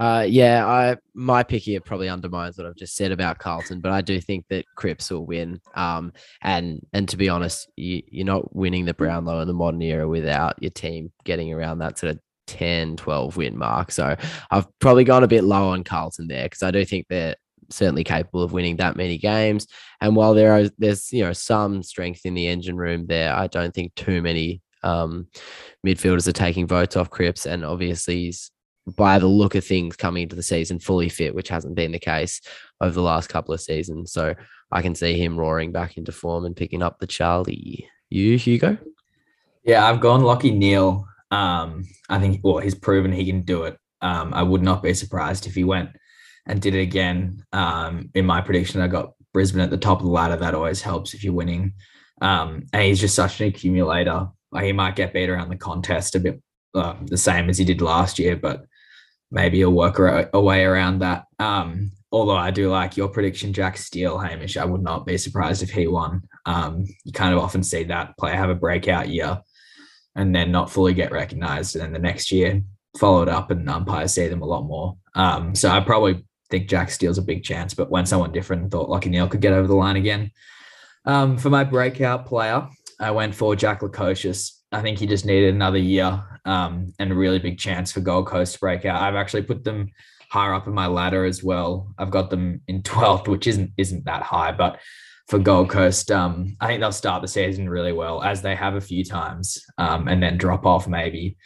Uh, 0.00 0.24
yeah, 0.26 0.66
I 0.66 0.96
my 1.14 1.42
pick 1.42 1.62
here 1.62 1.80
probably 1.80 2.08
undermines 2.08 2.56
what 2.56 2.66
I've 2.66 2.76
just 2.76 2.96
said 2.96 3.12
about 3.12 3.38
Carlton, 3.38 3.80
but 3.80 3.92
I 3.92 4.00
do 4.00 4.20
think 4.20 4.46
that 4.48 4.64
Cripps 4.74 5.10
will 5.10 5.26
win. 5.26 5.60
Um, 5.74 6.12
and 6.40 6.80
and 6.92 7.08
to 7.10 7.16
be 7.16 7.28
honest, 7.28 7.70
you, 7.76 8.02
you're 8.06 8.26
not 8.26 8.54
winning 8.54 8.86
the 8.86 8.94
Brownlow 8.94 9.40
in 9.40 9.48
the 9.48 9.54
modern 9.54 9.82
era 9.82 10.08
without 10.08 10.62
your 10.62 10.70
team 10.70 11.12
getting 11.24 11.52
around 11.52 11.78
that 11.78 11.98
sort 11.98 12.12
of 12.12 12.20
10, 12.46 12.96
12 12.96 13.36
win 13.36 13.56
mark. 13.56 13.92
So 13.92 14.16
I've 14.50 14.66
probably 14.78 15.04
gone 15.04 15.24
a 15.24 15.28
bit 15.28 15.44
low 15.44 15.68
on 15.68 15.84
Carlton 15.84 16.26
there 16.26 16.44
because 16.44 16.62
I 16.62 16.70
do 16.70 16.84
think 16.84 17.06
they're 17.08 17.36
certainly 17.72 18.04
capable 18.04 18.42
of 18.42 18.52
winning 18.52 18.76
that 18.76 18.96
many 18.96 19.18
games. 19.18 19.66
And 20.00 20.16
while 20.16 20.34
there 20.34 20.52
are 20.52 20.68
there's 20.78 21.12
you 21.12 21.22
know 21.22 21.32
some 21.32 21.82
strength 21.82 22.24
in 22.24 22.34
the 22.34 22.46
engine 22.46 22.76
room 22.76 23.06
there, 23.06 23.34
I 23.34 23.46
don't 23.46 23.74
think 23.74 23.94
too 23.94 24.22
many 24.22 24.62
um, 24.82 25.28
midfielders 25.86 26.28
are 26.28 26.32
taking 26.32 26.66
votes 26.66 26.96
off 26.96 27.10
Cripps. 27.10 27.46
And 27.46 27.64
obviously 27.64 28.24
he's 28.24 28.50
by 28.96 29.18
the 29.18 29.28
look 29.28 29.54
of 29.54 29.64
things 29.64 29.96
coming 29.96 30.24
into 30.24 30.36
the 30.36 30.42
season 30.42 30.78
fully 30.78 31.08
fit, 31.08 31.34
which 31.34 31.48
hasn't 31.48 31.76
been 31.76 31.92
the 31.92 31.98
case 31.98 32.40
over 32.80 32.92
the 32.92 33.02
last 33.02 33.28
couple 33.28 33.54
of 33.54 33.60
seasons. 33.60 34.12
So 34.12 34.34
I 34.72 34.82
can 34.82 34.94
see 34.94 35.16
him 35.16 35.38
roaring 35.38 35.70
back 35.70 35.96
into 35.96 36.12
form 36.12 36.44
and 36.44 36.56
picking 36.56 36.82
up 36.82 36.98
the 36.98 37.06
Charlie. 37.06 37.88
You, 38.10 38.36
Hugo? 38.36 38.76
Yeah, 39.64 39.86
I've 39.86 40.00
gone 40.00 40.22
Lachie 40.22 40.54
Neale. 40.54 41.06
Um, 41.30 41.84
I 42.10 42.18
think 42.18 42.40
well, 42.42 42.58
he's 42.58 42.74
proven 42.74 43.12
he 43.12 43.24
can 43.24 43.42
do 43.42 43.64
it. 43.64 43.78
Um, 44.00 44.34
I 44.34 44.42
would 44.42 44.62
not 44.62 44.82
be 44.82 44.92
surprised 44.94 45.46
if 45.46 45.54
he 45.54 45.64
went 45.64 45.90
and 46.46 46.60
did 46.60 46.74
it 46.74 46.80
again. 46.80 47.44
Um, 47.52 48.10
in 48.14 48.26
my 48.26 48.40
prediction, 48.40 48.80
I 48.80 48.88
got 48.88 49.12
Brisbane 49.32 49.62
at 49.62 49.70
the 49.70 49.76
top 49.76 49.98
of 49.98 50.04
the 50.04 50.10
ladder. 50.10 50.36
That 50.36 50.54
always 50.54 50.82
helps 50.82 51.14
if 51.14 51.24
you're 51.24 51.32
winning. 51.32 51.74
Um, 52.20 52.64
and 52.72 52.82
he's 52.82 53.00
just 53.00 53.14
such 53.14 53.40
an 53.40 53.48
accumulator. 53.48 54.28
Like 54.50 54.64
he 54.64 54.72
might 54.72 54.96
get 54.96 55.12
beat 55.12 55.30
around 55.30 55.48
the 55.48 55.56
contest 55.56 56.14
a 56.14 56.20
bit 56.20 56.42
uh, 56.74 56.94
the 57.04 57.16
same 57.16 57.48
as 57.48 57.58
he 57.58 57.64
did 57.64 57.80
last 57.80 58.18
year, 58.18 58.36
but 58.36 58.64
maybe 59.30 59.58
he'll 59.58 59.72
work 59.72 59.98
a, 59.98 60.40
way 60.40 60.64
around 60.64 61.00
that. 61.00 61.24
Um, 61.38 61.92
although 62.10 62.36
I 62.36 62.50
do 62.50 62.70
like 62.70 62.96
your 62.96 63.08
prediction, 63.08 63.52
Jack 63.52 63.76
Steele, 63.76 64.18
Hamish. 64.18 64.56
I 64.56 64.64
would 64.64 64.82
not 64.82 65.06
be 65.06 65.18
surprised 65.18 65.62
if 65.62 65.70
he 65.70 65.86
won. 65.86 66.22
Um, 66.46 66.84
you 67.04 67.12
kind 67.12 67.34
of 67.34 67.40
often 67.40 67.62
see 67.62 67.84
that 67.84 68.16
player 68.18 68.36
have 68.36 68.50
a 68.50 68.54
breakout 68.54 69.08
year 69.08 69.40
and 70.14 70.34
then 70.34 70.52
not 70.52 70.70
fully 70.70 70.92
get 70.92 71.12
recognized. 71.12 71.74
And 71.74 71.84
then 71.84 71.92
the 71.92 71.98
next 71.98 72.30
year, 72.30 72.62
follow 72.98 73.22
it 73.22 73.28
up 73.28 73.50
and 73.50 73.68
umpires 73.68 74.12
see 74.12 74.28
them 74.28 74.42
a 74.42 74.46
lot 74.46 74.64
more. 74.64 74.96
Um, 75.14 75.54
so 75.54 75.70
I 75.70 75.80
probably 75.80 76.24
think 76.52 76.68
Jack 76.68 76.90
Steele's 76.90 77.18
a 77.18 77.22
big 77.22 77.42
chance, 77.42 77.72
but 77.74 77.90
when 77.90 78.06
someone 78.06 78.30
different 78.30 78.70
thought 78.70 78.90
Lachie 78.90 79.10
Neale 79.10 79.26
could 79.26 79.40
get 79.40 79.54
over 79.54 79.66
the 79.66 79.74
line 79.74 79.96
again. 79.96 80.30
Um, 81.04 81.36
for 81.38 81.50
my 81.50 81.64
breakout 81.64 82.26
player, 82.26 82.68
I 83.00 83.10
went 83.10 83.34
for 83.34 83.56
Jack 83.56 83.80
Lukosius. 83.80 84.52
I 84.70 84.82
think 84.82 84.98
he 84.98 85.06
just 85.06 85.26
needed 85.26 85.54
another 85.54 85.78
year 85.78 86.22
um, 86.44 86.92
and 86.98 87.10
a 87.10 87.14
really 87.14 87.38
big 87.38 87.58
chance 87.58 87.90
for 87.90 88.00
Gold 88.00 88.26
Coast 88.26 88.60
breakout. 88.60 89.00
I've 89.00 89.16
actually 89.16 89.42
put 89.42 89.64
them 89.64 89.88
higher 90.30 90.54
up 90.54 90.66
in 90.66 90.74
my 90.74 90.86
ladder 90.86 91.24
as 91.24 91.42
well. 91.42 91.94
I've 91.98 92.10
got 92.10 92.30
them 92.30 92.60
in 92.68 92.82
12th, 92.84 93.28
which 93.28 93.46
isn't 93.46 93.72
isn't 93.78 94.04
that 94.04 94.22
high, 94.22 94.52
but 94.52 94.78
for 95.28 95.38
Gold 95.38 95.70
Coast, 95.70 96.10
um, 96.10 96.54
I 96.60 96.66
think 96.66 96.80
they'll 96.80 96.92
start 96.92 97.22
the 97.22 97.28
season 97.28 97.68
really 97.68 97.92
well 97.92 98.22
as 98.22 98.42
they 98.42 98.54
have 98.54 98.74
a 98.74 98.80
few 98.80 99.04
times, 99.04 99.64
um, 99.78 100.06
and 100.08 100.22
then 100.22 100.36
drop 100.36 100.66
off 100.66 100.86
maybe. 100.86 101.38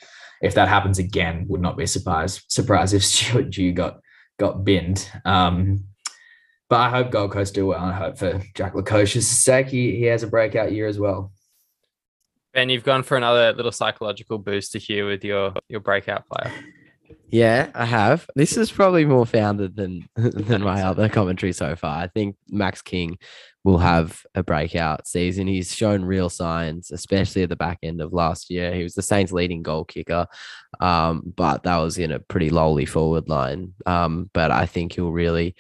If 0.43 0.55
that 0.55 0.69
happens 0.69 0.99
again, 0.99 1.47
would 1.49 1.63
not 1.63 1.77
be 1.77 1.87
surprised 1.87 2.43
surprised 2.49 2.93
if 2.93 3.05
Stuart 3.13 3.51
Dew 3.51 3.73
got 3.73 4.01
got 4.39 4.65
binned. 4.65 5.11
Um, 5.25 5.85
but 6.69 6.81
I 6.81 6.91
hope 6.91 7.11
Gold 7.11 7.33
Coast 7.33 7.55
do 7.55 7.67
well. 7.67 7.85
I 7.85 7.93
hope 7.93 8.19
for 8.19 8.43
Jack 8.55 8.75
Lukosius' 8.75 9.23
sake, 9.23 9.69
he, 9.69 9.97
he 9.97 10.05
has 10.05 10.23
a 10.23 10.27
breakout 10.27 10.73
year 10.73 10.89
as 10.89 10.99
well. 10.99 11.33
Ben, 12.53 12.69
you've 12.69 12.85
gone 12.85 13.03
for 13.03 13.17
another 13.17 13.53
little 13.53 13.71
psychological 13.71 14.39
booster 14.39 14.79
here 14.79 15.07
with 15.07 15.23
your 15.23 15.53
your 15.69 15.81
breakout 15.81 16.25
player. 16.29 16.53
Yeah, 17.29 17.71
I 17.75 17.85
have. 17.85 18.27
This 18.35 18.57
is 18.57 18.73
probably 18.73 19.05
more 19.05 19.27
founded 19.27 19.77
than 19.77 20.09
than 20.17 20.63
my 20.63 20.83
other 20.83 21.09
commentary 21.09 21.53
so 21.53 21.77
far. 21.77 21.99
I 21.99 22.09
think 22.09 22.37
Max 22.49 22.83
King 22.83 23.19
will 23.67 23.79
have 23.79 24.25
a 24.35 24.43
breakout 24.43 25.07
season. 25.07 25.47
He's 25.47 25.75
shown 25.75 26.05
real 26.05 26.31
signs, 26.31 26.91
especially 26.91 27.43
at 27.43 27.49
the 27.49 27.57
back 27.57 27.79
end 27.83 28.01
of 28.01 28.13
last 28.13 28.49
year. 28.49 28.73
He 28.73 28.83
was 28.83 28.95
the 28.95 29.03
Saints' 29.03 29.33
leading 29.33 29.63
goal 29.63 29.85
kicker, 29.85 30.27
um, 30.81 31.23
but 31.37 31.65
that 31.65 31.77
was 31.79 31.99
in 31.99 32.13
a 32.13 32.21
pretty 32.21 32.51
lowly 32.51 32.87
forward 32.87 33.29
line. 33.29 33.75
Um, 33.85 34.31
but 34.33 34.51
I 34.51 34.67
think 34.67 34.93
he'll 34.93 35.11
really 35.11 35.57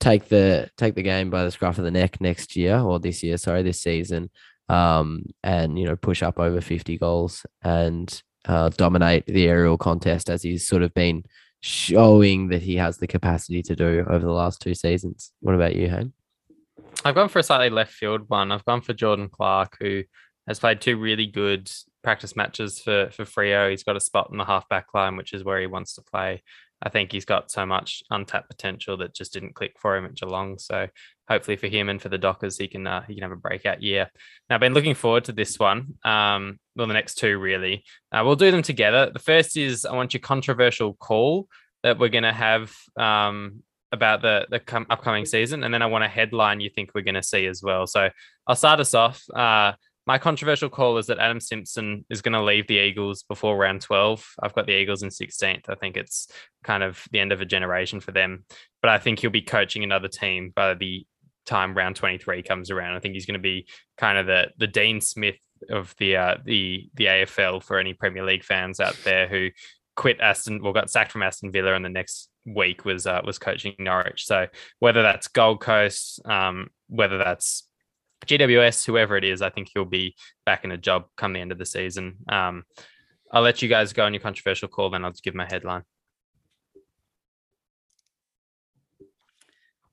take 0.00 0.28
the 0.28 0.70
take 0.76 0.94
the 0.94 1.02
game 1.02 1.30
by 1.30 1.44
the 1.44 1.50
scruff 1.50 1.78
of 1.78 1.84
the 1.84 1.90
neck 1.90 2.20
next 2.20 2.56
year 2.56 2.78
or 2.78 2.98
this 2.98 3.22
year, 3.22 3.36
sorry, 3.36 3.62
this 3.62 3.80
season 3.80 4.30
um, 4.68 5.24
and 5.42 5.78
you 5.78 5.84
know 5.84 5.96
push 5.96 6.22
up 6.22 6.38
over 6.38 6.60
50 6.60 6.96
goals 6.98 7.44
and 7.62 8.22
uh, 8.46 8.70
dominate 8.70 9.26
the 9.26 9.48
aerial 9.48 9.78
contest 9.78 10.30
as 10.30 10.42
he's 10.42 10.66
sort 10.66 10.82
of 10.82 10.94
been 10.94 11.24
showing 11.60 12.48
that 12.48 12.62
he 12.62 12.76
has 12.76 12.98
the 12.98 13.06
capacity 13.06 13.62
to 13.62 13.76
do 13.76 14.04
over 14.08 14.24
the 14.24 14.32
last 14.32 14.60
two 14.60 14.74
seasons. 14.74 15.32
What 15.40 15.54
about 15.54 15.76
you, 15.76 15.88
Hayne? 15.88 16.12
I've 17.04 17.14
gone 17.14 17.28
for 17.28 17.38
a 17.38 17.42
slightly 17.42 17.70
left 17.70 17.92
field 17.92 18.28
one. 18.28 18.52
I've 18.52 18.64
gone 18.64 18.80
for 18.80 18.92
Jordan 18.92 19.28
Clark, 19.28 19.76
who 19.80 20.02
has 20.46 20.58
played 20.58 20.80
two 20.80 20.96
really 20.96 21.26
good 21.26 21.70
practice 22.02 22.36
matches 22.36 22.80
for 22.80 23.10
for 23.10 23.24
Freo. 23.24 23.70
He's 23.70 23.84
got 23.84 23.96
a 23.96 24.00
spot 24.00 24.28
in 24.30 24.38
the 24.38 24.44
half 24.44 24.68
back 24.68 24.86
line, 24.94 25.16
which 25.16 25.32
is 25.32 25.44
where 25.44 25.60
he 25.60 25.66
wants 25.66 25.94
to 25.94 26.02
play. 26.02 26.42
I 26.84 26.88
think 26.88 27.12
he's 27.12 27.24
got 27.24 27.50
so 27.50 27.64
much 27.64 28.02
untapped 28.10 28.50
potential 28.50 28.96
that 28.96 29.14
just 29.14 29.32
didn't 29.32 29.54
click 29.54 29.76
for 29.78 29.96
him 29.96 30.04
at 30.04 30.14
Geelong. 30.14 30.58
So 30.58 30.88
hopefully 31.28 31.56
for 31.56 31.68
him 31.68 31.88
and 31.88 32.02
for 32.02 32.08
the 32.08 32.18
Dockers, 32.18 32.58
he 32.58 32.66
can 32.66 32.86
uh, 32.86 33.02
he 33.02 33.14
can 33.14 33.22
have 33.22 33.32
a 33.32 33.36
breakout 33.36 33.82
year. 33.82 34.10
Now, 34.48 34.56
I've 34.56 34.60
been 34.60 34.74
looking 34.74 34.94
forward 34.94 35.24
to 35.24 35.32
this 35.32 35.58
one. 35.58 35.94
Um, 36.04 36.58
well, 36.74 36.88
the 36.88 36.94
next 36.94 37.14
two 37.14 37.38
really. 37.38 37.84
Uh, 38.10 38.22
we'll 38.24 38.36
do 38.36 38.50
them 38.50 38.62
together. 38.62 39.10
The 39.12 39.20
first 39.20 39.56
is 39.56 39.84
I 39.84 39.94
want 39.94 40.12
your 40.12 40.20
controversial 40.20 40.94
call 40.94 41.48
that 41.84 41.98
we're 41.98 42.08
going 42.08 42.24
to 42.24 42.32
have 42.32 42.72
um, 42.96 43.62
about 43.92 44.22
the 44.22 44.46
the 44.50 44.58
com- 44.58 44.86
upcoming 44.90 45.24
season, 45.26 45.64
and 45.64 45.72
then 45.72 45.82
I 45.82 45.86
want 45.86 46.04
a 46.04 46.08
headline 46.08 46.60
you 46.60 46.70
think 46.70 46.90
we're 46.94 47.02
going 47.02 47.14
to 47.14 47.22
see 47.22 47.46
as 47.46 47.62
well. 47.62 47.86
So 47.86 48.10
I'll 48.46 48.56
start 48.56 48.80
us 48.80 48.94
off. 48.94 49.22
Uh, 49.30 49.72
my 50.06 50.18
controversial 50.18 50.68
call 50.68 50.98
is 50.98 51.06
that 51.06 51.18
Adam 51.18 51.38
Simpson 51.38 52.04
is 52.10 52.22
going 52.22 52.32
to 52.32 52.42
leave 52.42 52.66
the 52.66 52.78
Eagles 52.78 53.22
before 53.22 53.56
round 53.56 53.82
12. 53.82 54.34
I've 54.42 54.54
got 54.54 54.66
the 54.66 54.72
Eagles 54.72 55.04
in 55.04 55.10
16th. 55.10 55.68
I 55.68 55.76
think 55.76 55.96
it's 55.96 56.26
kind 56.64 56.82
of 56.82 57.04
the 57.12 57.20
end 57.20 57.30
of 57.30 57.40
a 57.40 57.44
generation 57.44 58.00
for 58.00 58.10
them, 58.10 58.44
but 58.80 58.90
I 58.90 58.98
think 58.98 59.20
he'll 59.20 59.30
be 59.30 59.42
coaching 59.42 59.84
another 59.84 60.08
team 60.08 60.52
by 60.56 60.74
the 60.74 61.06
time 61.46 61.74
round 61.74 61.96
23 61.96 62.42
comes 62.42 62.70
around. 62.70 62.96
I 62.96 63.00
think 63.00 63.14
he's 63.14 63.26
going 63.26 63.38
to 63.38 63.40
be 63.40 63.66
kind 63.96 64.18
of 64.18 64.26
the 64.26 64.48
the 64.58 64.66
Dean 64.66 65.00
Smith 65.00 65.38
of 65.70 65.94
the 65.98 66.16
uh, 66.16 66.36
the 66.44 66.88
the 66.94 67.04
AFL 67.04 67.62
for 67.62 67.78
any 67.78 67.94
Premier 67.94 68.24
League 68.24 68.44
fans 68.44 68.80
out 68.80 68.96
there 69.04 69.28
who 69.28 69.50
quit 69.94 70.20
Aston, 70.20 70.62
well, 70.62 70.72
got 70.72 70.90
sacked 70.90 71.12
from 71.12 71.22
Aston 71.22 71.52
Villa, 71.52 71.74
and 71.74 71.84
the 71.84 71.88
next 71.88 72.28
week 72.44 72.84
was 72.84 73.06
uh, 73.06 73.20
was 73.24 73.38
coaching 73.38 73.74
Norwich. 73.78 74.26
So 74.26 74.46
whether 74.78 75.02
that's 75.02 75.28
Gold 75.28 75.60
Coast, 75.60 76.20
um, 76.26 76.68
whether 76.88 77.18
that's 77.18 77.68
GWS, 78.26 78.86
whoever 78.86 79.16
it 79.16 79.24
is, 79.24 79.42
I 79.42 79.50
think 79.50 79.70
he'll 79.72 79.84
be 79.84 80.14
back 80.46 80.64
in 80.64 80.72
a 80.72 80.76
job 80.76 81.06
come 81.16 81.32
the 81.32 81.40
end 81.40 81.52
of 81.52 81.58
the 81.58 81.66
season. 81.66 82.16
Um, 82.28 82.64
I'll 83.32 83.42
let 83.42 83.62
you 83.62 83.68
guys 83.68 83.92
go 83.92 84.04
on 84.04 84.12
your 84.12 84.20
controversial 84.20 84.68
call, 84.68 84.90
then 84.90 85.04
I'll 85.04 85.10
just 85.10 85.24
give 85.24 85.34
my 85.34 85.46
headline. 85.50 85.82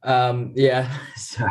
Um, 0.04 0.54
yeah. 0.56 0.98
So, 1.16 1.48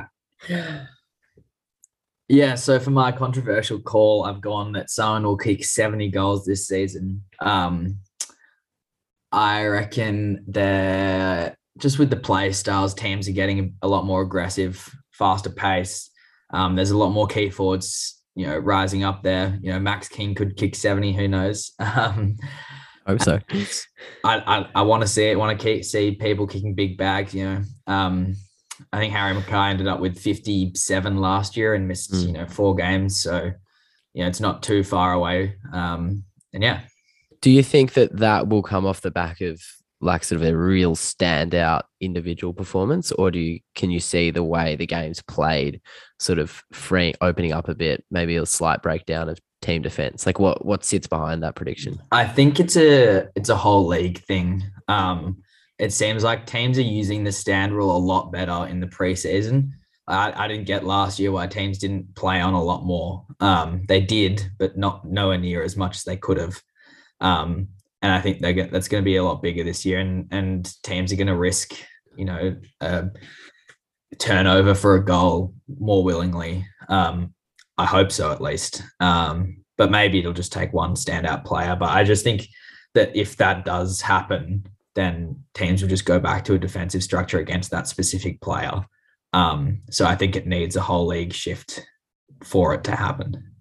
yeah. 2.28 2.54
So 2.54 2.78
for 2.78 2.90
my 2.90 3.10
controversial 3.10 3.80
call, 3.80 4.24
I've 4.24 4.40
gone 4.40 4.72
that 4.72 4.90
someone 4.90 5.24
will 5.24 5.36
kick 5.36 5.64
70 5.64 6.10
goals 6.10 6.44
this 6.44 6.68
season. 6.68 7.24
Um, 7.40 7.98
I 9.32 9.66
reckon 9.66 10.44
they're 10.46 11.56
just 11.78 11.98
with 11.98 12.10
the 12.10 12.16
play 12.16 12.52
styles, 12.52 12.94
teams 12.94 13.28
are 13.28 13.32
getting 13.32 13.74
a 13.82 13.88
lot 13.88 14.04
more 14.04 14.22
aggressive, 14.22 14.88
faster 15.12 15.50
pace. 15.50 16.10
Um, 16.50 16.74
there's 16.76 16.90
a 16.90 16.96
lot 16.96 17.10
more 17.10 17.26
key 17.26 17.50
forwards, 17.50 18.20
you 18.34 18.46
know, 18.46 18.56
rising 18.58 19.04
up 19.04 19.22
there. 19.22 19.58
You 19.62 19.72
know, 19.72 19.78
Max 19.80 20.08
King 20.08 20.34
could 20.34 20.56
kick 20.56 20.74
70, 20.74 21.12
who 21.12 21.28
knows? 21.28 21.72
Um, 21.80 22.36
Hope 23.06 23.22
so. 23.22 23.38
I 24.22 24.36
I, 24.46 24.68
I 24.74 24.82
want 24.82 25.00
to 25.00 25.08
see 25.08 25.24
it. 25.30 25.38
Want 25.38 25.58
to 25.58 25.64
keep 25.64 25.82
see 25.82 26.10
people 26.16 26.46
kicking 26.46 26.74
big 26.74 26.98
bags. 26.98 27.32
You 27.32 27.44
know, 27.44 27.62
um, 27.86 28.34
I 28.92 28.98
think 28.98 29.14
Harry 29.14 29.34
McKay 29.34 29.70
ended 29.70 29.88
up 29.88 29.98
with 29.98 30.18
57 30.18 31.16
last 31.16 31.56
year 31.56 31.72
and 31.72 31.88
missed 31.88 32.12
Mm. 32.12 32.26
you 32.26 32.32
know 32.34 32.46
four 32.46 32.74
games. 32.74 33.22
So 33.22 33.50
you 34.12 34.22
know, 34.22 34.28
it's 34.28 34.40
not 34.40 34.62
too 34.62 34.84
far 34.84 35.14
away. 35.14 35.54
Um, 35.72 36.22
and 36.52 36.62
yeah, 36.62 36.80
Do 37.40 37.50
you 37.50 37.62
think 37.62 37.92
that 37.94 38.16
that 38.18 38.48
will 38.48 38.62
come 38.62 38.86
off 38.86 39.00
the 39.00 39.10
back 39.10 39.40
of 39.40 39.60
like 40.00 40.22
sort 40.22 40.40
of 40.40 40.46
a 40.46 40.56
real 40.56 40.94
standout 40.94 41.82
individual 42.00 42.52
performance, 42.54 43.10
or 43.12 43.30
do 43.30 43.38
you 43.38 43.60
can 43.74 43.90
you 43.90 44.00
see 44.00 44.30
the 44.30 44.44
way 44.44 44.76
the 44.76 44.86
game's 44.86 45.22
played, 45.22 45.80
sort 46.18 46.38
of 46.38 46.62
free 46.72 47.14
opening 47.20 47.52
up 47.52 47.68
a 47.68 47.74
bit, 47.74 48.04
maybe 48.10 48.36
a 48.36 48.46
slight 48.46 48.82
breakdown 48.82 49.28
of 49.28 49.38
team 49.60 49.82
defense? 49.82 50.26
Like 50.26 50.38
what 50.38 50.64
what 50.64 50.84
sits 50.84 51.06
behind 51.06 51.42
that 51.42 51.56
prediction? 51.56 52.00
I 52.12 52.26
think 52.26 52.60
it's 52.60 52.76
a 52.76 53.28
it's 53.34 53.48
a 53.48 53.56
whole 53.56 53.86
league 53.86 54.22
thing. 54.24 54.62
Um, 54.86 55.42
it 55.78 55.92
seems 55.92 56.24
like 56.24 56.46
teams 56.46 56.78
are 56.78 56.82
using 56.82 57.24
the 57.24 57.32
stand 57.32 57.72
rule 57.72 57.96
a 57.96 57.98
lot 57.98 58.32
better 58.32 58.66
in 58.66 58.80
the 58.80 58.86
preseason. 58.86 59.70
I, 60.08 60.44
I 60.44 60.48
didn't 60.48 60.64
get 60.64 60.84
last 60.84 61.18
year 61.18 61.30
why 61.30 61.46
teams 61.46 61.78
didn't 61.78 62.14
play 62.14 62.40
on 62.40 62.54
a 62.54 62.62
lot 62.62 62.84
more. 62.84 63.26
Um, 63.40 63.84
they 63.88 64.00
did, 64.00 64.50
but 64.58 64.76
not 64.76 65.04
nowhere 65.04 65.38
near 65.38 65.62
as 65.62 65.76
much 65.76 65.96
as 65.96 66.04
they 66.04 66.16
could 66.16 66.38
have. 66.38 66.60
Um, 67.20 67.68
and 68.02 68.12
I 68.12 68.20
think 68.20 68.40
that's 68.40 68.88
going 68.88 69.02
to 69.02 69.04
be 69.04 69.16
a 69.16 69.24
lot 69.24 69.42
bigger 69.42 69.64
this 69.64 69.84
year, 69.84 69.98
and 69.98 70.28
and 70.30 70.72
teams 70.82 71.12
are 71.12 71.16
going 71.16 71.26
to 71.26 71.36
risk, 71.36 71.74
you 72.16 72.24
know, 72.24 72.56
a 72.80 73.10
turnover 74.18 74.74
for 74.74 74.94
a 74.94 75.04
goal 75.04 75.54
more 75.78 76.04
willingly. 76.04 76.64
Um, 76.88 77.34
I 77.76 77.86
hope 77.86 78.12
so, 78.12 78.32
at 78.32 78.40
least. 78.40 78.82
Um, 79.00 79.58
but 79.76 79.90
maybe 79.90 80.18
it'll 80.18 80.32
just 80.32 80.52
take 80.52 80.72
one 80.72 80.94
standout 80.94 81.44
player. 81.44 81.76
But 81.76 81.90
I 81.90 82.04
just 82.04 82.24
think 82.24 82.48
that 82.94 83.14
if 83.16 83.36
that 83.36 83.64
does 83.64 84.00
happen, 84.00 84.66
then 84.94 85.44
teams 85.54 85.80
will 85.80 85.88
just 85.88 86.04
go 86.04 86.18
back 86.18 86.44
to 86.44 86.54
a 86.54 86.58
defensive 86.58 87.04
structure 87.04 87.38
against 87.38 87.70
that 87.70 87.86
specific 87.86 88.40
player. 88.40 88.84
Um, 89.32 89.82
so 89.90 90.04
I 90.04 90.16
think 90.16 90.34
it 90.34 90.46
needs 90.46 90.74
a 90.74 90.80
whole 90.80 91.06
league 91.06 91.32
shift 91.32 91.86
for 92.42 92.74
it 92.74 92.84
to 92.84 92.96
happen. 92.96 93.52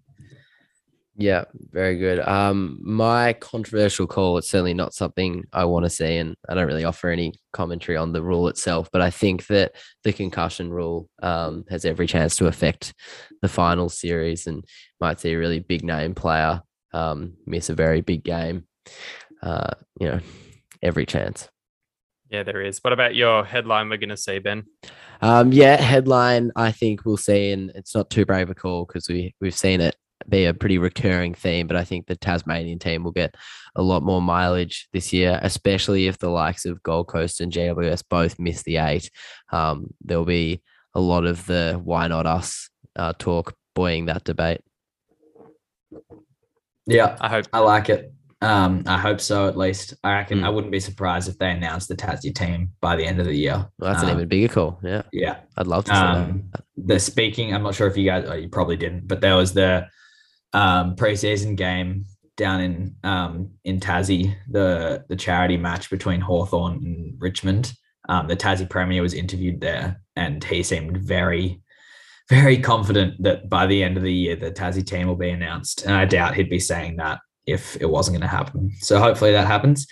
Yeah, 1.19 1.45
very 1.71 1.97
good. 1.97 2.19
Um, 2.19 2.77
my 2.79 3.33
controversial 3.33 4.05
call, 4.05 4.37
it's 4.37 4.49
certainly 4.49 4.75
not 4.75 4.93
something 4.93 5.45
I 5.51 5.65
want 5.65 5.85
to 5.85 5.89
see, 5.89 6.17
and 6.17 6.35
I 6.47 6.53
don't 6.53 6.67
really 6.67 6.85
offer 6.85 7.09
any 7.09 7.33
commentary 7.53 7.97
on 7.97 8.13
the 8.13 8.21
rule 8.21 8.47
itself, 8.47 8.89
but 8.93 9.01
I 9.01 9.09
think 9.09 9.47
that 9.47 9.71
the 10.03 10.13
concussion 10.13 10.69
rule 10.69 11.09
um, 11.23 11.65
has 11.71 11.85
every 11.85 12.05
chance 12.05 12.35
to 12.35 12.45
affect 12.45 12.93
the 13.41 13.47
final 13.47 13.89
series 13.89 14.45
and 14.45 14.63
might 15.01 15.19
see 15.19 15.33
a 15.33 15.39
really 15.39 15.59
big 15.59 15.83
name 15.83 16.13
player 16.13 16.61
um, 16.93 17.33
miss 17.47 17.69
a 17.69 17.75
very 17.75 18.01
big 18.01 18.23
game. 18.23 18.67
Uh, 19.41 19.71
you 19.99 20.07
know, 20.07 20.19
every 20.83 21.07
chance. 21.07 21.49
Yeah, 22.29 22.43
there 22.43 22.61
is. 22.61 22.79
What 22.83 22.93
about 22.93 23.15
your 23.15 23.43
headline 23.43 23.89
we're 23.89 23.97
going 23.97 24.09
to 24.09 24.17
see, 24.17 24.37
Ben? 24.37 24.65
Um, 25.21 25.51
yeah, 25.51 25.77
headline 25.77 26.51
I 26.55 26.71
think 26.71 27.05
we'll 27.05 27.17
see, 27.17 27.51
and 27.51 27.71
it's 27.73 27.95
not 27.95 28.11
too 28.11 28.25
brave 28.25 28.51
a 28.51 28.55
call 28.55 28.85
because 28.85 29.09
we 29.09 29.33
we've 29.41 29.55
seen 29.55 29.81
it 29.81 29.95
be 30.27 30.45
a 30.45 30.53
pretty 30.53 30.77
recurring 30.77 31.33
theme. 31.33 31.67
But 31.67 31.77
I 31.77 31.83
think 31.83 32.07
the 32.07 32.15
Tasmanian 32.15 32.79
team 32.79 33.03
will 33.03 33.11
get 33.11 33.35
a 33.75 33.81
lot 33.81 34.03
more 34.03 34.21
mileage 34.21 34.87
this 34.93 35.13
year, 35.13 35.39
especially 35.41 36.07
if 36.07 36.17
the 36.17 36.29
likes 36.29 36.65
of 36.65 36.81
Gold 36.83 37.07
Coast 37.07 37.41
and 37.41 37.51
GWS 37.51 38.03
both 38.09 38.39
miss 38.39 38.63
the 38.63 38.77
eight. 38.77 39.09
Um, 39.51 39.93
there'll 40.03 40.25
be 40.25 40.61
a 40.93 40.99
lot 40.99 41.25
of 41.25 41.45
the 41.45 41.79
why 41.83 42.07
not 42.07 42.25
us 42.25 42.69
uh, 42.95 43.13
talk 43.19 43.53
buoying 43.75 44.05
that 44.05 44.23
debate. 44.23 44.61
Yeah, 46.85 47.17
I 47.19 47.29
hope. 47.29 47.45
I 47.53 47.59
like 47.59 47.89
it. 47.89 48.13
Um, 48.39 48.83
I 48.85 48.97
hope 48.97 49.19
so 49.19 49.47
at 49.47 49.57
least. 49.57 49.95
I 50.03 50.13
reckon 50.13 50.39
Mm. 50.39 50.43
I 50.45 50.49
wouldn't 50.49 50.71
be 50.71 50.79
surprised 50.79 51.27
if 51.27 51.37
they 51.39 51.49
announced 51.51 51.87
the 51.89 51.95
Tassie 51.95 52.33
team 52.33 52.71
by 52.81 52.95
the 52.95 53.03
end 53.05 53.19
of 53.19 53.25
the 53.25 53.33
year. 53.35 53.67
Well, 53.79 53.91
that's 53.91 54.03
an 54.03 54.09
Um, 54.09 54.17
even 54.17 54.27
bigger 54.29 54.47
call. 54.53 54.79
Yeah, 54.83 55.01
Yeah. 55.11 55.37
I'd 55.57 55.65
love 55.67 55.85
to 55.85 55.91
see 55.95 55.97
Um, 55.99 56.51
the 56.77 56.99
speaking, 56.99 57.53
I'm 57.53 57.63
not 57.63 57.73
sure 57.73 57.87
if 57.87 57.97
you 57.97 58.05
guys, 58.05 58.25
oh, 58.29 58.35
you 58.35 58.47
probably 58.47 58.77
didn't, 58.77 59.07
but 59.07 59.21
there 59.21 59.35
was 59.35 59.53
the 59.53 59.87
um, 60.57 60.95
preseason 60.95 61.55
game 61.55 62.05
down 62.35 62.61
in 62.61 62.95
um, 63.03 63.51
in 63.63 63.79
Tassie, 63.79 64.35
the 64.49 65.05
the 65.07 65.15
charity 65.15 65.55
match 65.55 65.89
between 65.89 66.19
Hawthorn 66.19 66.73
and 66.83 67.15
Richmond. 67.19 67.73
Um, 68.09 68.27
the 68.27 68.35
Tassie 68.35 68.69
Premier 68.69 69.01
was 69.01 69.13
interviewed 69.13 69.61
there, 69.61 70.01
and 70.15 70.43
he 70.43 70.63
seemed 70.63 70.97
very, 70.97 71.61
very 72.29 72.57
confident 72.57 73.21
that 73.21 73.49
by 73.49 73.67
the 73.67 73.83
end 73.83 73.97
of 73.97 74.03
the 74.03 74.13
year, 74.13 74.35
the 74.35 74.51
Tassie 74.51 74.85
team 74.85 75.07
will 75.07 75.15
be 75.15 75.29
announced. 75.29 75.85
And 75.85 75.93
I 75.93 76.05
doubt 76.05 76.35
he'd 76.35 76.49
be 76.49 76.59
saying 76.59 76.97
that 76.97 77.19
if 77.45 77.77
it 77.79 77.89
wasn't 77.89 78.15
going 78.15 78.29
to 78.29 78.35
happen. 78.35 78.71
So 78.79 78.99
hopefully 78.99 79.33
that 79.33 79.47
happens. 79.47 79.87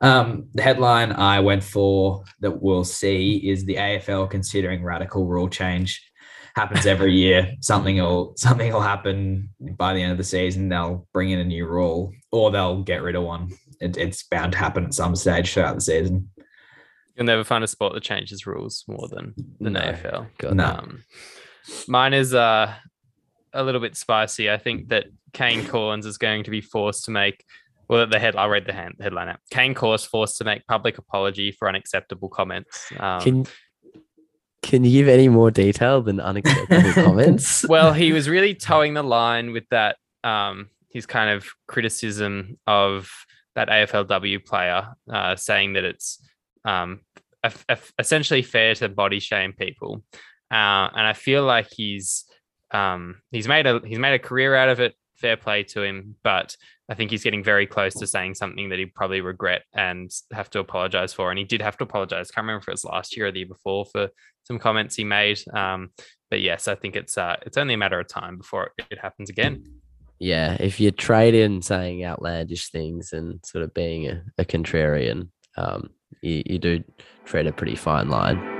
Um, 0.00 0.48
the 0.54 0.62
headline 0.62 1.12
I 1.12 1.40
went 1.40 1.64
for 1.64 2.24
that 2.40 2.62
we'll 2.62 2.84
see 2.84 3.36
is 3.36 3.64
the 3.64 3.76
AFL 3.76 4.30
considering 4.30 4.82
radical 4.82 5.26
rule 5.26 5.48
change. 5.48 6.07
Happens 6.58 6.86
every 6.86 7.14
year. 7.14 7.54
Something 7.60 7.98
will 7.98 8.32
something 8.36 8.72
will 8.72 8.80
happen 8.80 9.48
by 9.60 9.94
the 9.94 10.02
end 10.02 10.10
of 10.10 10.18
the 10.18 10.24
season. 10.24 10.68
They'll 10.68 11.06
bring 11.12 11.30
in 11.30 11.38
a 11.38 11.44
new 11.44 11.66
rule, 11.68 12.12
or 12.32 12.50
they'll 12.50 12.82
get 12.82 13.00
rid 13.00 13.14
of 13.14 13.22
one. 13.22 13.52
It, 13.80 13.96
it's 13.96 14.24
bound 14.24 14.52
to 14.52 14.58
happen 14.58 14.84
at 14.86 14.92
some 14.92 15.14
stage 15.14 15.52
throughout 15.52 15.76
the 15.76 15.80
season. 15.80 16.30
You'll 17.14 17.26
never 17.26 17.44
find 17.44 17.62
a 17.62 17.68
sport 17.68 17.94
that 17.94 18.02
changes 18.02 18.44
rules 18.44 18.84
more 18.88 19.06
than 19.06 19.34
the 19.60 19.70
No. 19.70 19.80
AFL. 19.80 20.26
God, 20.38 20.54
no. 20.56 20.64
Um, 20.64 21.04
mine 21.86 22.12
is 22.12 22.34
uh, 22.34 22.74
a 23.52 23.62
little 23.62 23.80
bit 23.80 23.96
spicy. 23.96 24.50
I 24.50 24.56
think 24.56 24.88
that 24.88 25.06
Kane 25.32 25.62
Cornes 25.62 26.06
is 26.06 26.18
going 26.18 26.42
to 26.42 26.50
be 26.50 26.60
forced 26.60 27.04
to 27.04 27.12
make. 27.12 27.44
Well, 27.88 28.06
the 28.08 28.18
head. 28.18 28.34
I'll 28.34 28.48
read 28.48 28.66
the 28.66 28.72
hand, 28.72 28.96
headline 29.00 29.28
out. 29.28 29.38
Kane 29.52 29.76
Cornes 29.76 30.04
forced 30.04 30.38
to 30.38 30.44
make 30.44 30.66
public 30.66 30.98
apology 30.98 31.52
for 31.52 31.68
unacceptable 31.68 32.28
comments. 32.28 32.90
Um, 32.98 33.20
Can 33.20 33.46
can 34.62 34.84
you 34.84 34.90
give 34.90 35.08
any 35.08 35.28
more 35.28 35.50
detail 35.50 36.02
than 36.02 36.20
unacceptable 36.20 36.92
comments? 37.04 37.66
well, 37.68 37.92
he 37.92 38.12
was 38.12 38.28
really 38.28 38.54
towing 38.54 38.94
the 38.94 39.02
line 39.02 39.52
with 39.52 39.64
that. 39.70 39.96
Um, 40.24 40.68
his 40.90 41.06
kind 41.06 41.30
of 41.30 41.46
criticism 41.66 42.58
of 42.66 43.10
that 43.54 43.68
AFLW 43.68 44.44
player, 44.44 44.88
uh, 45.12 45.36
saying 45.36 45.74
that 45.74 45.84
it's 45.84 46.20
um, 46.64 47.00
a- 47.44 47.52
a- 47.68 47.78
essentially 47.98 48.42
fair 48.42 48.74
to 48.76 48.88
body 48.88 49.20
shame 49.20 49.52
people, 49.52 50.02
uh, 50.50 50.88
and 50.94 51.06
I 51.06 51.12
feel 51.12 51.44
like 51.44 51.68
he's 51.70 52.24
um, 52.70 53.20
he's 53.30 53.46
made 53.46 53.66
a 53.66 53.80
he's 53.84 53.98
made 53.98 54.14
a 54.14 54.18
career 54.18 54.54
out 54.54 54.70
of 54.70 54.80
it. 54.80 54.94
Fair 55.16 55.36
play 55.36 55.62
to 55.64 55.82
him, 55.82 56.16
but 56.22 56.56
I 56.88 56.94
think 56.94 57.10
he's 57.10 57.22
getting 57.22 57.44
very 57.44 57.66
close 57.66 57.94
to 57.96 58.06
saying 58.06 58.34
something 58.34 58.70
that 58.70 58.78
he'd 58.78 58.94
probably 58.94 59.20
regret 59.20 59.62
and 59.74 60.10
have 60.32 60.48
to 60.50 60.60
apologize 60.60 61.12
for. 61.12 61.30
And 61.30 61.38
he 61.38 61.44
did 61.44 61.60
have 61.60 61.76
to 61.78 61.84
apologize. 61.84 62.30
Can't 62.30 62.44
remember 62.44 62.62
if 62.62 62.68
it 62.68 62.72
was 62.72 62.84
last 62.84 63.16
year 63.16 63.26
or 63.26 63.32
the 63.32 63.40
year 63.40 63.48
before 63.48 63.84
for 63.84 64.08
some 64.44 64.58
comments 64.58 64.96
he 64.96 65.04
made. 65.04 65.38
Um, 65.52 65.90
but 66.30 66.40
yes, 66.40 66.66
I 66.66 66.74
think 66.74 66.96
it's 66.96 67.18
uh, 67.18 67.36
it's 67.44 67.58
only 67.58 67.74
a 67.74 67.78
matter 67.78 68.00
of 68.00 68.08
time 68.08 68.38
before 68.38 68.70
it, 68.78 68.98
happens 68.98 69.28
again. 69.28 69.64
yeah, 70.18 70.56
if 70.60 70.80
you 70.80 70.90
trade 70.90 71.34
in 71.34 71.62
saying 71.62 72.04
outlandish 72.04 72.70
things 72.70 73.12
and 73.12 73.40
sort 73.44 73.64
of 73.64 73.74
being 73.74 74.08
a, 74.08 74.22
a 74.38 74.44
contrarian, 74.44 75.28
um, 75.56 75.90
you, 76.22 76.42
you 76.46 76.58
do 76.58 76.82
tread 77.24 77.46
a 77.46 77.52
pretty 77.52 77.76
fine 77.76 78.08
line. 78.08 78.57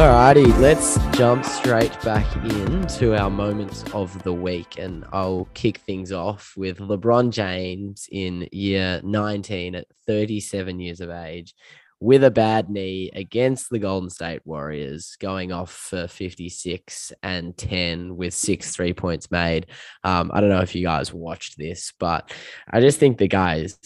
Alrighty, 0.00 0.58
let's 0.60 0.96
jump 1.14 1.44
straight 1.44 1.92
back 2.00 2.24
into 2.36 3.14
our 3.14 3.28
moments 3.28 3.84
of 3.92 4.22
the 4.22 4.32
week. 4.32 4.78
And 4.78 5.04
I'll 5.12 5.46
kick 5.52 5.76
things 5.76 6.10
off 6.10 6.54
with 6.56 6.78
LeBron 6.78 7.28
James 7.28 8.08
in 8.10 8.48
year 8.50 9.02
19 9.04 9.74
at 9.74 9.86
37 10.06 10.80
years 10.80 11.02
of 11.02 11.10
age 11.10 11.54
with 12.00 12.24
a 12.24 12.30
bad 12.30 12.70
knee 12.70 13.10
against 13.12 13.68
the 13.68 13.78
Golden 13.78 14.08
State 14.08 14.40
Warriors, 14.46 15.18
going 15.20 15.52
off 15.52 15.70
for 15.70 16.08
56 16.08 17.12
and 17.22 17.54
10 17.58 18.16
with 18.16 18.32
six 18.32 18.74
three 18.74 18.94
points 18.94 19.30
made. 19.30 19.66
Um, 20.02 20.30
I 20.32 20.40
don't 20.40 20.48
know 20.48 20.62
if 20.62 20.74
you 20.74 20.82
guys 20.82 21.12
watched 21.12 21.58
this, 21.58 21.92
but 22.00 22.32
I 22.70 22.80
just 22.80 22.98
think 22.98 23.18
the 23.18 23.28
guy 23.28 23.56
is 23.56 23.78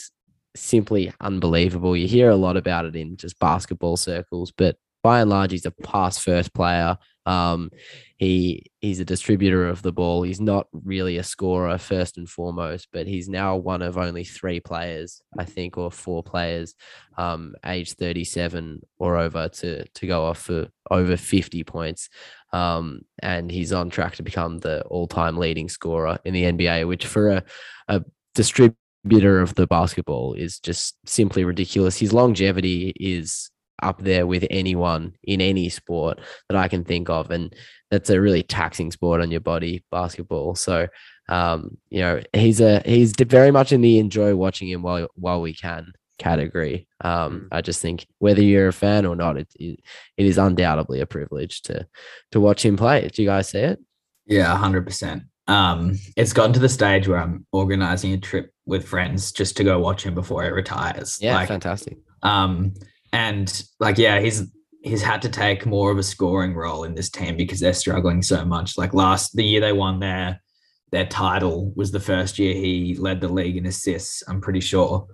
simply 0.55 1.12
unbelievable. 1.21 1.97
You 1.97 2.07
hear 2.07 2.31
a 2.31 2.37
lot 2.37 2.57
about 2.57 2.85
it 2.85 2.95
in 2.95 3.17
just 3.17 3.37
basketball 3.41 3.97
circles, 3.97 4.53
but 4.57 4.77
by 5.05 5.21
and 5.21 5.29
large, 5.29 5.53
he's 5.53 5.67
a 5.67 5.71
pass 5.71 6.17
first 6.17 6.55
player. 6.55 6.97
Um, 7.27 7.71
he 8.17 8.71
he's 8.81 9.01
a 9.01 9.05
distributor 9.05 9.69
of 9.69 9.83
the 9.83 9.93
ball. 9.93 10.23
He's 10.23 10.41
not 10.41 10.67
really 10.73 11.19
a 11.19 11.23
scorer 11.23 11.77
first 11.77 12.17
and 12.17 12.27
foremost, 12.29 12.89
but 12.91 13.07
he's 13.07 13.29
now 13.29 13.57
one 13.57 13.83
of 13.83 13.99
only 13.99 14.25
three 14.25 14.61
players, 14.61 15.21
I 15.39 15.45
think, 15.45 15.77
or 15.77 15.91
four 15.91 16.23
players, 16.23 16.75
um, 17.19 17.55
age 17.67 17.93
37 17.93 18.81
or 18.99 19.19
over 19.19 19.49
to 19.49 19.87
to 19.87 20.07
go 20.07 20.25
off 20.25 20.39
for 20.39 20.69
over 20.91 21.19
50 21.19 21.65
points. 21.65 22.09
Um, 22.55 23.03
and 23.23 23.51
he's 23.51 23.75
on 23.75 23.91
track 23.91 24.17
to 24.17 24.23
become 24.23 24.59
the 24.59 24.85
all-time 24.85 25.37
leading 25.37 25.69
scorer 25.69 26.19
in 26.25 26.33
the 26.33 26.45
NBA, 26.45 26.89
which 26.89 27.05
for 27.05 27.29
a, 27.29 27.45
a 27.89 28.03
distributor 28.35 29.41
of 29.41 29.55
the 29.55 29.67
basketball 29.67 30.33
is 30.33 30.61
just 30.61 30.97
simply 31.05 31.45
ridiculous. 31.45 31.99
His 31.99 32.15
longevity 32.15 32.95
is 32.99 33.51
up 33.85 34.03
there 34.03 34.26
with 34.26 34.47
anyone 34.51 35.14
in 35.22 35.41
any 35.41 35.68
sport 35.68 36.20
that 36.49 36.57
I 36.57 36.68
can 36.68 36.85
think 36.85 37.09
of. 37.11 37.30
And 37.30 37.55
that's 37.91 38.11
a 38.11 38.20
really 38.20 38.43
taxing 38.43 38.91
sport 38.91 39.20
on 39.20 39.30
your 39.30 39.41
body, 39.41 39.85
basketball. 39.91 40.55
So, 40.55 40.89
um, 41.28 41.76
you 41.91 42.01
know, 42.01 42.20
he's 42.32 42.61
a 42.61 42.82
he's 42.85 43.12
very 43.18 43.51
much 43.51 43.72
in 43.72 43.80
the 43.80 43.99
enjoy 43.99 44.35
watching 44.35 44.68
him 44.68 44.82
while 44.82 45.09
while 45.14 45.41
we 45.41 45.55
can 45.55 45.93
category. 46.18 46.87
Um, 47.01 47.41
mm. 47.41 47.49
I 47.53 47.61
just 47.61 47.80
think 47.80 48.07
whether 48.18 48.43
you're 48.43 48.68
a 48.68 48.72
fan 48.72 49.07
or 49.07 49.16
not, 49.16 49.37
it, 49.37 49.49
it 49.55 49.80
it 50.16 50.26
is 50.26 50.39
undoubtedly 50.39 51.01
a 51.01 51.07
privilege 51.07 51.62
to 51.62 51.87
to 52.32 52.41
watch 52.41 52.64
him 52.64 52.76
play. 52.76 53.09
Do 53.09 53.22
you 53.22 53.28
guys 53.28 53.49
see 53.49 53.61
it? 53.61 53.78
Yeah, 54.26 54.57
hundred 54.57 54.87
percent. 54.87 55.24
Um, 55.47 55.99
it's 56.16 56.32
gotten 56.32 56.55
to 56.55 56.61
the 56.61 56.68
stage 56.68 57.07
where 57.07 57.18
I'm 57.18 57.47
organizing 57.53 58.12
a 58.12 58.18
trip 58.18 58.51
with 58.64 58.89
friends 58.89 59.30
just 59.30 59.57
to 59.59 59.64
go 59.64 59.78
watch 59.78 60.05
him 60.05 60.14
before 60.14 60.43
he 60.43 60.51
retires. 60.51 61.18
Yeah, 61.20 61.35
like, 61.35 61.49
fantastic. 61.49 61.99
Um, 62.22 62.72
and 63.15 63.65
like, 63.79 63.97
yeah, 63.97 64.19
he's 64.19 64.43
he's 64.83 65.03
had 65.03 65.23
to 65.23 65.29
take 65.29 65.65
more 65.65 65.93
of 65.93 65.99
a 65.99 66.03
scoring 66.03 66.53
role 66.53 66.83
in 66.83 66.97
this 66.97 67.09
team 67.09 67.37
because 67.37 67.61
they're 67.61 67.73
struggling 67.73 68.23
so 68.23 68.45
much. 68.45 68.77
Like 68.77 68.93
last 68.93 69.37
the 69.37 69.45
year 69.45 69.61
they 69.61 69.73
won 69.73 70.01
their 70.01 70.43
their 70.91 71.07
title 71.07 71.73
was 71.77 71.93
the 71.93 72.01
first 72.01 72.41
year 72.41 72.55
he 72.55 72.97
led 72.97 73.21
the 73.21 73.29
league 73.29 73.57
in 73.57 73.67
assists. 73.67 74.25
I'm 74.27 74.41
pretty 74.41 74.61
sure. 74.61 75.07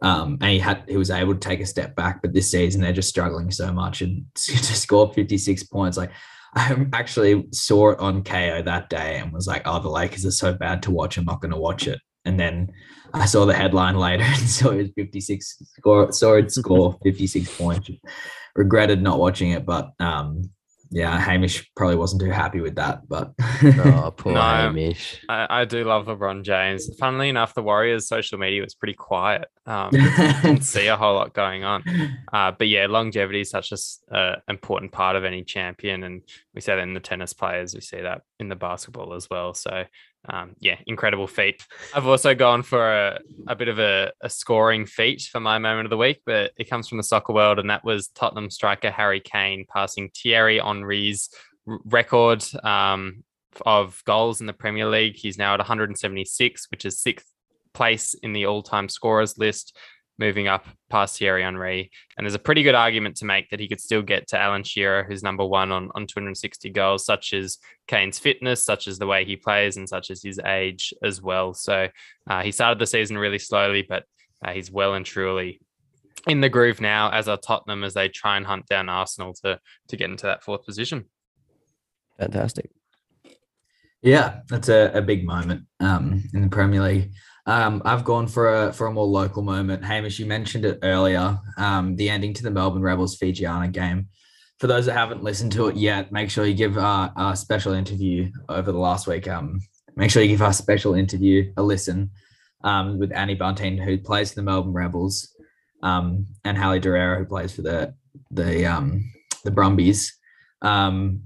Um, 0.00 0.38
and 0.40 0.52
he 0.52 0.60
had 0.60 0.84
he 0.86 0.96
was 0.96 1.10
able 1.10 1.34
to 1.34 1.40
take 1.40 1.60
a 1.60 1.66
step 1.66 1.96
back, 1.96 2.22
but 2.22 2.32
this 2.32 2.52
season 2.52 2.80
they're 2.80 2.92
just 2.92 3.08
struggling 3.08 3.50
so 3.50 3.72
much 3.72 4.02
and 4.02 4.24
to 4.34 4.76
score 4.76 5.12
56 5.12 5.64
points. 5.64 5.96
Like 5.96 6.12
I 6.54 6.86
actually 6.92 7.44
saw 7.52 7.90
it 7.90 7.98
on 7.98 8.22
Kayo 8.22 8.64
that 8.64 8.88
day 8.88 9.18
and 9.18 9.32
was 9.32 9.48
like, 9.48 9.62
"Oh, 9.64 9.80
the 9.80 9.90
Lakers 9.90 10.24
are 10.24 10.30
so 10.30 10.54
bad 10.54 10.84
to 10.84 10.92
watch. 10.92 11.18
I'm 11.18 11.24
not 11.24 11.40
going 11.40 11.52
to 11.52 11.58
watch 11.58 11.88
it." 11.88 11.98
And 12.24 12.38
then 12.38 12.70
I 13.14 13.26
saw 13.26 13.44
the 13.46 13.54
headline 13.54 13.96
later 13.96 14.24
and 14.24 14.36
saw 14.48 14.70
it 14.70 14.76
was 14.76 14.90
56 14.96 15.62
score, 15.78 16.12
saw 16.12 16.34
it 16.34 16.52
score 16.52 16.98
56 17.04 17.56
points. 17.56 17.90
Regretted 18.54 19.02
not 19.02 19.18
watching 19.18 19.52
it, 19.52 19.64
but 19.64 19.92
um, 20.00 20.50
yeah, 20.90 21.18
Hamish 21.20 21.70
probably 21.76 21.96
wasn't 21.96 22.22
too 22.22 22.30
happy 22.30 22.60
with 22.60 22.76
that, 22.76 23.06
but 23.06 23.32
oh, 23.40 24.10
poor 24.16 24.32
no, 24.32 24.40
Hamish. 24.40 25.22
I, 25.28 25.60
I, 25.60 25.64
do 25.66 25.84
love 25.84 26.06
LeBron 26.06 26.44
James. 26.44 26.88
Funnily 26.98 27.28
enough, 27.28 27.54
the 27.54 27.62
Warriors' 27.62 28.08
social 28.08 28.38
media 28.38 28.62
was 28.62 28.74
pretty 28.74 28.94
quiet. 28.94 29.48
Um, 29.66 29.90
didn't 29.90 30.62
see 30.62 30.86
a 30.86 30.96
whole 30.96 31.14
lot 31.14 31.34
going 31.34 31.62
on. 31.62 31.84
Uh, 32.32 32.52
but 32.52 32.68
yeah, 32.68 32.86
longevity 32.86 33.42
is 33.42 33.50
such 33.50 33.70
an 33.70 33.78
uh, 34.16 34.36
important 34.48 34.92
part 34.92 35.14
of 35.14 35.24
any 35.24 35.44
champion, 35.44 36.04
and 36.04 36.22
we 36.54 36.62
see 36.62 36.72
that 36.72 36.78
in 36.78 36.94
the 36.94 37.00
tennis 37.00 37.34
players. 37.34 37.74
We 37.74 37.82
see 37.82 38.00
that 38.00 38.22
in 38.40 38.48
the 38.48 38.56
basketball 38.56 39.12
as 39.12 39.28
well. 39.30 39.52
So 39.52 39.84
um, 40.28 40.56
yeah, 40.58 40.76
incredible 40.86 41.26
feat. 41.26 41.64
I've 41.94 42.06
also 42.06 42.34
gone 42.34 42.62
for 42.62 42.92
a, 42.92 43.20
a 43.46 43.56
bit 43.56 43.68
of 43.68 43.78
a, 43.78 44.12
a, 44.20 44.28
scoring 44.28 44.84
feat 44.84 45.22
for 45.22 45.40
my 45.40 45.58
moment 45.58 45.86
of 45.86 45.90
the 45.90 45.96
week, 45.96 46.22
but 46.26 46.52
it 46.56 46.68
comes 46.68 46.88
from 46.88 46.98
the 46.98 47.04
soccer 47.04 47.32
world, 47.32 47.58
and 47.58 47.70
that 47.70 47.84
was 47.84 48.08
Tottenham 48.08 48.50
striker 48.50 48.90
Harry 48.90 49.20
Kane 49.20 49.64
passing 49.72 50.10
Thierry 50.10 50.58
Henry's 50.58 51.30
record 51.66 52.44
um, 52.64 53.22
of 53.64 54.02
goals 54.04 54.40
in 54.40 54.46
the 54.46 54.52
Premier 54.52 54.88
League. 54.88 55.16
He's 55.16 55.38
now 55.38 55.54
at 55.54 55.60
176, 55.60 56.66
which 56.70 56.84
is 56.84 57.00
sixth 57.00 57.26
place 57.72 58.14
in 58.14 58.32
the 58.32 58.46
all-time 58.46 58.88
scorers 58.88 59.38
list 59.38 59.76
moving 60.18 60.48
up 60.48 60.66
past 60.90 61.18
Thierry 61.18 61.42
Henry. 61.42 61.90
And 62.16 62.24
there's 62.24 62.34
a 62.34 62.40
pretty 62.40 62.62
good 62.62 62.74
argument 62.74 63.16
to 63.16 63.24
make 63.24 63.50
that 63.50 63.60
he 63.60 63.68
could 63.68 63.80
still 63.80 64.02
get 64.02 64.28
to 64.28 64.38
Alan 64.38 64.64
Shearer, 64.64 65.04
who's 65.04 65.22
number 65.22 65.44
one 65.44 65.70
on, 65.70 65.90
on 65.94 66.06
260 66.06 66.70
goals, 66.70 67.04
such 67.04 67.32
as 67.32 67.58
Kane's 67.86 68.18
fitness, 68.18 68.64
such 68.64 68.88
as 68.88 68.98
the 68.98 69.06
way 69.06 69.24
he 69.24 69.36
plays, 69.36 69.76
and 69.76 69.88
such 69.88 70.10
as 70.10 70.22
his 70.22 70.38
age 70.40 70.92
as 71.02 71.22
well. 71.22 71.54
So 71.54 71.88
uh, 72.28 72.42
he 72.42 72.52
started 72.52 72.78
the 72.78 72.86
season 72.86 73.16
really 73.16 73.38
slowly, 73.38 73.86
but 73.88 74.04
uh, 74.44 74.52
he's 74.52 74.70
well 74.70 74.94
and 74.94 75.06
truly 75.06 75.60
in 76.26 76.40
the 76.40 76.48
groove 76.48 76.80
now, 76.80 77.10
as 77.10 77.28
are 77.28 77.38
Tottenham, 77.38 77.84
as 77.84 77.94
they 77.94 78.08
try 78.08 78.36
and 78.36 78.46
hunt 78.46 78.66
down 78.66 78.88
Arsenal 78.88 79.34
to 79.42 79.60
to 79.88 79.96
get 79.96 80.10
into 80.10 80.26
that 80.26 80.42
fourth 80.42 80.64
position. 80.64 81.04
Fantastic. 82.18 82.70
Yeah, 84.02 84.40
that's 84.48 84.68
a, 84.68 84.92
a 84.94 85.02
big 85.02 85.26
moment 85.26 85.64
um, 85.80 86.22
in 86.32 86.42
the 86.42 86.48
Premier 86.48 86.82
League. 86.82 87.10
Um, 87.48 87.80
I've 87.86 88.04
gone 88.04 88.26
for 88.26 88.54
a 88.54 88.72
for 88.74 88.88
a 88.88 88.92
more 88.92 89.06
local 89.06 89.42
moment. 89.42 89.82
Hamish, 89.82 90.18
you 90.18 90.26
mentioned 90.26 90.66
it 90.66 90.80
earlier. 90.82 91.38
Um, 91.56 91.96
the 91.96 92.10
ending 92.10 92.34
to 92.34 92.42
the 92.42 92.50
Melbourne 92.50 92.82
Rebels 92.82 93.16
Fijiana 93.16 93.72
game. 93.72 94.08
For 94.60 94.66
those 94.66 94.84
that 94.84 94.92
haven't 94.92 95.22
listened 95.22 95.52
to 95.52 95.68
it 95.68 95.76
yet, 95.76 96.12
make 96.12 96.30
sure 96.30 96.44
you 96.44 96.52
give 96.52 96.76
our, 96.76 97.10
our 97.16 97.34
special 97.34 97.72
interview 97.72 98.30
over 98.50 98.70
the 98.70 98.78
last 98.78 99.06
week. 99.06 99.26
Um, 99.26 99.60
make 99.96 100.10
sure 100.10 100.22
you 100.22 100.28
give 100.28 100.42
our 100.42 100.52
special 100.52 100.92
interview 100.92 101.50
a 101.56 101.62
listen 101.62 102.10
um, 102.64 102.98
with 102.98 103.12
Annie 103.12 103.34
Bunting, 103.34 103.78
who 103.78 103.96
plays 103.96 104.28
for 104.28 104.36
the 104.36 104.42
Melbourne 104.42 104.74
Rebels, 104.74 105.34
um, 105.82 106.26
and 106.44 106.58
Halle 106.58 106.80
Dorero, 106.80 107.16
who 107.16 107.24
plays 107.24 107.52
for 107.52 107.62
the 107.62 107.94
the 108.30 108.66
um, 108.66 109.10
the 109.44 109.50
Brumbies. 109.50 110.14
Um, 110.60 111.22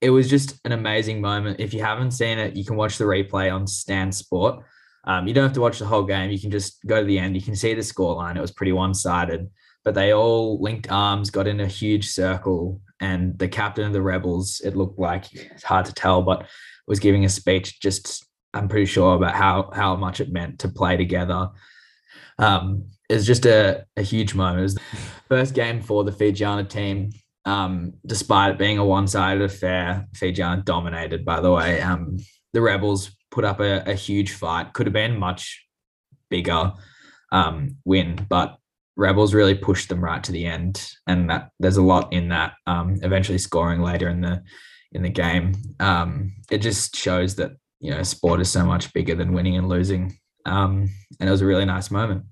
it 0.00 0.10
was 0.10 0.30
just 0.30 0.60
an 0.64 0.70
amazing 0.70 1.20
moment. 1.20 1.58
If 1.58 1.74
you 1.74 1.82
haven't 1.82 2.12
seen 2.12 2.38
it, 2.38 2.54
you 2.54 2.64
can 2.64 2.76
watch 2.76 2.98
the 2.98 3.04
replay 3.04 3.52
on 3.52 3.66
Stan 3.66 4.12
Sport. 4.12 4.62
Um, 5.06 5.28
you 5.28 5.34
don't 5.34 5.44
have 5.44 5.52
to 5.54 5.60
watch 5.60 5.78
the 5.78 5.86
whole 5.86 6.02
game. 6.02 6.30
You 6.30 6.40
can 6.40 6.50
just 6.50 6.84
go 6.84 7.00
to 7.00 7.06
the 7.06 7.18
end. 7.18 7.36
You 7.36 7.42
can 7.42 7.56
see 7.56 7.74
the 7.74 7.80
scoreline. 7.80 8.36
It 8.36 8.40
was 8.40 8.50
pretty 8.50 8.72
one 8.72 8.92
sided, 8.92 9.48
but 9.84 9.94
they 9.94 10.12
all 10.12 10.60
linked 10.60 10.90
arms, 10.90 11.30
got 11.30 11.46
in 11.46 11.60
a 11.60 11.66
huge 11.66 12.08
circle, 12.08 12.80
and 13.00 13.38
the 13.38 13.48
captain 13.48 13.84
of 13.84 13.92
the 13.92 14.02
Rebels, 14.02 14.60
it 14.64 14.76
looked 14.76 14.98
like 14.98 15.32
it's 15.32 15.62
hard 15.62 15.86
to 15.86 15.94
tell, 15.94 16.22
but 16.22 16.46
was 16.86 17.00
giving 17.00 17.24
a 17.24 17.28
speech. 17.28 17.80
Just 17.80 18.26
I'm 18.54 18.68
pretty 18.68 18.86
sure 18.86 19.14
about 19.16 19.34
how 19.34 19.70
how 19.74 19.96
much 19.96 20.20
it 20.20 20.32
meant 20.32 20.60
to 20.60 20.68
play 20.68 20.96
together. 20.96 21.50
Um, 22.38 22.86
it's 23.08 23.26
just 23.26 23.46
a, 23.46 23.84
a 23.96 24.02
huge 24.02 24.34
moment. 24.34 24.58
It 24.58 24.62
was 24.62 24.74
the 24.74 24.82
first 25.28 25.54
game 25.54 25.80
for 25.80 26.04
the 26.04 26.12
Fijiana 26.12 26.68
team. 26.68 27.10
Um, 27.44 27.92
despite 28.04 28.50
it 28.50 28.58
being 28.58 28.78
a 28.78 28.84
one-sided 28.84 29.42
affair, 29.42 30.08
Fijiana 30.16 30.64
dominated. 30.64 31.24
By 31.24 31.40
the 31.40 31.52
way, 31.52 31.80
um, 31.80 32.16
the 32.52 32.60
Rebels 32.60 33.15
put 33.30 33.44
up 33.44 33.60
a, 33.60 33.82
a 33.86 33.94
huge 33.94 34.32
fight. 34.32 34.72
Could 34.72 34.86
have 34.86 34.92
been 34.92 35.18
much 35.18 35.66
bigger 36.30 36.72
um, 37.32 37.76
win, 37.84 38.26
but 38.28 38.58
Rebels 38.96 39.34
really 39.34 39.54
pushed 39.54 39.88
them 39.88 40.02
right 40.02 40.22
to 40.24 40.32
the 40.32 40.46
end, 40.46 40.90
and 41.06 41.28
that 41.28 41.50
there's 41.60 41.76
a 41.76 41.82
lot 41.82 42.12
in 42.12 42.28
that. 42.30 42.54
Um, 42.66 42.96
eventually 43.02 43.38
scoring 43.38 43.82
later 43.82 44.08
in 44.08 44.20
the 44.22 44.42
in 44.92 45.02
the 45.02 45.10
game, 45.10 45.54
um, 45.80 46.32
it 46.50 46.58
just 46.58 46.96
shows 46.96 47.36
that 47.36 47.52
you 47.80 47.90
know 47.90 48.02
sport 48.02 48.40
is 48.40 48.50
so 48.50 48.64
much 48.64 48.92
bigger 48.94 49.14
than 49.14 49.32
winning 49.32 49.56
and 49.56 49.68
losing. 49.68 50.18
Um, 50.46 50.88
and 51.20 51.28
it 51.28 51.32
was 51.32 51.42
a 51.42 51.46
really 51.46 51.64
nice 51.64 51.90
moment. 51.90 52.24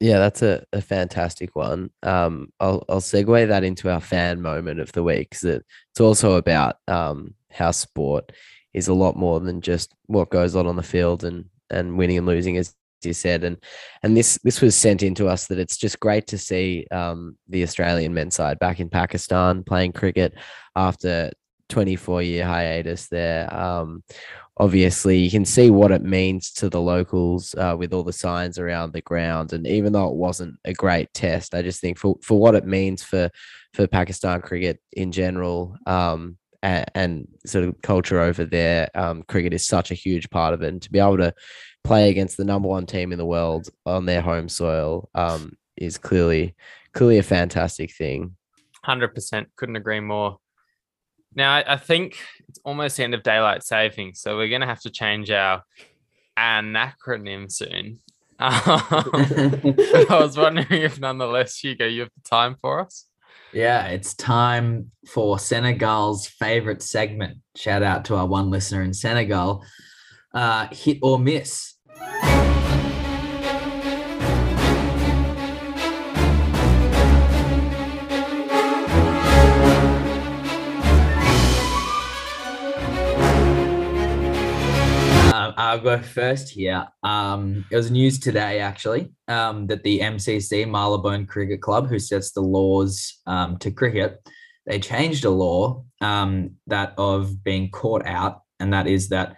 Yeah, 0.00 0.18
that's 0.18 0.42
a, 0.42 0.64
a 0.72 0.80
fantastic 0.80 1.56
one. 1.56 1.90
Um, 2.02 2.52
I'll 2.60 2.84
I'll 2.88 3.00
segue 3.00 3.48
that 3.48 3.64
into 3.64 3.90
our 3.90 4.00
fan 4.00 4.40
moment 4.40 4.80
of 4.80 4.92
the 4.92 5.02
week 5.02 5.30
because 5.30 5.44
it, 5.44 5.64
it's 5.92 6.00
also 6.00 6.34
about 6.34 6.76
um, 6.88 7.34
how 7.50 7.70
sport 7.70 8.32
is 8.76 8.88
a 8.88 8.94
lot 8.94 9.16
more 9.16 9.40
than 9.40 9.60
just 9.60 9.94
what 10.06 10.30
goes 10.30 10.54
on 10.54 10.66
on 10.66 10.76
the 10.76 10.82
field 10.82 11.24
and 11.24 11.46
and 11.70 11.98
winning 11.98 12.18
and 12.18 12.26
losing 12.26 12.56
as 12.56 12.74
you 13.02 13.12
said 13.12 13.42
and 13.42 13.56
and 14.02 14.16
this 14.16 14.38
this 14.44 14.60
was 14.60 14.76
sent 14.76 15.02
into 15.02 15.26
us 15.28 15.46
that 15.46 15.58
it's 15.58 15.76
just 15.76 15.98
great 16.00 16.26
to 16.26 16.38
see 16.38 16.86
um, 16.90 17.36
the 17.48 17.62
Australian 17.62 18.14
men's 18.14 18.34
side 18.34 18.58
back 18.58 18.78
in 18.78 18.88
Pakistan 18.88 19.64
playing 19.64 19.92
cricket 19.92 20.34
after 20.76 21.30
24 21.68 22.22
year 22.22 22.46
hiatus 22.46 23.08
there 23.08 23.52
um, 23.52 24.02
obviously 24.58 25.18
you 25.18 25.30
can 25.30 25.44
see 25.44 25.70
what 25.70 25.90
it 25.90 26.02
means 26.02 26.52
to 26.52 26.70
the 26.70 26.80
locals 26.80 27.54
uh, 27.56 27.74
with 27.76 27.92
all 27.92 28.04
the 28.04 28.12
signs 28.12 28.58
around 28.58 28.92
the 28.92 29.02
ground 29.02 29.52
and 29.52 29.66
even 29.66 29.92
though 29.92 30.08
it 30.08 30.14
wasn't 30.14 30.54
a 30.64 30.72
great 30.72 31.12
test 31.12 31.54
i 31.54 31.62
just 31.62 31.80
think 31.80 31.98
for, 31.98 32.16
for 32.22 32.38
what 32.38 32.54
it 32.54 32.64
means 32.64 33.02
for 33.02 33.30
for 33.76 33.86
Pakistan 33.86 34.40
cricket 34.40 34.80
in 34.92 35.12
general. 35.12 35.76
Um, 35.86 36.38
and, 36.66 36.90
and, 36.94 37.28
sort 37.46 37.64
of 37.64 37.80
culture 37.82 38.20
over 38.20 38.44
there, 38.44 38.90
um, 38.94 39.22
cricket 39.22 39.54
is 39.54 39.64
such 39.64 39.92
a 39.92 39.94
huge 39.94 40.28
part 40.30 40.52
of 40.52 40.62
it. 40.62 40.68
And 40.68 40.82
to 40.82 40.90
be 40.90 40.98
able 40.98 41.18
to 41.18 41.32
play 41.84 42.10
against 42.10 42.36
the 42.36 42.44
number 42.44 42.68
one 42.68 42.86
team 42.86 43.12
in 43.12 43.18
the 43.18 43.24
world 43.24 43.68
on 43.86 44.06
their 44.06 44.20
home 44.20 44.48
soil 44.48 45.08
um, 45.14 45.56
is 45.76 45.96
clearly 45.96 46.54
clearly 46.92 47.18
a 47.18 47.22
fantastic 47.22 47.92
thing. 47.94 48.36
Hundred 48.84 49.14
percent, 49.14 49.48
couldn't 49.56 49.76
agree 49.76 50.00
more. 50.00 50.38
Now 51.34 51.52
I, 51.52 51.74
I 51.74 51.76
think 51.76 52.18
it's 52.48 52.58
almost 52.64 52.96
the 52.96 53.04
end 53.04 53.14
of 53.14 53.22
daylight 53.22 53.62
saving, 53.62 54.14
so 54.14 54.36
we're 54.36 54.48
gonna 54.48 54.66
have 54.66 54.80
to 54.82 54.90
change 54.90 55.30
our 55.30 55.62
anacronym 56.36 57.50
soon. 57.50 58.00
I 58.38 60.06
was 60.10 60.36
wondering 60.36 60.82
if, 60.82 61.00
nonetheless, 61.00 61.58
Hugo, 61.58 61.86
you 61.86 62.00
have 62.00 62.10
the 62.14 62.28
time 62.28 62.56
for 62.60 62.80
us. 62.80 63.06
Yeah, 63.56 63.86
it's 63.86 64.12
time 64.12 64.90
for 65.08 65.38
Senegal's 65.38 66.26
favorite 66.26 66.82
segment. 66.82 67.38
Shout 67.56 67.82
out 67.82 68.04
to 68.04 68.16
our 68.16 68.26
one 68.26 68.50
listener 68.50 68.82
in 68.82 68.92
Senegal. 68.92 69.64
Uh, 70.34 70.68
hit 70.70 70.98
or 71.00 71.18
miss. 71.18 71.72
I'll 85.66 85.80
go 85.80 85.98
first 85.98 86.50
here. 86.50 86.86
Um, 87.02 87.64
it 87.72 87.76
was 87.76 87.90
news 87.90 88.20
today, 88.20 88.60
actually, 88.60 89.12
um, 89.26 89.66
that 89.66 89.82
the 89.82 89.98
MCC, 89.98 90.64
Marylebone 90.68 91.26
Cricket 91.26 91.60
Club, 91.60 91.88
who 91.88 91.98
sets 91.98 92.30
the 92.30 92.40
laws 92.40 93.20
um, 93.26 93.58
to 93.58 93.72
cricket, 93.72 94.24
they 94.66 94.78
changed 94.78 95.24
a 95.24 95.30
law 95.30 95.84
um, 96.00 96.52
that 96.68 96.94
of 96.96 97.42
being 97.42 97.70
caught 97.70 98.06
out, 98.06 98.42
and 98.60 98.72
that 98.72 98.86
is 98.86 99.08
that 99.08 99.34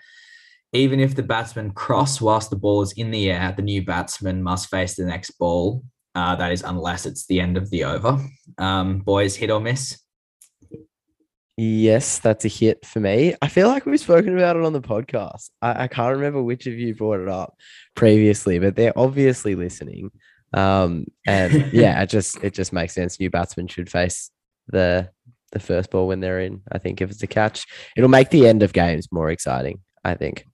even 0.74 1.01
if 1.01 1.14
the 1.14 1.22
batsman 1.22 1.70
cross 1.70 2.20
whilst 2.20 2.51
the 2.51 2.57
ball 2.57 2.83
is 2.83 2.93
in 2.93 3.11
the 3.11 3.31
air, 3.31 3.55
the 3.57 3.62
new 3.62 3.83
batsman 3.83 4.43
must 4.43 4.68
face 4.68 4.97
the 4.97 5.07
next 5.07 5.31
ball. 5.39 5.83
Uh, 6.14 6.37
that 6.37 6.53
is, 6.53 6.62
unless 6.62 7.07
it's 7.07 7.24
the 7.26 7.41
end 7.41 7.57
of 7.57 7.70
the 7.70 7.85
over. 7.85 8.18
Um, 8.59 8.99
boys, 8.99 9.35
hit 9.35 9.51
or 9.51 9.61
miss? 9.61 9.99
Yes, 11.61 12.21
that's 12.21 12.45
a 12.45 12.49
hit 12.49 12.87
for 12.87 13.01
me. 13.01 13.35
I 13.43 13.49
feel 13.49 13.67
like 13.67 13.85
we've 13.85 13.99
spoken 13.99 14.39
about 14.39 14.55
it 14.55 14.63
on 14.63 14.73
the 14.73 14.81
podcast. 14.81 15.51
I, 15.61 15.85
I 15.85 15.89
can't 15.89 16.15
remember 16.15 16.41
which 16.41 16.69
of 16.69 16.75
you 16.75 16.95
brought 16.95 17.19
it 17.19 17.27
up 17.27 17.57
previously, 17.97 18.61
but 18.61 18.77
they're 18.77 18.97
obviously 18.97 19.57
listening. 19.57 20.13
Um, 20.55 21.07
and 21.27 21.69
yeah, 21.73 22.01
it 22.01 22.11
just 22.11 22.37
it 22.45 22.55
just 22.55 22.73
makes 22.73 22.95
sense. 22.95 23.19
New 23.19 23.29
batsmen 23.29 23.67
should 23.67 23.91
face 23.91 24.31
the 24.69 25.11
the 25.51 25.59
first 25.59 25.91
ball 25.91 26.07
when 26.07 26.21
they're 26.21 26.39
in. 26.39 26.63
I 26.71 26.79
think 26.79 27.01
if 27.01 27.11
it's 27.11 27.25
a 27.25 27.27
catch, 27.27 27.67
it'll 27.97 28.09
make 28.09 28.31
the 28.31 28.47
end 28.47 28.63
of 28.63 28.73
games 28.73 29.09
more 29.11 29.29
exciting. 29.29 29.81
I 30.05 30.15
think. 30.15 30.47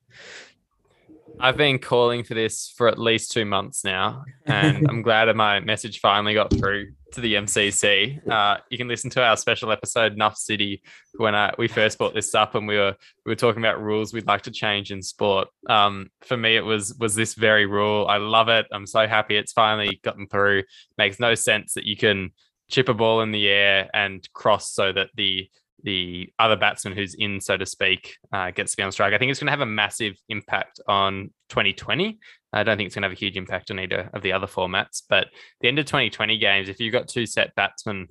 I've 1.40 1.56
been 1.56 1.78
calling 1.78 2.24
for 2.24 2.34
this 2.34 2.72
for 2.76 2.88
at 2.88 2.98
least 2.98 3.32
two 3.32 3.44
months 3.44 3.84
now, 3.84 4.24
and 4.46 4.86
I'm 4.88 5.02
glad 5.02 5.26
that 5.26 5.36
my 5.36 5.60
message 5.60 6.00
finally 6.00 6.34
got 6.34 6.52
through 6.52 6.92
to 7.12 7.20
the 7.20 7.34
MCC. 7.34 8.26
Uh, 8.28 8.58
you 8.70 8.78
can 8.78 8.88
listen 8.88 9.10
to 9.10 9.22
our 9.22 9.36
special 9.36 9.72
episode, 9.72 10.16
Nuff 10.16 10.36
City, 10.36 10.82
when 11.16 11.34
uh, 11.34 11.52
we 11.58 11.68
first 11.68 11.98
brought 11.98 12.14
this 12.14 12.34
up, 12.34 12.54
and 12.54 12.66
we 12.68 12.76
were 12.76 12.94
we 13.24 13.30
were 13.30 13.36
talking 13.36 13.62
about 13.62 13.82
rules 13.82 14.12
we'd 14.12 14.26
like 14.26 14.42
to 14.42 14.50
change 14.50 14.90
in 14.90 15.02
sport. 15.02 15.48
Um, 15.68 16.10
for 16.22 16.36
me, 16.36 16.56
it 16.56 16.64
was 16.64 16.94
was 16.98 17.14
this 17.14 17.34
very 17.34 17.66
rule. 17.66 18.06
I 18.08 18.18
love 18.18 18.48
it. 18.48 18.66
I'm 18.72 18.86
so 18.86 19.06
happy 19.06 19.36
it's 19.36 19.52
finally 19.52 20.00
gotten 20.02 20.26
through. 20.28 20.62
Makes 20.98 21.20
no 21.20 21.34
sense 21.34 21.74
that 21.74 21.84
you 21.84 21.96
can 21.96 22.30
chip 22.70 22.88
a 22.88 22.94
ball 22.94 23.20
in 23.20 23.32
the 23.32 23.48
air 23.48 23.90
and 23.92 24.26
cross 24.32 24.72
so 24.72 24.92
that 24.92 25.10
the 25.14 25.48
the 25.84 26.30
other 26.38 26.56
batsman 26.56 26.96
who's 26.96 27.14
in, 27.14 27.40
so 27.40 27.56
to 27.56 27.66
speak, 27.66 28.16
uh, 28.32 28.50
gets 28.50 28.72
to 28.72 28.76
be 28.78 28.82
on 28.82 28.90
strike. 28.90 29.12
I 29.12 29.18
think 29.18 29.30
it's 29.30 29.38
going 29.38 29.46
to 29.46 29.52
have 29.52 29.60
a 29.60 29.66
massive 29.66 30.14
impact 30.28 30.80
on 30.88 31.30
2020. 31.50 32.18
I 32.52 32.62
don't 32.62 32.76
think 32.76 32.86
it's 32.86 32.94
going 32.94 33.02
to 33.02 33.08
have 33.08 33.16
a 33.16 33.20
huge 33.20 33.36
impact 33.36 33.70
on 33.70 33.78
either 33.78 34.10
of 34.14 34.22
the 34.22 34.32
other 34.32 34.46
formats. 34.46 35.02
But 35.08 35.28
the 35.60 35.68
end 35.68 35.78
of 35.78 35.84
2020 35.84 36.38
games, 36.38 36.68
if 36.68 36.80
you've 36.80 36.92
got 36.92 37.06
two 37.06 37.26
set 37.26 37.54
batsmen 37.54 38.08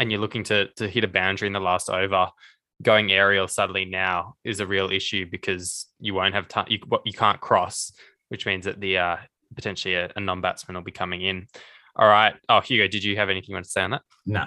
and 0.00 0.10
you're 0.10 0.20
looking 0.20 0.42
to 0.44 0.68
to 0.76 0.88
hit 0.88 1.04
a 1.04 1.08
boundary 1.08 1.46
in 1.46 1.52
the 1.52 1.60
last 1.60 1.90
over, 1.90 2.28
going 2.82 3.12
aerial 3.12 3.48
suddenly 3.48 3.84
now 3.84 4.34
is 4.44 4.60
a 4.60 4.66
real 4.66 4.90
issue 4.90 5.26
because 5.30 5.86
you 6.00 6.14
won't 6.14 6.34
have 6.34 6.48
time. 6.48 6.66
You, 6.68 6.78
you 7.04 7.12
can't 7.12 7.40
cross, 7.40 7.92
which 8.28 8.46
means 8.46 8.64
that 8.64 8.80
the 8.80 8.98
uh, 8.98 9.16
potentially 9.54 9.94
a, 9.94 10.10
a 10.16 10.20
non-batsman 10.20 10.74
will 10.74 10.82
be 10.82 10.92
coming 10.92 11.22
in. 11.22 11.46
All 11.94 12.08
right. 12.08 12.34
Oh, 12.48 12.60
Hugo, 12.60 12.88
did 12.88 13.04
you 13.04 13.16
have 13.16 13.30
anything 13.30 13.50
you 13.50 13.54
want 13.54 13.64
to 13.64 13.70
say 13.70 13.82
on 13.82 13.90
that? 13.90 14.02
No, 14.26 14.44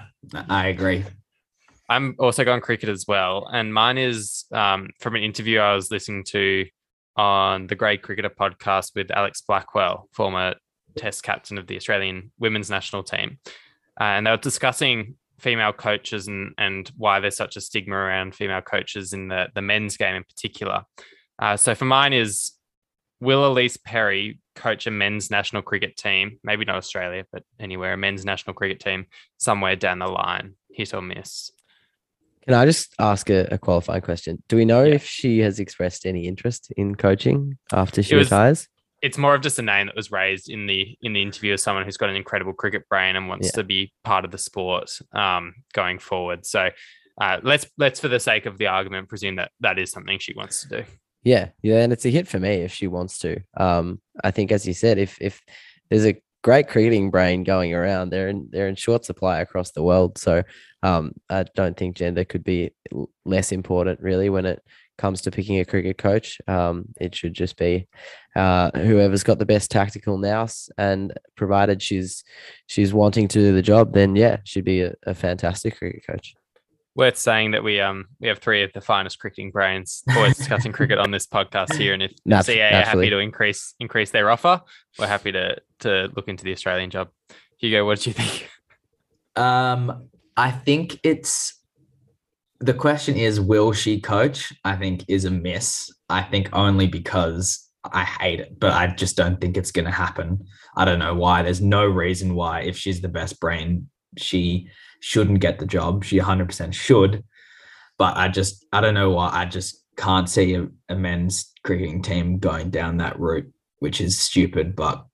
I 0.50 0.68
agree. 0.68 1.04
I'm 1.90 2.16
also 2.20 2.46
going 2.46 2.62
cricket 2.62 2.88
as 2.88 3.06
well, 3.08 3.48
and 3.52 3.74
mine 3.74 3.98
is 3.98 4.46
um, 4.52 4.90
from 5.00 5.16
an 5.16 5.24
interview 5.24 5.60
I 5.60 5.74
was 5.74 5.90
listening 5.90 6.24
to 6.26 6.68
on 7.16 7.68
the 7.68 7.76
Grade 7.76 8.04
Cricketer 8.04 8.30
podcast 8.30 8.92
with 8.96 9.12
Alex 9.12 9.42
Blackwell, 9.42 10.08
former 10.14 10.56
Test 10.96 11.24
captain 11.24 11.58
of 11.58 11.68
the 11.68 11.76
Australian 11.76 12.32
women's 12.40 12.70
national 12.70 13.04
team, 13.04 13.40
uh, 14.00 14.04
and 14.04 14.28
they 14.28 14.32
were 14.32 14.38
discussing 14.38 15.16
female 15.40 15.74
coaches 15.74 16.28
and 16.28 16.54
and 16.58 16.92
why 16.98 17.20
there's 17.20 17.38
such 17.38 17.56
a 17.56 17.62
stigma 17.62 17.96
around 17.96 18.36
female 18.36 18.62
coaches 18.62 19.14
in 19.14 19.28
the 19.28 19.48
the 19.56 19.62
men's 19.62 19.98
game 19.98 20.16
in 20.16 20.24
particular. 20.24 20.84
Uh, 21.40 21.58
so 21.58 21.74
for 21.74 21.86
mine 21.86 22.14
is 22.14 22.52
will 23.22 23.48
Elise 23.48 23.78
Perry 23.78 24.40
coach 24.56 24.88
a 24.88 24.92
men's 24.92 25.32
national 25.32 25.62
cricket 25.62 25.98
team, 25.98 26.40
maybe 26.44 26.66
not 26.66 26.76
Australia, 26.76 27.26
but 27.32 27.44
anywhere, 27.60 27.94
a 27.94 27.98
men's 27.98 28.26
national 28.26 28.54
cricket 28.54 28.80
team 28.80 29.06
somewhere 29.38 29.76
down 29.76 30.00
the 30.00 30.08
line, 30.08 30.56
hit 30.72 30.94
or 30.94 31.02
miss? 31.02 31.52
Can 32.50 32.58
I 32.58 32.66
just 32.66 32.96
ask 32.98 33.30
a, 33.30 33.48
a 33.52 33.60
qualifying 33.60 34.02
question? 34.02 34.42
Do 34.48 34.56
we 34.56 34.66
know 34.66 34.84
yeah. 34.84 34.96
if 34.96 35.06
she 35.06 35.38
has 35.42 35.60
expressed 35.60 36.08
any 36.08 36.26
interest 36.26 36.74
in 36.76 36.96
coaching 36.96 37.60
after 37.72 38.02
she 38.02 38.16
was, 38.16 38.26
retires? 38.26 38.68
It's 39.04 39.20
more 39.20 39.36
of 39.36 39.42
just 39.42 39.60
a 39.60 39.62
name 39.62 39.86
that 39.86 39.96
was 39.96 40.10
raised 40.12 40.50
in 40.50 40.66
the 40.66 40.98
in 41.04 41.14
the 41.14 41.22
interview 41.22 41.54
of 41.54 41.60
someone 41.60 41.86
who's 41.86 41.98
got 41.98 42.10
an 42.10 42.16
incredible 42.16 42.54
cricket 42.54 42.90
brain 42.90 43.16
and 43.16 43.30
wants 43.30 43.50
yeah. 43.50 43.62
to 43.62 43.64
be 43.64 43.94
part 44.04 44.26
of 44.26 44.32
the 44.32 44.40
sport 44.40 44.90
um, 45.14 45.54
going 45.74 46.00
forward. 46.00 46.44
So 46.44 46.72
uh, 47.22 47.38
let's 47.44 47.68
let's 47.78 48.00
for 48.00 48.08
the 48.08 48.20
sake 48.20 48.48
of 48.48 48.58
the 48.58 48.66
argument 48.66 49.10
presume 49.10 49.36
that 49.36 49.52
that 49.60 49.78
is 49.78 49.92
something 49.92 50.18
she 50.18 50.34
wants 50.34 50.64
to 50.64 50.80
do. 50.80 50.84
Yeah, 51.22 51.50
yeah, 51.62 51.84
and 51.84 51.94
it's 51.94 52.06
a 52.06 52.10
hit 52.10 52.28
for 52.28 52.40
me 52.40 52.64
if 52.64 52.74
she 52.74 52.88
wants 52.88 53.20
to. 53.20 53.42
Um, 53.58 54.02
I 54.24 54.32
think, 54.32 54.52
as 54.52 54.66
you 54.66 54.74
said, 54.74 54.98
if 54.98 55.22
if 55.22 55.40
there's 55.92 56.08
a 56.08 56.20
great 56.42 56.68
cricketing 56.68 57.12
brain 57.12 57.44
going 57.44 57.74
around. 57.74 58.10
They're 58.10 58.30
in 58.30 58.50
they're 58.52 58.68
in 58.68 58.76
short 58.76 59.06
supply 59.06 59.40
across 59.40 59.72
the 59.72 59.84
world. 59.84 60.18
So 60.18 60.44
um, 60.84 61.14
I 61.30 61.46
don't 61.56 61.78
think 61.78 61.98
gender 61.98 62.26
could 62.26 62.44
be 62.44 62.72
less 63.26 63.52
important 63.52 64.00
really 64.02 64.30
when 64.30 64.46
it 64.46 64.62
comes 64.98 65.22
to 65.22 65.32
picking 65.32 65.60
a 65.60 65.66
cricket 65.66 65.98
coach. 65.98 66.40
Um, 66.48 66.86
it 67.00 67.16
should 67.16 67.34
just 67.34 67.58
be 67.58 67.88
uh, 68.36 68.72
whoever's 68.72 69.24
got 69.24 69.40
the 69.40 69.46
best 69.46 69.72
tactical 69.72 70.18
nous, 70.18 70.70
and 70.78 71.14
provided 71.36 71.82
she's 71.82 72.24
she's 72.68 72.94
wanting 72.94 73.28
to 73.30 73.40
do 73.40 73.54
the 73.54 73.62
job, 73.62 73.94
then 73.94 74.16
yeah, 74.16 74.38
she'd 74.44 74.66
be 74.66 74.82
a, 74.82 74.94
a 75.04 75.14
fantastic 75.14 75.78
cricket 75.78 76.04
coach 76.06 76.36
worth 77.00 77.18
saying 77.18 77.52
that 77.52 77.64
we 77.64 77.80
um 77.80 78.06
we 78.20 78.28
have 78.28 78.40
three 78.40 78.62
of 78.62 78.74
the 78.74 78.82
finest 78.82 79.20
cricketing 79.20 79.52
brains 79.52 80.04
always 80.16 80.36
discussing 80.38 80.74
cricket 80.74 81.00
on 81.00 81.12
this 81.12 81.26
podcast 81.26 81.74
here. 81.76 81.94
And 81.94 82.04
if 82.04 82.12
Nat- 82.26 82.42
CA 82.42 82.82
are 82.82 82.84
happy 82.84 83.10
to 83.10 83.20
increase 83.20 83.74
increase 83.80 84.12
their 84.12 84.30
offer, 84.30 84.62
we're 85.00 85.08
happy 85.08 85.32
to 85.32 85.56
to 85.80 86.10
look 86.14 86.28
into 86.28 86.44
the 86.44 86.52
Australian 86.52 86.90
job. 86.90 87.08
Hugo, 87.58 87.86
what 87.86 88.00
did 88.00 88.08
you 88.08 88.14
think? 88.14 88.50
Um, 89.38 90.10
I 90.36 90.52
think 90.52 91.00
it's 91.04 91.58
the 92.60 92.74
question 92.74 93.16
is 93.16 93.40
will 93.40 93.72
she 93.72 94.02
coach? 94.02 94.52
I 94.66 94.76
think 94.76 95.06
is 95.08 95.24
a 95.24 95.32
miss. 95.32 95.90
I 96.10 96.22
think 96.22 96.50
only 96.52 96.88
because 96.88 97.66
I 97.94 98.04
hate 98.04 98.42
it, 98.42 98.60
but 98.60 98.74
I 98.74 98.88
just 98.88 99.16
don't 99.16 99.40
think 99.40 99.56
it's 99.56 99.72
going 99.72 99.86
to 99.86 99.92
happen. 99.92 100.46
I 100.76 100.84
don't 100.84 101.00
know 101.00 101.16
why. 101.16 101.44
There's 101.44 101.62
no 101.62 101.86
reason 101.86 102.36
why, 102.36 102.64
if 102.64 102.76
she's 102.76 103.00
the 103.00 103.08
best 103.08 103.40
brain, 103.40 103.88
she 104.18 104.68
shouldn't 105.00 105.40
get 105.40 105.60
the 105.60 105.66
job. 105.66 106.04
She 106.04 106.20
100% 106.20 106.74
should. 106.74 107.24
But 107.98 108.18
I 108.18 108.30
just, 108.30 108.66
I 108.72 108.82
don't 108.82 108.94
know 108.94 109.12
why. 109.12 109.30
I 109.32 109.46
just 109.46 109.84
can't 109.98 110.30
see 110.30 110.56
a, 110.56 110.68
a 110.88 110.96
men's 110.96 111.52
cricketing 111.64 112.02
team 112.02 112.40
going 112.40 112.70
down 112.70 112.98
that 112.98 113.20
route, 113.20 113.52
which 113.80 114.00
is 114.00 114.18
stupid. 114.18 114.76
But 114.76 115.06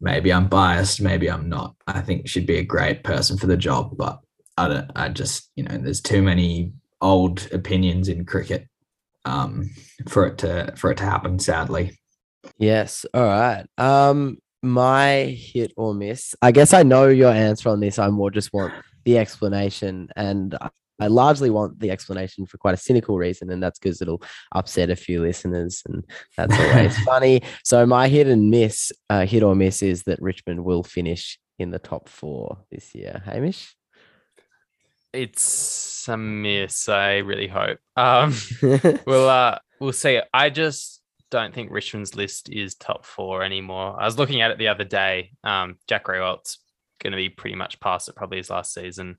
maybe 0.00 0.32
I'm 0.32 0.48
biased. 0.48 1.00
Maybe 1.00 1.30
I'm 1.30 1.48
not. 1.48 1.74
I 1.86 2.00
think 2.00 2.28
she'd 2.28 2.46
be 2.46 2.58
a 2.58 2.64
great 2.64 3.04
person 3.04 3.38
for 3.38 3.46
the 3.46 3.56
job. 3.56 3.96
But 3.96 4.20
I 4.56 4.68
don't, 4.68 4.90
I 4.94 5.08
just, 5.08 5.50
you 5.56 5.64
know, 5.64 5.78
there's 5.78 6.02
too 6.02 6.22
many 6.22 6.72
old 7.00 7.48
opinions 7.52 8.08
in 8.08 8.26
cricket 8.26 8.68
um, 9.24 9.70
for 10.08 10.26
it 10.26 10.38
to, 10.38 10.74
for 10.76 10.90
it 10.90 10.98
to 10.98 11.04
happen, 11.04 11.38
sadly. 11.38 11.98
Yes. 12.58 13.06
All 13.14 13.24
right. 13.24 13.64
Um, 13.78 14.38
my 14.62 15.36
hit 15.38 15.72
or 15.76 15.94
miss. 15.94 16.34
I 16.42 16.52
guess 16.52 16.74
I 16.74 16.82
know 16.82 17.08
your 17.08 17.30
answer 17.30 17.70
on 17.70 17.80
this. 17.80 17.98
I 17.98 18.08
more 18.10 18.30
just 18.30 18.52
want 18.52 18.74
the 19.04 19.18
explanation. 19.18 20.08
And 20.16 20.56
I 21.00 21.06
largely 21.06 21.50
want 21.50 21.80
the 21.80 21.90
explanation 21.90 22.46
for 22.46 22.58
quite 22.58 22.74
a 22.74 22.78
cynical 22.78 23.16
reason, 23.16 23.50
and 23.50 23.62
that's 23.62 23.78
because 23.78 24.02
it'll 24.02 24.22
upset 24.54 24.90
a 24.90 24.96
few 24.96 25.22
listeners, 25.22 25.82
and 25.86 26.04
that's 26.36 26.58
always 26.58 26.96
funny. 27.04 27.42
So 27.64 27.86
my 27.86 28.08
hit 28.08 28.26
and 28.26 28.50
miss, 28.50 28.92
uh, 29.08 29.24
hit 29.24 29.42
or 29.42 29.54
miss, 29.54 29.82
is 29.82 30.02
that 30.04 30.20
Richmond 30.20 30.64
will 30.64 30.82
finish 30.82 31.38
in 31.58 31.70
the 31.70 31.78
top 31.78 32.08
four 32.08 32.58
this 32.70 32.94
year. 32.94 33.22
Hamish. 33.24 33.74
It's 35.12 36.06
a 36.08 36.16
miss. 36.16 36.88
I 36.88 37.16
really 37.18 37.48
hope. 37.48 37.78
Um, 37.96 38.34
we'll 39.06 39.28
uh, 39.28 39.58
we'll 39.80 39.92
see. 39.92 40.20
I 40.32 40.50
just 40.50 41.00
don't 41.30 41.54
think 41.54 41.70
Richmond's 41.70 42.14
list 42.14 42.50
is 42.50 42.74
top 42.74 43.04
four 43.04 43.42
anymore. 43.42 43.96
I 43.98 44.04
was 44.04 44.18
looking 44.18 44.42
at 44.42 44.50
it 44.50 44.58
the 44.58 44.68
other 44.68 44.84
day. 44.84 45.32
Um, 45.42 45.78
Jack 45.88 46.04
Riewoldt 46.06 46.56
going 47.02 47.12
to 47.12 47.16
be 47.16 47.28
pretty 47.28 47.56
much 47.56 47.80
past 47.80 48.08
it 48.08 48.16
probably 48.16 48.38
his 48.38 48.50
last 48.50 48.72
season. 48.72 49.16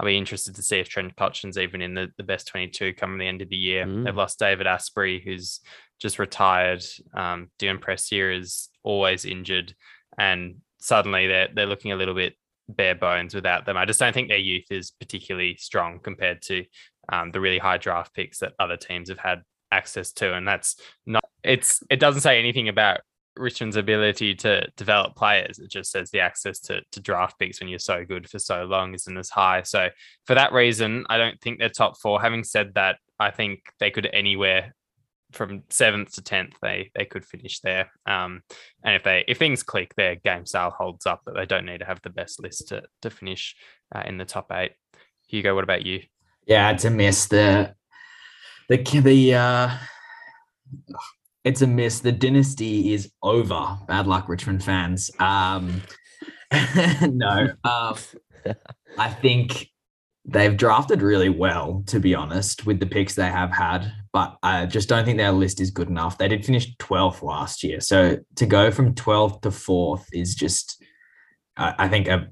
I'll 0.00 0.06
be 0.06 0.16
interested 0.16 0.54
to 0.54 0.62
see 0.62 0.78
if 0.78 0.88
Trent 0.88 1.16
Cotchin's 1.16 1.58
even 1.58 1.82
in 1.82 1.94
the, 1.94 2.08
the 2.16 2.22
best 2.22 2.46
22 2.48 2.94
coming 2.94 3.18
the 3.18 3.26
end 3.26 3.42
of 3.42 3.48
the 3.48 3.56
year. 3.56 3.84
Mm. 3.84 4.04
They've 4.04 4.16
lost 4.16 4.38
David 4.38 4.66
Astbury, 4.66 5.22
who's 5.22 5.60
just 5.98 6.20
retired. 6.20 6.84
Um, 7.14 7.50
Dion 7.58 7.78
Prestia 7.78 8.38
is 8.38 8.68
always 8.84 9.24
injured. 9.24 9.74
And 10.16 10.56
suddenly 10.78 11.26
they're, 11.26 11.48
they're 11.52 11.66
looking 11.66 11.90
a 11.90 11.96
little 11.96 12.14
bit 12.14 12.34
bare 12.68 12.94
bones 12.94 13.34
without 13.34 13.66
them. 13.66 13.76
I 13.76 13.86
just 13.86 13.98
don't 13.98 14.12
think 14.12 14.28
their 14.28 14.38
youth 14.38 14.66
is 14.70 14.92
particularly 14.92 15.56
strong 15.56 15.98
compared 15.98 16.42
to 16.42 16.64
um, 17.12 17.32
the 17.32 17.40
really 17.40 17.58
high 17.58 17.78
draft 17.78 18.14
picks 18.14 18.38
that 18.38 18.52
other 18.60 18.76
teams 18.76 19.08
have 19.08 19.18
had 19.18 19.42
access 19.72 20.12
to. 20.12 20.34
And 20.34 20.46
that's 20.46 20.76
not, 21.06 21.24
it's, 21.42 21.82
it 21.90 21.98
doesn't 21.98 22.20
say 22.20 22.38
anything 22.38 22.68
about 22.68 23.00
Richmond's 23.38 23.76
ability 23.76 24.34
to 24.36 24.66
develop 24.76 25.16
players. 25.16 25.58
It 25.58 25.70
just 25.70 25.90
says 25.90 26.10
the 26.10 26.20
access 26.20 26.58
to, 26.60 26.82
to 26.92 27.00
draft 27.00 27.38
picks 27.38 27.60
when 27.60 27.68
you're 27.68 27.78
so 27.78 28.04
good 28.04 28.28
for 28.28 28.38
so 28.38 28.64
long 28.64 28.94
isn't 28.94 29.16
as 29.16 29.30
high. 29.30 29.62
So 29.62 29.88
for 30.26 30.34
that 30.34 30.52
reason, 30.52 31.06
I 31.08 31.18
don't 31.18 31.40
think 31.40 31.58
they're 31.58 31.68
top 31.68 31.98
four. 32.00 32.20
Having 32.20 32.44
said 32.44 32.74
that, 32.74 32.96
I 33.18 33.30
think 33.30 33.60
they 33.80 33.90
could 33.90 34.06
anywhere 34.12 34.74
from 35.32 35.62
seventh 35.68 36.14
to 36.14 36.22
tenth, 36.22 36.54
they 36.62 36.90
they 36.94 37.04
could 37.04 37.24
finish 37.24 37.60
there. 37.60 37.90
Um, 38.06 38.42
and 38.82 38.94
if 38.94 39.02
they 39.02 39.24
if 39.28 39.38
things 39.38 39.62
click, 39.62 39.94
their 39.94 40.16
game 40.16 40.46
style 40.46 40.70
holds 40.70 41.06
up, 41.06 41.22
but 41.24 41.34
they 41.34 41.46
don't 41.46 41.66
need 41.66 41.78
to 41.78 41.84
have 41.84 42.00
the 42.02 42.10
best 42.10 42.40
list 42.40 42.68
to 42.68 42.82
to 43.02 43.10
finish 43.10 43.54
uh, 43.94 44.02
in 44.06 44.18
the 44.18 44.24
top 44.24 44.50
eight. 44.52 44.72
Hugo, 45.26 45.54
what 45.54 45.64
about 45.64 45.84
you? 45.84 46.02
Yeah, 46.46 46.70
it's 46.70 46.84
a 46.84 46.90
miss. 46.90 47.26
The 47.26 47.74
the 48.68 48.76
the 49.00 49.34
uh, 49.34 49.70
it's 51.48 51.62
a 51.62 51.66
miss. 51.66 52.00
The 52.00 52.12
dynasty 52.12 52.92
is 52.92 53.10
over. 53.22 53.78
Bad 53.88 54.06
luck, 54.06 54.28
Richmond 54.28 54.62
fans. 54.62 55.10
Um, 55.18 55.82
no, 57.02 57.48
um, 57.64 57.96
I 58.98 59.08
think 59.08 59.70
they've 60.26 60.54
drafted 60.54 61.00
really 61.00 61.30
well, 61.30 61.82
to 61.86 62.00
be 62.00 62.14
honest, 62.14 62.66
with 62.66 62.80
the 62.80 62.86
picks 62.86 63.14
they 63.14 63.28
have 63.28 63.50
had. 63.50 63.90
But 64.12 64.36
I 64.42 64.66
just 64.66 64.90
don't 64.90 65.06
think 65.06 65.16
their 65.16 65.32
list 65.32 65.58
is 65.58 65.70
good 65.70 65.88
enough. 65.88 66.18
They 66.18 66.28
did 66.28 66.44
finish 66.44 66.76
12th 66.76 67.22
last 67.22 67.64
year. 67.64 67.80
So 67.80 68.18
to 68.36 68.46
go 68.46 68.70
from 68.70 68.94
12th 68.94 69.40
to 69.40 69.48
4th 69.48 70.04
is 70.12 70.34
just, 70.34 70.82
I 71.56 71.88
think, 71.88 72.08
a, 72.08 72.28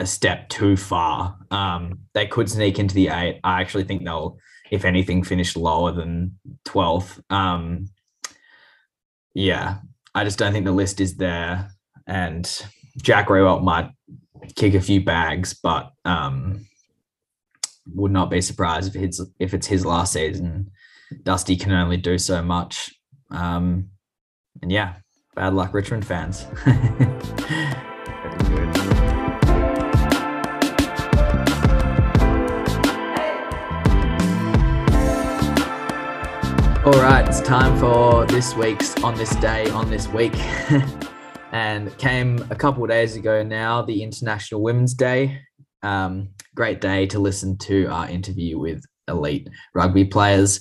a 0.00 0.06
step 0.06 0.48
too 0.48 0.76
far. 0.76 1.36
Um, 1.52 2.00
they 2.12 2.26
could 2.26 2.50
sneak 2.50 2.80
into 2.80 2.96
the 2.96 3.08
eight. 3.08 3.38
I 3.44 3.60
actually 3.60 3.84
think 3.84 4.04
they'll, 4.04 4.38
if 4.72 4.84
anything, 4.84 5.22
finish 5.22 5.54
lower 5.54 5.92
than 5.92 6.40
12th. 6.66 7.20
Um, 7.30 7.86
yeah, 9.34 9.78
I 10.14 10.24
just 10.24 10.38
don't 10.38 10.52
think 10.52 10.64
the 10.64 10.72
list 10.72 11.00
is 11.00 11.16
there. 11.16 11.70
And 12.06 12.50
Jack 13.02 13.28
Riewoldt 13.28 13.62
might 13.62 13.90
kick 14.56 14.74
a 14.74 14.80
few 14.80 15.04
bags, 15.04 15.54
but 15.54 15.92
um, 16.04 16.66
would 17.94 18.12
not 18.12 18.30
be 18.30 18.40
surprised 18.40 18.94
if 18.94 19.02
it's 19.02 19.20
if 19.38 19.54
it's 19.54 19.66
his 19.66 19.84
last 19.84 20.12
season. 20.12 20.70
Dusty 21.22 21.56
can 21.56 21.72
only 21.72 21.96
do 21.96 22.18
so 22.18 22.42
much. 22.42 22.90
Um, 23.30 23.90
and 24.62 24.72
yeah, 24.72 24.96
bad 25.34 25.54
luck, 25.54 25.72
Richmond 25.72 26.06
fans. 26.06 26.46
All 36.88 37.02
right, 37.02 37.28
it's 37.28 37.42
time 37.42 37.78
for 37.78 38.24
this 38.24 38.54
week's 38.54 38.96
On 39.04 39.14
This 39.14 39.36
Day, 39.36 39.68
On 39.72 39.90
This 39.90 40.08
Week. 40.08 40.32
and 41.52 41.94
came 41.98 42.42
a 42.48 42.54
couple 42.54 42.82
of 42.82 42.88
days 42.88 43.14
ago 43.14 43.42
now, 43.42 43.82
the 43.82 44.02
International 44.02 44.62
Women's 44.62 44.94
Day. 44.94 45.38
Um, 45.82 46.30
great 46.54 46.80
day 46.80 47.04
to 47.08 47.18
listen 47.18 47.58
to 47.58 47.84
our 47.88 48.08
interview 48.08 48.58
with 48.58 48.82
elite 49.06 49.50
rugby 49.74 50.06
players. 50.06 50.60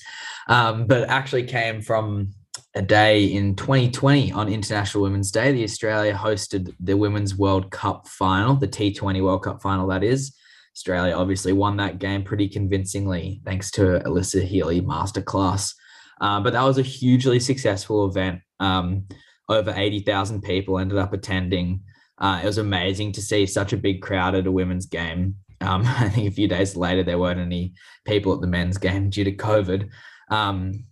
Um, 0.50 0.86
but 0.86 1.08
actually 1.08 1.44
came 1.44 1.82
from 1.82 2.34
a 2.76 2.82
day 2.82 3.24
in 3.24 3.56
2020 3.56 4.34
on 4.34 4.52
International 4.52 5.04
Women's 5.04 5.32
Day. 5.32 5.54
The 5.54 5.64
Australia 5.64 6.14
hosted 6.14 6.74
the 6.82 6.98
Women's 6.98 7.38
World 7.38 7.72
Cup 7.72 8.06
final, 8.06 8.54
the 8.58 8.68
T20 8.68 9.24
World 9.24 9.44
Cup 9.44 9.62
final, 9.62 9.88
that 9.88 10.04
is. 10.04 10.36
Australia 10.76 11.16
obviously 11.16 11.54
won 11.54 11.78
that 11.78 12.00
game 12.00 12.24
pretty 12.24 12.50
convincingly 12.50 13.42
thanks 13.46 13.72
to 13.72 14.02
Alyssa 14.06 14.44
Healy 14.44 14.82
masterclass. 14.82 15.72
Uh, 16.20 16.40
but 16.40 16.54
that 16.54 16.64
was 16.64 16.78
a 16.78 16.84
hugely 16.84 17.40
successful 17.40 18.08
event. 18.08 18.42
Um, 18.60 19.06
over 19.50 19.74
80,000 19.76 20.42
people 20.42 20.80
ended 20.80 20.98
up 20.98 21.14
attending. 21.14 21.82
Uh, 22.18 22.42
it 22.44 22.46
was 22.46 22.58
amazing 22.58 23.12
to 23.14 23.22
see 23.22 23.46
such 23.46 23.74
a 23.74 23.78
big 23.78 24.02
crowd 24.02 24.36
at 24.36 24.48
a 24.48 24.52
women's 24.52 24.86
game. 24.86 25.36
Um, 25.62 25.84
I 25.86 26.10
think 26.10 26.28
a 26.28 26.34
few 26.34 26.48
days 26.48 26.76
later, 26.76 27.04
there 27.04 27.20
weren't 27.20 27.40
any 27.40 27.74
people 28.06 28.34
at 28.34 28.42
the 28.42 28.48
men's 28.48 28.78
game 28.78 29.10
due 29.12 29.24
to 29.24 29.32
COVID. 29.32 29.90
Um, 30.30 30.86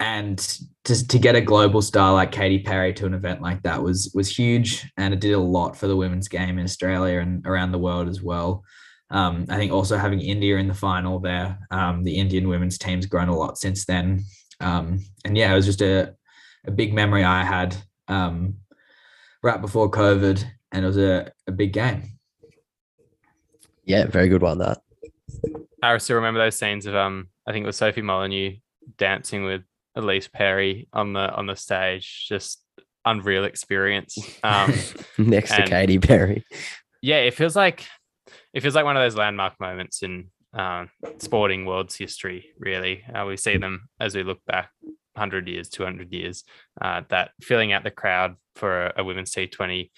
and 0.00 0.38
to, 0.84 1.06
to 1.06 1.18
get 1.18 1.36
a 1.36 1.40
global 1.40 1.80
star 1.80 2.12
like 2.12 2.32
Katy 2.32 2.60
Perry 2.64 2.92
to 2.94 3.06
an 3.06 3.14
event 3.14 3.40
like 3.40 3.62
that 3.62 3.80
was 3.80 4.10
was 4.16 4.36
huge, 4.36 4.90
and 4.96 5.14
it 5.14 5.20
did 5.20 5.32
a 5.32 5.38
lot 5.38 5.76
for 5.76 5.86
the 5.86 5.96
women's 5.96 6.26
game 6.26 6.58
in 6.58 6.64
Australia 6.64 7.20
and 7.20 7.46
around 7.46 7.70
the 7.70 7.78
world 7.78 8.08
as 8.08 8.20
well. 8.20 8.64
Um, 9.10 9.46
I 9.48 9.56
think 9.56 9.70
also 9.70 9.96
having 9.96 10.20
India 10.20 10.56
in 10.56 10.66
the 10.66 10.74
final 10.74 11.20
there, 11.20 11.56
um, 11.70 12.02
the 12.02 12.16
Indian 12.16 12.48
women's 12.48 12.78
team's 12.78 13.06
grown 13.06 13.28
a 13.28 13.36
lot 13.36 13.58
since 13.58 13.84
then. 13.84 14.24
Um, 14.62 15.04
and 15.24 15.36
yeah, 15.36 15.52
it 15.52 15.56
was 15.56 15.66
just 15.66 15.82
a, 15.82 16.14
a 16.66 16.70
big 16.70 16.94
memory 16.94 17.24
I 17.24 17.44
had 17.44 17.76
um, 18.08 18.54
right 19.42 19.60
before 19.60 19.90
COVID, 19.90 20.44
and 20.72 20.84
it 20.84 20.86
was 20.86 20.98
a, 20.98 21.32
a 21.46 21.52
big 21.52 21.72
game. 21.72 22.04
Yeah, 23.84 24.06
very 24.06 24.28
good 24.28 24.42
one. 24.42 24.58
That 24.58 24.78
I 25.82 25.96
still 25.98 26.16
remember 26.16 26.40
those 26.40 26.56
scenes 26.56 26.86
of 26.86 26.94
um, 26.94 27.28
I 27.46 27.52
think 27.52 27.64
it 27.64 27.66
was 27.66 27.76
Sophie 27.76 28.02
Molineux 28.02 28.56
dancing 28.98 29.44
with 29.44 29.62
Elise 29.96 30.28
Perry 30.28 30.88
on 30.92 31.12
the 31.12 31.34
on 31.34 31.46
the 31.46 31.56
stage. 31.56 32.26
Just 32.28 32.62
unreal 33.04 33.44
experience. 33.44 34.16
Um, 34.42 34.72
Next 35.18 35.54
to 35.54 35.66
Katy 35.66 35.98
Perry. 35.98 36.44
Yeah, 37.00 37.16
it 37.16 37.34
feels 37.34 37.56
like 37.56 37.86
it 38.54 38.60
feels 38.60 38.74
like 38.74 38.84
one 38.84 38.96
of 38.96 39.02
those 39.02 39.16
landmark 39.16 39.58
moments 39.60 40.02
in 40.02 40.30
uh, 40.54 40.86
sporting 41.18 41.64
world's 41.64 41.96
history, 41.96 42.52
really. 42.58 43.02
Uh, 43.14 43.24
we 43.26 43.36
see 43.36 43.56
them 43.56 43.88
as 44.00 44.14
we 44.14 44.22
look 44.22 44.44
back 44.46 44.70
100 45.14 45.48
years, 45.48 45.68
200 45.68 46.12
years, 46.12 46.44
uh, 46.80 47.02
that 47.08 47.30
filling 47.40 47.72
out 47.72 47.84
the 47.84 47.90
crowd 47.90 48.36
for 48.56 48.86
a, 48.86 48.92
a, 48.98 49.04
women's 49.04 49.32
T20 49.32 49.90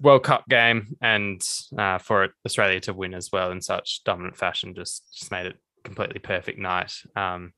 World 0.00 0.24
Cup 0.24 0.48
game 0.48 0.96
and 1.00 1.42
uh, 1.76 1.98
for 1.98 2.28
Australia 2.44 2.80
to 2.80 2.94
win 2.94 3.14
as 3.14 3.30
well 3.32 3.50
in 3.50 3.60
such 3.60 4.02
dominant 4.04 4.36
fashion 4.36 4.74
just, 4.74 5.04
just 5.14 5.30
made 5.30 5.46
it 5.46 5.56
completely 5.84 6.20
perfect 6.20 6.58
night. 6.58 6.92
Um, 7.16 7.52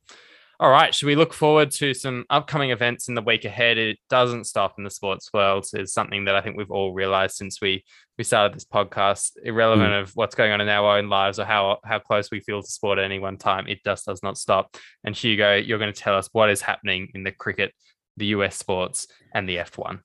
all 0.62 0.70
right, 0.70 0.94
should 0.94 1.06
we 1.06 1.16
look 1.16 1.34
forward 1.34 1.72
to 1.72 1.92
some 1.92 2.24
upcoming 2.30 2.70
events 2.70 3.08
in 3.08 3.16
the 3.16 3.20
week 3.20 3.44
ahead? 3.44 3.78
It 3.78 3.98
doesn't 4.08 4.44
stop 4.44 4.74
in 4.78 4.84
the 4.84 4.90
sports 4.90 5.28
world. 5.34 5.66
It's 5.72 5.92
something 5.92 6.26
that 6.26 6.36
I 6.36 6.40
think 6.40 6.56
we've 6.56 6.70
all 6.70 6.92
realized 6.92 7.34
since 7.34 7.60
we 7.60 7.84
we 8.16 8.22
started 8.22 8.54
this 8.54 8.64
podcast. 8.64 9.32
Irrelevant 9.42 9.90
mm. 9.90 10.00
of 10.00 10.12
what's 10.14 10.36
going 10.36 10.52
on 10.52 10.60
in 10.60 10.68
our 10.68 10.98
own 10.98 11.08
lives 11.08 11.40
or 11.40 11.44
how 11.46 11.78
how 11.84 11.98
close 11.98 12.30
we 12.30 12.38
feel 12.38 12.62
to 12.62 12.70
sport 12.70 13.00
at 13.00 13.04
any 13.04 13.18
one 13.18 13.38
time, 13.38 13.66
it 13.66 13.82
just 13.84 14.06
does 14.06 14.22
not 14.22 14.38
stop. 14.38 14.76
And 15.02 15.16
Hugo, 15.16 15.56
you're 15.56 15.80
going 15.80 15.92
to 15.92 16.00
tell 16.00 16.14
us 16.14 16.28
what 16.30 16.48
is 16.48 16.62
happening 16.62 17.10
in 17.12 17.24
the 17.24 17.32
cricket, 17.32 17.74
the 18.16 18.26
US 18.26 18.56
sports, 18.56 19.08
and 19.34 19.48
the 19.48 19.56
F1. 19.56 19.98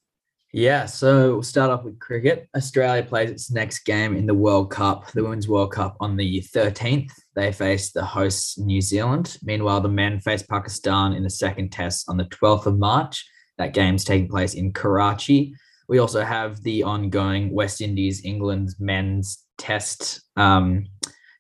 Yeah, 0.54 0.86
so 0.86 1.34
we'll 1.34 1.44
start 1.44 1.72
off 1.72 1.84
with 1.84 2.00
cricket. 2.00 2.48
Australia 2.56 3.04
plays 3.04 3.30
its 3.30 3.52
next 3.52 3.80
game 3.80 4.16
in 4.16 4.26
the 4.26 4.34
World 4.34 4.72
Cup, 4.72 5.12
the 5.12 5.22
Women's 5.24 5.50
World 5.50 5.74
Cup, 5.74 5.98
on 6.00 6.16
the 6.16 6.42
13th. 6.42 7.12
They 7.36 7.52
face 7.52 7.92
the 7.92 8.06
hosts 8.06 8.58
New 8.58 8.80
Zealand. 8.80 9.38
Meanwhile, 9.44 9.82
the 9.82 9.90
men 9.90 10.22
face 10.22 10.44
Pakistan 10.44 11.12
in 11.14 11.24
the 11.24 11.30
second 11.30 11.74
test 11.74 12.10
on 12.10 12.16
the 12.16 12.26
12th 12.26 12.66
of 12.66 12.80
March. 12.80 13.26
That 13.58 13.74
game's 13.74 14.06
taking 14.06 14.30
place 14.30 14.54
in 14.54 14.72
Karachi. 14.72 15.54
We 15.90 16.00
also 16.00 16.24
have 16.24 16.64
the 16.64 16.84
ongoing 16.84 17.54
West 17.54 17.82
Indies 17.82 18.24
England 18.24 18.70
men's 18.80 19.44
test 19.58 20.22
um, 20.38 20.86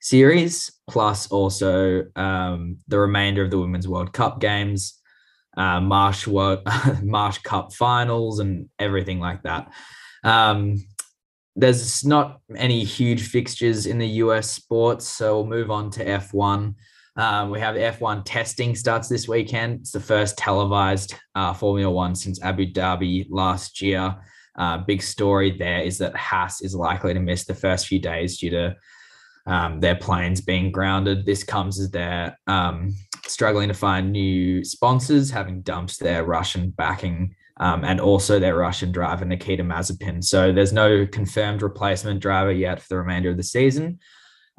series, 0.01 0.69
plus 0.89 1.27
also 1.31 2.03
um, 2.17 2.77
the 2.89 2.99
remainder 2.99 3.41
of 3.41 3.51
the 3.51 3.59
Women's 3.59 3.87
World 3.87 4.11
Cup 4.11 4.41
games 4.41 4.96
uh, 5.57 5.81
Marsh 5.81 6.27
Marsh 7.03 7.39
Cup 7.39 7.73
finals 7.73 8.39
and 8.39 8.69
everything 8.79 9.19
like 9.19 9.43
that. 9.43 9.71
Um, 10.23 10.77
there's 11.55 12.05
not 12.05 12.39
any 12.55 12.83
huge 12.83 13.27
fixtures 13.27 13.87
in 13.87 13.97
the 13.97 14.07
US 14.07 14.51
sports, 14.51 15.07
so 15.07 15.37
we'll 15.37 15.47
move 15.47 15.71
on 15.71 15.89
to 15.91 16.05
F1. 16.05 16.75
Um, 17.15 17.49
we 17.49 17.59
have 17.59 17.75
F1 17.75 18.21
testing 18.25 18.75
starts 18.75 19.09
this 19.09 19.27
weekend. 19.27 19.79
It's 19.79 19.91
the 19.91 19.99
first 19.99 20.37
televised 20.37 21.15
uh, 21.33 21.53
Formula 21.53 21.91
One 21.91 22.13
since 22.13 22.41
Abu 22.43 22.71
Dhabi 22.71 23.25
last 23.29 23.81
year. 23.81 24.15
Uh, 24.55 24.77
big 24.77 25.01
story 25.01 25.55
there 25.57 25.81
is 25.81 25.97
that 25.97 26.15
Haas 26.15 26.61
is 26.61 26.75
likely 26.75 27.15
to 27.15 27.19
miss 27.19 27.45
the 27.45 27.55
first 27.55 27.87
few 27.87 27.99
days 27.99 28.37
due 28.37 28.51
to 28.51 28.75
um, 29.47 29.79
their 29.79 29.95
planes 29.95 30.41
being 30.41 30.71
grounded. 30.71 31.25
This 31.25 31.43
comes 31.43 31.79
as 31.79 31.89
they're 31.89 32.37
um, 32.45 32.93
struggling 33.29 33.67
to 33.67 33.73
find 33.73 34.11
new 34.11 34.63
sponsors, 34.63 35.31
having 35.31 35.61
dumped 35.61 35.99
their 35.99 36.23
Russian 36.23 36.71
backing 36.71 37.35
um, 37.59 37.83
and 37.83 37.99
also 37.99 38.39
their 38.39 38.55
Russian 38.55 38.91
driver, 38.91 39.25
Nikita 39.25 39.63
Mazepin. 39.63 40.23
So 40.23 40.51
there's 40.51 40.73
no 40.73 41.05
confirmed 41.05 41.61
replacement 41.61 42.19
driver 42.19 42.51
yet 42.51 42.81
for 42.81 42.89
the 42.89 42.97
remainder 42.97 43.29
of 43.31 43.37
the 43.37 43.43
season. 43.43 43.99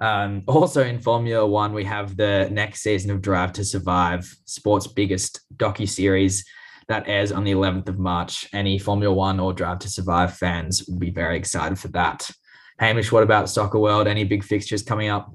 Um, 0.01 0.43
also 0.47 0.85
in 0.85 1.01
Formula 1.01 1.47
One, 1.47 1.73
we 1.73 1.85
have 1.85 2.16
the 2.16 2.49
next 2.51 2.83
season 2.83 3.11
of 3.11 3.21
Drive 3.21 3.53
to 3.55 3.64
Survive, 3.64 4.33
sports 4.45 4.87
biggest 4.87 5.41
docu 5.57 5.89
series 5.89 6.45
that 6.89 7.09
airs 7.09 7.33
on 7.33 7.45
the 7.45 7.53
11th 7.53 7.89
of 7.89 7.99
March. 7.99 8.49
Any 8.53 8.79
Formula 8.79 9.12
One 9.12 9.41
or 9.41 9.53
Drive 9.53 9.81
to 9.81 9.91
Survive 9.91 10.37
fans 10.37 10.85
will 10.89 10.99
be 10.99 11.11
very 11.11 11.37
excited 11.37 11.79
for 11.79 11.89
that. 11.89 12.31
Hamish, 12.79 13.11
what 13.11 13.25
about 13.25 13.51
Soccer 13.51 13.79
World? 13.79 14.07
Any 14.07 14.25
big 14.25 14.45
fixtures 14.45 14.83
coming 14.83 15.09
up? 15.09 15.35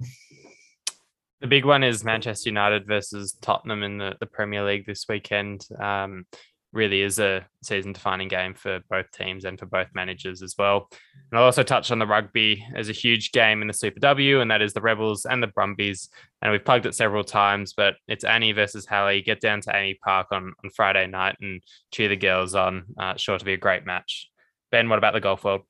The 1.43 1.49
big 1.49 1.65
one 1.65 1.83
is 1.83 2.05
Manchester 2.05 2.49
United 2.49 2.87
versus 2.87 3.33
Tottenham 3.41 3.83
in 3.83 3.97
the, 3.97 4.15
the 4.21 4.25
Premier 4.25 4.63
League 4.63 4.85
this 4.85 5.07
weekend. 5.09 5.67
Um, 5.77 6.25
really 6.71 7.01
is 7.01 7.19
a 7.19 7.45
season 7.61 7.91
defining 7.91 8.29
game 8.29 8.53
for 8.53 8.79
both 8.89 9.11
teams 9.11 9.43
and 9.43 9.59
for 9.59 9.65
both 9.65 9.89
managers 9.93 10.41
as 10.41 10.55
well. 10.57 10.87
And 11.29 11.37
I'll 11.37 11.43
also 11.43 11.61
touch 11.61 11.91
on 11.91 11.99
the 11.99 12.07
rugby 12.07 12.65
as 12.77 12.87
a 12.87 12.93
huge 12.93 13.33
game 13.33 13.61
in 13.61 13.67
the 13.67 13.73
Super 13.73 13.99
W, 13.99 14.39
and 14.39 14.49
that 14.51 14.61
is 14.61 14.71
the 14.71 14.79
Rebels 14.79 15.25
and 15.25 15.43
the 15.43 15.47
Brumbies. 15.47 16.07
And 16.41 16.53
we've 16.53 16.63
plugged 16.63 16.85
it 16.85 16.95
several 16.95 17.25
times, 17.25 17.73
but 17.73 17.95
it's 18.07 18.23
Annie 18.23 18.53
versus 18.53 18.85
Hallie. 18.85 19.21
Get 19.21 19.41
down 19.41 19.59
to 19.63 19.69
AAMI 19.69 19.99
Park 19.99 20.27
on, 20.31 20.53
on 20.63 20.69
Friday 20.69 21.07
night 21.07 21.35
and 21.41 21.61
cheer 21.91 22.07
the 22.07 22.15
girls 22.15 22.55
on. 22.55 22.85
Uh, 22.97 23.17
sure 23.17 23.37
to 23.37 23.43
be 23.43 23.53
a 23.53 23.57
great 23.57 23.85
match. 23.85 24.29
Ben, 24.71 24.87
what 24.87 24.97
about 24.97 25.11
the 25.11 25.19
golf 25.19 25.43
world? 25.43 25.63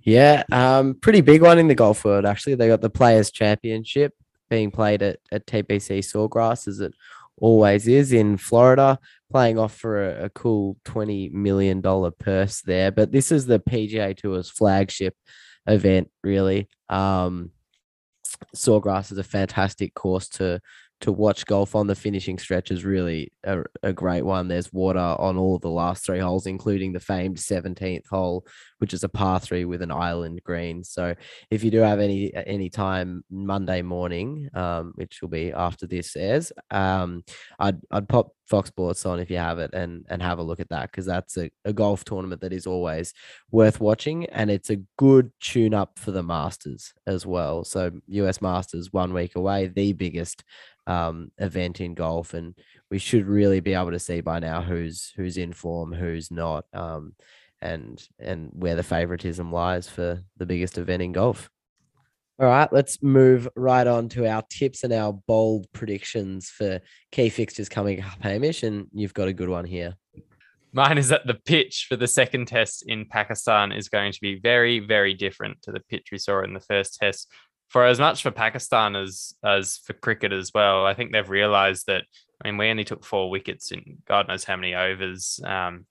Yeah, 0.00 0.44
um, 0.50 0.94
pretty 0.94 1.20
big 1.20 1.42
one 1.42 1.58
in 1.58 1.68
the 1.68 1.74
golf 1.74 2.06
world, 2.06 2.24
actually. 2.24 2.54
They 2.54 2.68
got 2.68 2.80
the 2.80 2.88
Players' 2.88 3.30
Championship 3.30 4.14
being 4.50 4.70
played 4.70 5.02
at, 5.02 5.18
at 5.32 5.46
TPC 5.46 5.98
Sawgrass 5.98 6.68
as 6.68 6.80
it 6.80 6.94
always 7.36 7.88
is 7.88 8.12
in 8.12 8.36
Florida, 8.36 8.98
playing 9.30 9.58
off 9.58 9.74
for 9.74 10.04
a, 10.04 10.24
a 10.26 10.30
cool 10.30 10.76
$20 10.84 11.32
million 11.32 11.82
purse 11.82 12.60
there. 12.62 12.90
But 12.90 13.12
this 13.12 13.32
is 13.32 13.46
the 13.46 13.58
PGA 13.58 14.16
Tour's 14.16 14.50
flagship 14.50 15.14
event, 15.66 16.10
really. 16.22 16.68
Um, 16.88 17.50
Sawgrass 18.54 19.12
is 19.12 19.18
a 19.18 19.24
fantastic 19.24 19.94
course 19.94 20.28
to 20.30 20.60
to 21.04 21.12
watch 21.12 21.44
golf 21.44 21.74
on 21.74 21.86
the 21.86 21.94
finishing 21.94 22.38
stretch 22.38 22.70
is 22.70 22.82
really 22.82 23.30
a, 23.44 23.62
a, 23.82 23.92
great 23.92 24.22
one. 24.22 24.48
There's 24.48 24.72
water 24.72 24.98
on 24.98 25.36
all 25.36 25.56
of 25.56 25.60
the 25.60 25.68
last 25.68 26.02
three 26.02 26.18
holes, 26.18 26.46
including 26.46 26.94
the 26.94 27.00
famed 27.00 27.36
17th 27.36 28.06
hole, 28.08 28.46
which 28.78 28.94
is 28.94 29.04
a 29.04 29.08
par 29.10 29.38
three 29.38 29.66
with 29.66 29.82
an 29.82 29.90
island 29.90 30.40
green. 30.44 30.82
So 30.82 31.14
if 31.50 31.62
you 31.62 31.70
do 31.70 31.80
have 31.80 32.00
any 32.00 32.34
any 32.34 32.70
time 32.70 33.22
Monday 33.30 33.82
morning, 33.82 34.48
um, 34.54 34.92
which 34.94 35.20
will 35.20 35.28
be 35.28 35.52
after 35.52 35.86
this 35.86 36.16
airs, 36.16 36.52
um, 36.70 37.22
I'd 37.58 37.80
I'd 37.90 38.08
pop 38.08 38.32
Fox 38.46 38.68
Sports 38.68 39.06
on 39.06 39.20
if 39.20 39.30
you 39.30 39.38
have 39.38 39.58
it 39.58 39.72
and 39.72 40.04
and 40.08 40.22
have 40.22 40.38
a 40.38 40.42
look 40.42 40.60
at 40.60 40.68
that 40.68 40.90
because 40.90 41.06
that's 41.06 41.36
a, 41.36 41.50
a 41.64 41.72
golf 41.72 42.04
tournament 42.04 42.40
that 42.40 42.52
is 42.52 42.66
always 42.66 43.12
worth 43.50 43.80
watching 43.80 44.26
and 44.26 44.50
it's 44.50 44.70
a 44.70 44.80
good 44.98 45.32
tune 45.40 45.74
up 45.74 45.98
for 45.98 46.10
the 46.10 46.22
Masters 46.22 46.92
as 47.06 47.26
well. 47.26 47.64
So 47.64 47.90
US 48.08 48.40
Masters 48.42 48.92
one 48.92 49.12
week 49.12 49.36
away, 49.36 49.68
the 49.68 49.92
biggest 49.92 50.44
um, 50.86 51.30
event 51.38 51.80
in 51.80 51.94
golf, 51.94 52.34
and 52.34 52.54
we 52.90 52.98
should 52.98 53.26
really 53.26 53.60
be 53.60 53.74
able 53.74 53.90
to 53.90 53.98
see 53.98 54.20
by 54.20 54.38
now 54.38 54.62
who's 54.62 55.12
who's 55.16 55.36
in 55.36 55.52
form, 55.52 55.92
who's 55.92 56.30
not, 56.30 56.64
um, 56.72 57.14
and 57.60 58.06
and 58.18 58.50
where 58.52 58.76
the 58.76 58.82
favoritism 58.82 59.50
lies 59.52 59.88
for 59.88 60.22
the 60.36 60.46
biggest 60.46 60.78
event 60.78 61.02
in 61.02 61.12
golf. 61.12 61.50
All 62.40 62.48
right, 62.48 62.72
let's 62.72 63.00
move 63.00 63.48
right 63.54 63.86
on 63.86 64.08
to 64.10 64.26
our 64.26 64.42
tips 64.50 64.82
and 64.82 64.92
our 64.92 65.12
bold 65.12 65.68
predictions 65.72 66.50
for 66.50 66.80
key 67.12 67.28
fixtures 67.28 67.68
coming 67.68 68.02
up, 68.02 68.20
Hamish, 68.20 68.64
and 68.64 68.88
you've 68.92 69.14
got 69.14 69.28
a 69.28 69.32
good 69.32 69.48
one 69.48 69.64
here. 69.64 69.94
Mine 70.72 70.98
is 70.98 71.08
that 71.10 71.28
the 71.28 71.34
pitch 71.34 71.86
for 71.88 71.94
the 71.94 72.08
second 72.08 72.48
test 72.48 72.82
in 72.88 73.06
Pakistan 73.06 73.70
is 73.70 73.88
going 73.88 74.10
to 74.10 74.20
be 74.20 74.40
very, 74.40 74.80
very 74.80 75.14
different 75.14 75.62
to 75.62 75.70
the 75.70 75.78
pitch 75.88 76.08
we 76.10 76.18
saw 76.18 76.42
in 76.42 76.52
the 76.52 76.58
first 76.58 76.98
test 76.98 77.30
for 77.74 77.84
as 77.84 77.98
much 77.98 78.22
for 78.22 78.30
Pakistan 78.30 78.94
as 78.94 79.34
as 79.42 79.78
for 79.78 79.94
cricket 79.94 80.32
as 80.32 80.52
well. 80.54 80.86
I 80.86 80.94
think 80.94 81.10
they've 81.10 81.28
realised 81.28 81.86
that. 81.88 82.04
I 82.40 82.48
mean, 82.48 82.56
we 82.56 82.70
only 82.70 82.84
took 82.84 83.04
four 83.04 83.28
wickets 83.30 83.72
in 83.72 83.98
God 84.06 84.28
knows 84.28 84.44
how 84.44 84.54
many 84.54 84.76
overs, 84.76 85.40
um, 85.44 85.86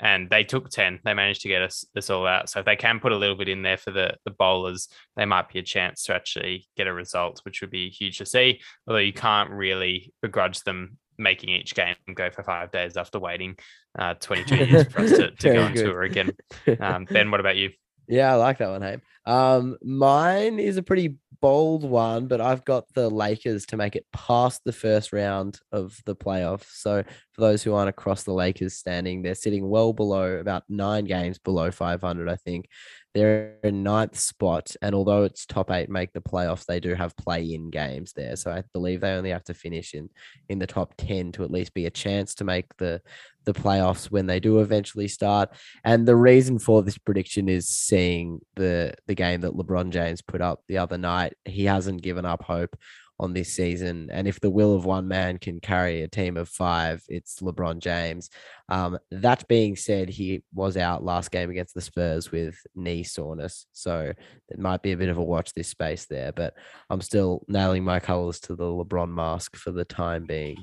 and 0.00 0.28
they 0.28 0.42
took 0.42 0.68
ten. 0.68 0.98
They 1.04 1.14
managed 1.14 1.42
to 1.42 1.48
get 1.48 1.62
us 1.62 1.84
this 1.94 2.10
all 2.10 2.26
out. 2.26 2.50
So 2.50 2.58
if 2.58 2.66
they 2.66 2.74
can 2.74 2.98
put 2.98 3.12
a 3.12 3.16
little 3.16 3.36
bit 3.36 3.48
in 3.48 3.62
there 3.62 3.76
for 3.76 3.92
the 3.92 4.16
the 4.24 4.32
bowlers, 4.32 4.88
they 5.14 5.26
might 5.26 5.48
be 5.48 5.60
a 5.60 5.62
chance 5.62 6.02
to 6.04 6.14
actually 6.14 6.66
get 6.76 6.88
a 6.88 6.92
result, 6.92 7.38
which 7.44 7.60
would 7.60 7.70
be 7.70 7.88
huge 7.88 8.18
to 8.18 8.26
see. 8.26 8.60
Although 8.88 8.98
you 8.98 9.12
can't 9.12 9.50
really 9.50 10.12
begrudge 10.20 10.64
them 10.64 10.98
making 11.18 11.50
each 11.50 11.72
game 11.72 11.94
go 12.14 12.30
for 12.30 12.42
five 12.42 12.72
days 12.72 12.96
after 12.96 13.20
waiting 13.20 13.56
uh, 13.96 14.14
22 14.14 14.56
years 14.56 14.92
for 14.92 15.02
us 15.02 15.10
to, 15.10 15.30
to 15.30 15.52
go 15.52 15.62
on 15.66 15.74
tour 15.74 16.02
again. 16.02 16.32
Um, 16.80 17.06
ben, 17.06 17.30
what 17.30 17.40
about 17.40 17.56
you? 17.56 17.70
Yeah, 18.08 18.32
I 18.32 18.36
like 18.36 18.58
that 18.58 18.70
one, 18.70 18.82
Hey. 18.82 18.98
Um, 19.26 19.76
mine 19.82 20.58
is 20.58 20.78
a 20.78 20.82
pretty 20.82 21.16
bold 21.42 21.84
one, 21.84 22.26
but 22.26 22.40
I've 22.40 22.64
got 22.64 22.92
the 22.94 23.10
Lakers 23.10 23.66
to 23.66 23.76
make 23.76 23.94
it 23.94 24.06
past 24.12 24.64
the 24.64 24.72
first 24.72 25.12
round 25.12 25.60
of 25.70 26.00
the 26.06 26.16
playoffs. 26.16 26.64
So 26.72 27.04
for 27.32 27.40
those 27.42 27.62
who 27.62 27.74
aren't 27.74 27.90
across 27.90 28.22
the 28.22 28.32
Lakers 28.32 28.74
standing, 28.74 29.20
they're 29.22 29.34
sitting 29.34 29.68
well 29.68 29.92
below, 29.92 30.38
about 30.38 30.64
nine 30.70 31.04
games 31.04 31.38
below 31.38 31.70
500, 31.70 32.28
I 32.28 32.36
think. 32.36 32.68
They're 33.14 33.56
in 33.64 33.82
ninth 33.82 34.18
spot, 34.18 34.76
and 34.82 34.94
although 34.94 35.24
it's 35.24 35.46
top 35.46 35.70
eight 35.70 35.88
make 35.88 36.12
the 36.12 36.20
playoffs, 36.20 36.66
they 36.66 36.78
do 36.78 36.94
have 36.94 37.16
play-in 37.16 37.70
games 37.70 38.12
there. 38.12 38.36
So 38.36 38.50
I 38.50 38.62
believe 38.72 39.00
they 39.00 39.12
only 39.12 39.30
have 39.30 39.44
to 39.44 39.54
finish 39.54 39.94
in 39.94 40.10
in 40.48 40.58
the 40.58 40.66
top 40.66 40.94
ten 40.98 41.32
to 41.32 41.42
at 41.42 41.50
least 41.50 41.74
be 41.74 41.86
a 41.86 41.90
chance 41.90 42.34
to 42.36 42.44
make 42.44 42.66
the 42.76 43.00
the 43.44 43.54
playoffs 43.54 44.10
when 44.10 44.26
they 44.26 44.40
do 44.40 44.60
eventually 44.60 45.08
start. 45.08 45.48
And 45.82 46.06
the 46.06 46.16
reason 46.16 46.58
for 46.58 46.82
this 46.82 46.98
prediction 46.98 47.48
is 47.48 47.68
seeing 47.68 48.40
the 48.56 48.94
the 49.06 49.14
game 49.14 49.40
that 49.40 49.54
LeBron 49.54 49.90
James 49.90 50.20
put 50.20 50.42
up 50.42 50.62
the 50.68 50.78
other 50.78 50.98
night. 50.98 51.32
He 51.44 51.64
hasn't 51.64 52.02
given 52.02 52.26
up 52.26 52.42
hope 52.42 52.76
on 53.20 53.32
this 53.32 53.52
season. 53.52 54.08
And 54.12 54.28
if 54.28 54.40
the 54.40 54.50
will 54.50 54.74
of 54.74 54.84
one 54.84 55.08
man 55.08 55.38
can 55.38 55.60
carry 55.60 56.02
a 56.02 56.08
team 56.08 56.36
of 56.36 56.48
five, 56.48 57.02
it's 57.08 57.40
LeBron 57.40 57.80
James. 57.80 58.30
Um, 58.68 58.98
that 59.10 59.46
being 59.48 59.76
said, 59.76 60.08
he 60.08 60.42
was 60.54 60.76
out 60.76 61.04
last 61.04 61.30
game 61.30 61.50
against 61.50 61.74
the 61.74 61.80
Spurs 61.80 62.30
with 62.30 62.56
knee 62.74 63.02
soreness. 63.02 63.66
So 63.72 64.12
it 64.48 64.58
might 64.58 64.82
be 64.82 64.92
a 64.92 64.96
bit 64.96 65.08
of 65.08 65.16
a 65.16 65.22
watch 65.22 65.52
this 65.52 65.68
space 65.68 66.06
there, 66.06 66.32
but 66.32 66.54
I'm 66.90 67.00
still 67.00 67.44
nailing 67.48 67.84
my 67.84 68.00
colors 68.00 68.40
to 68.40 68.54
the 68.54 68.64
LeBron 68.64 69.12
mask 69.12 69.56
for 69.56 69.72
the 69.72 69.84
time 69.84 70.24
being. 70.26 70.56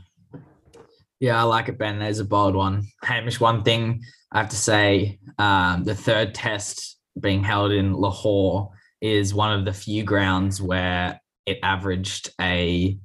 Yeah, 1.20 1.40
I 1.40 1.44
like 1.44 1.70
it, 1.70 1.78
Ben. 1.78 2.00
There's 2.00 2.20
a 2.20 2.26
bold 2.26 2.56
one. 2.56 2.84
Hamish, 3.04 3.40
one 3.40 3.64
thing 3.64 4.02
I 4.32 4.40
have 4.40 4.50
to 4.50 4.56
say 4.56 5.20
um, 5.38 5.84
the 5.84 5.96
third 5.96 6.36
test 6.36 6.98
being 7.20 7.44
held 7.44 7.72
in 7.72 7.94
Lahore 7.94 8.70
is 9.02 9.34
one 9.34 9.58
of 9.58 9.66
the 9.66 9.74
few 9.74 10.04
grounds 10.04 10.62
where 10.62 11.20
it 11.46 11.60
averaged 11.64 12.32
a 12.40 12.98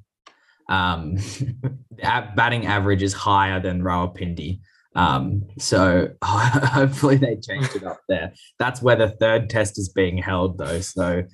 um, 0.68 1.16
batting 2.02 2.66
average 2.66 3.02
is 3.02 3.12
higher 3.12 3.60
than 3.60 3.82
Rawalpindi. 3.82 4.60
Um, 4.96 5.44
so 5.58 6.08
hopefully 6.24 7.16
they 7.16 7.36
changed 7.36 7.76
it 7.76 7.84
up 7.84 8.00
there. 8.08 8.32
That's 8.58 8.82
where 8.82 8.96
the 8.96 9.10
third 9.10 9.50
test 9.50 9.78
is 9.78 9.88
being 9.88 10.18
held, 10.18 10.58
though. 10.58 10.80
So 10.80 11.24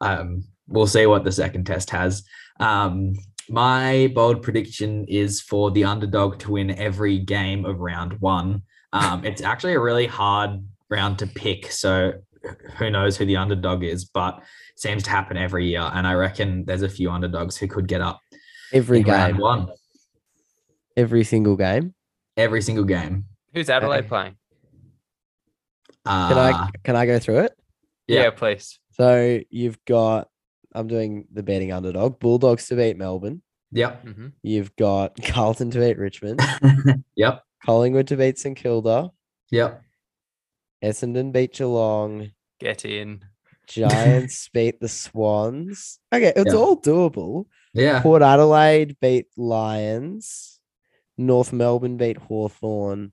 um, 0.00 0.44
we'll 0.68 0.86
see 0.86 1.06
what 1.06 1.24
the 1.24 1.32
second 1.32 1.64
test 1.64 1.90
has. 1.90 2.22
Um, 2.60 3.14
my 3.48 4.10
bold 4.14 4.42
prediction 4.42 5.04
is 5.08 5.40
for 5.40 5.70
the 5.70 5.84
underdog 5.84 6.38
to 6.40 6.52
win 6.52 6.70
every 6.78 7.18
game 7.18 7.64
of 7.64 7.80
round 7.80 8.20
one. 8.20 8.62
Um, 8.92 9.24
it's 9.24 9.42
actually 9.42 9.74
a 9.74 9.80
really 9.80 10.06
hard 10.06 10.64
round 10.90 11.18
to 11.18 11.26
pick. 11.26 11.72
So 11.72 12.12
who 12.78 12.90
knows 12.90 13.16
who 13.16 13.24
the 13.24 13.36
underdog 13.36 13.84
is, 13.84 14.04
but 14.04 14.42
seems 14.76 15.02
to 15.04 15.10
happen 15.10 15.36
every 15.36 15.66
year. 15.66 15.90
And 15.94 16.06
I 16.06 16.14
reckon 16.14 16.64
there's 16.64 16.82
a 16.82 16.88
few 16.88 17.10
underdogs 17.10 17.56
who 17.56 17.68
could 17.68 17.86
get 17.86 18.00
up 18.00 18.20
every 18.72 19.02
game. 19.02 19.38
One. 19.38 19.68
Every 20.96 21.24
single 21.24 21.56
game. 21.56 21.94
Every 22.36 22.62
single 22.62 22.84
game. 22.84 23.24
Who's 23.54 23.68
Adelaide 23.70 24.08
playing? 24.08 24.36
Uh, 26.04 26.28
can 26.28 26.38
I 26.38 26.70
can 26.84 26.96
I 26.96 27.06
go 27.06 27.18
through 27.18 27.40
it? 27.40 27.52
Yeah, 28.06 28.22
yeah 28.22 28.30
please. 28.30 28.78
So 28.92 29.40
you've 29.50 29.82
got 29.84 30.28
I'm 30.74 30.88
doing 30.88 31.26
the 31.32 31.42
betting 31.42 31.72
underdog. 31.72 32.18
Bulldogs 32.18 32.66
to 32.68 32.76
beat 32.76 32.96
Melbourne. 32.96 33.42
Yep. 33.72 34.04
Mm-hmm. 34.04 34.26
You've 34.42 34.74
got 34.76 35.16
Carlton 35.22 35.70
to 35.70 35.78
beat 35.78 35.98
Richmond. 35.98 36.40
yep. 37.16 37.42
Collingwood 37.64 38.08
to 38.08 38.16
beat 38.16 38.38
St 38.38 38.56
Kilda. 38.56 39.10
Yep. 39.50 39.82
Essendon 40.82 41.32
beat 41.32 41.54
Geelong. 41.54 42.30
Get 42.60 42.84
in. 42.84 43.24
Giants 43.66 44.48
beat 44.52 44.80
the 44.80 44.88
Swans. 44.88 45.98
Okay, 46.12 46.32
it's 46.34 46.54
all 46.54 46.80
doable. 46.80 47.44
Yeah. 47.74 48.02
Port 48.02 48.22
Adelaide 48.22 48.96
beat 49.00 49.26
Lions. 49.36 50.60
North 51.16 51.52
Melbourne 51.52 51.96
beat 51.96 52.16
Hawthorn. 52.16 53.12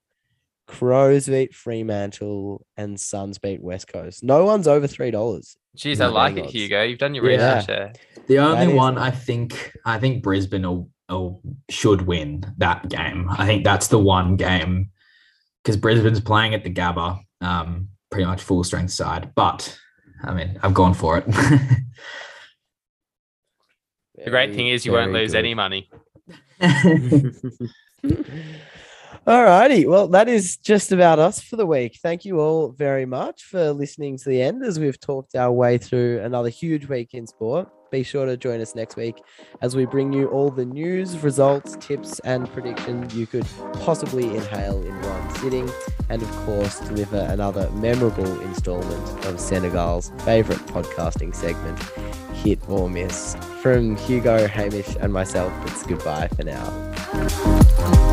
Crows 0.67 1.28
beat 1.28 1.55
Fremantle 1.55 2.65
and 2.78 2.99
Suns 2.99 3.39
beat 3.39 3.61
West 3.61 3.88
Coast. 3.88 4.24
No 4.24 4.45
one's 4.45 4.67
over 4.67 4.86
three 4.88 5.09
dollars. 5.11 5.57
Jeez, 5.78 5.99
I 6.01 6.07
like 6.07 6.38
it, 6.38 6.43
odds. 6.45 6.53
Hugo. 6.53 6.84
You've 6.84 6.99
done 6.99 7.15
your 7.15 7.30
Yeah. 7.30 7.55
research 7.55 7.67
there. 7.67 7.93
The 8.28 8.38
only 8.39 8.67
is- 8.67 8.74
one 8.78 8.97
I 8.97 9.11
think 9.11 9.72
I 9.86 9.97
think 9.99 10.22
Brisbane 10.24 10.63
will, 10.63 10.89
will 11.09 11.41
should 11.70 12.03
win 12.03 12.45
that 12.57 12.88
game. 12.89 13.28
I 13.32 13.45
think 13.47 13.63
that's 13.63 13.88
the 13.88 13.97
one 13.99 14.36
game 14.36 14.91
because 15.63 15.76
Brisbane's 15.78 16.20
playing 16.22 16.53
at 16.53 16.63
the 16.63 16.72
Gabba, 16.74 17.20
um, 17.41 17.89
pretty 18.09 18.25
much 18.25 18.41
full 18.41 18.63
strength 18.63 18.91
side. 18.91 19.31
But 19.35 19.77
I 20.23 20.33
mean, 20.33 20.59
I've 20.61 20.73
gone 20.73 20.93
for 20.93 21.17
it. 21.17 21.25
The 24.23 24.31
great 24.31 24.53
thing 24.53 24.67
is 24.67 24.85
you 24.85 24.91
won't 24.91 25.13
lose 25.13 25.33
any 25.33 25.53
money. 25.53 25.89
All 29.27 29.43
righty. 29.43 29.85
Well, 29.85 30.07
that 30.09 30.27
is 30.27 30.57
just 30.57 30.91
about 30.91 31.19
us 31.19 31.39
for 31.39 31.55
the 31.55 31.65
week. 31.65 31.99
Thank 32.01 32.25
you 32.25 32.39
all 32.39 32.71
very 32.71 33.05
much 33.05 33.43
for 33.43 33.71
listening 33.71 34.17
to 34.17 34.29
the 34.29 34.41
end 34.41 34.63
as 34.63 34.79
we've 34.79 34.99
talked 34.99 35.35
our 35.35 35.51
way 35.51 35.77
through 35.77 36.19
another 36.21 36.49
huge 36.49 36.87
week 36.87 37.13
in 37.13 37.27
sport. 37.27 37.69
Be 37.91 38.03
sure 38.03 38.25
to 38.25 38.37
join 38.37 38.61
us 38.61 38.75
next 38.75 38.95
week 38.95 39.23
as 39.61 39.75
we 39.75 39.85
bring 39.85 40.13
you 40.13 40.27
all 40.27 40.49
the 40.49 40.65
news, 40.65 41.17
results, 41.19 41.75
tips, 41.79 42.19
and 42.19 42.51
predictions 42.51 43.15
you 43.15 43.25
could 43.25 43.45
possibly 43.81 44.25
inhale 44.35 44.81
in 44.81 44.93
one 45.01 45.35
sitting. 45.35 45.69
And 46.09 46.21
of 46.21 46.31
course, 46.45 46.79
deliver 46.81 47.17
another 47.29 47.69
memorable 47.71 48.39
installment 48.41 49.25
of 49.25 49.39
Senegal's 49.39 50.11
favorite 50.19 50.59
podcasting 50.67 51.33
segment, 51.33 51.79
Hit 52.37 52.59
or 52.69 52.89
Miss. 52.89 53.35
From 53.61 53.97
Hugo, 53.97 54.47
Hamish, 54.47 54.95
and 54.99 55.11
myself, 55.11 55.51
it's 55.67 55.83
goodbye 55.83 56.27
for 56.29 56.43
now. 56.43 58.09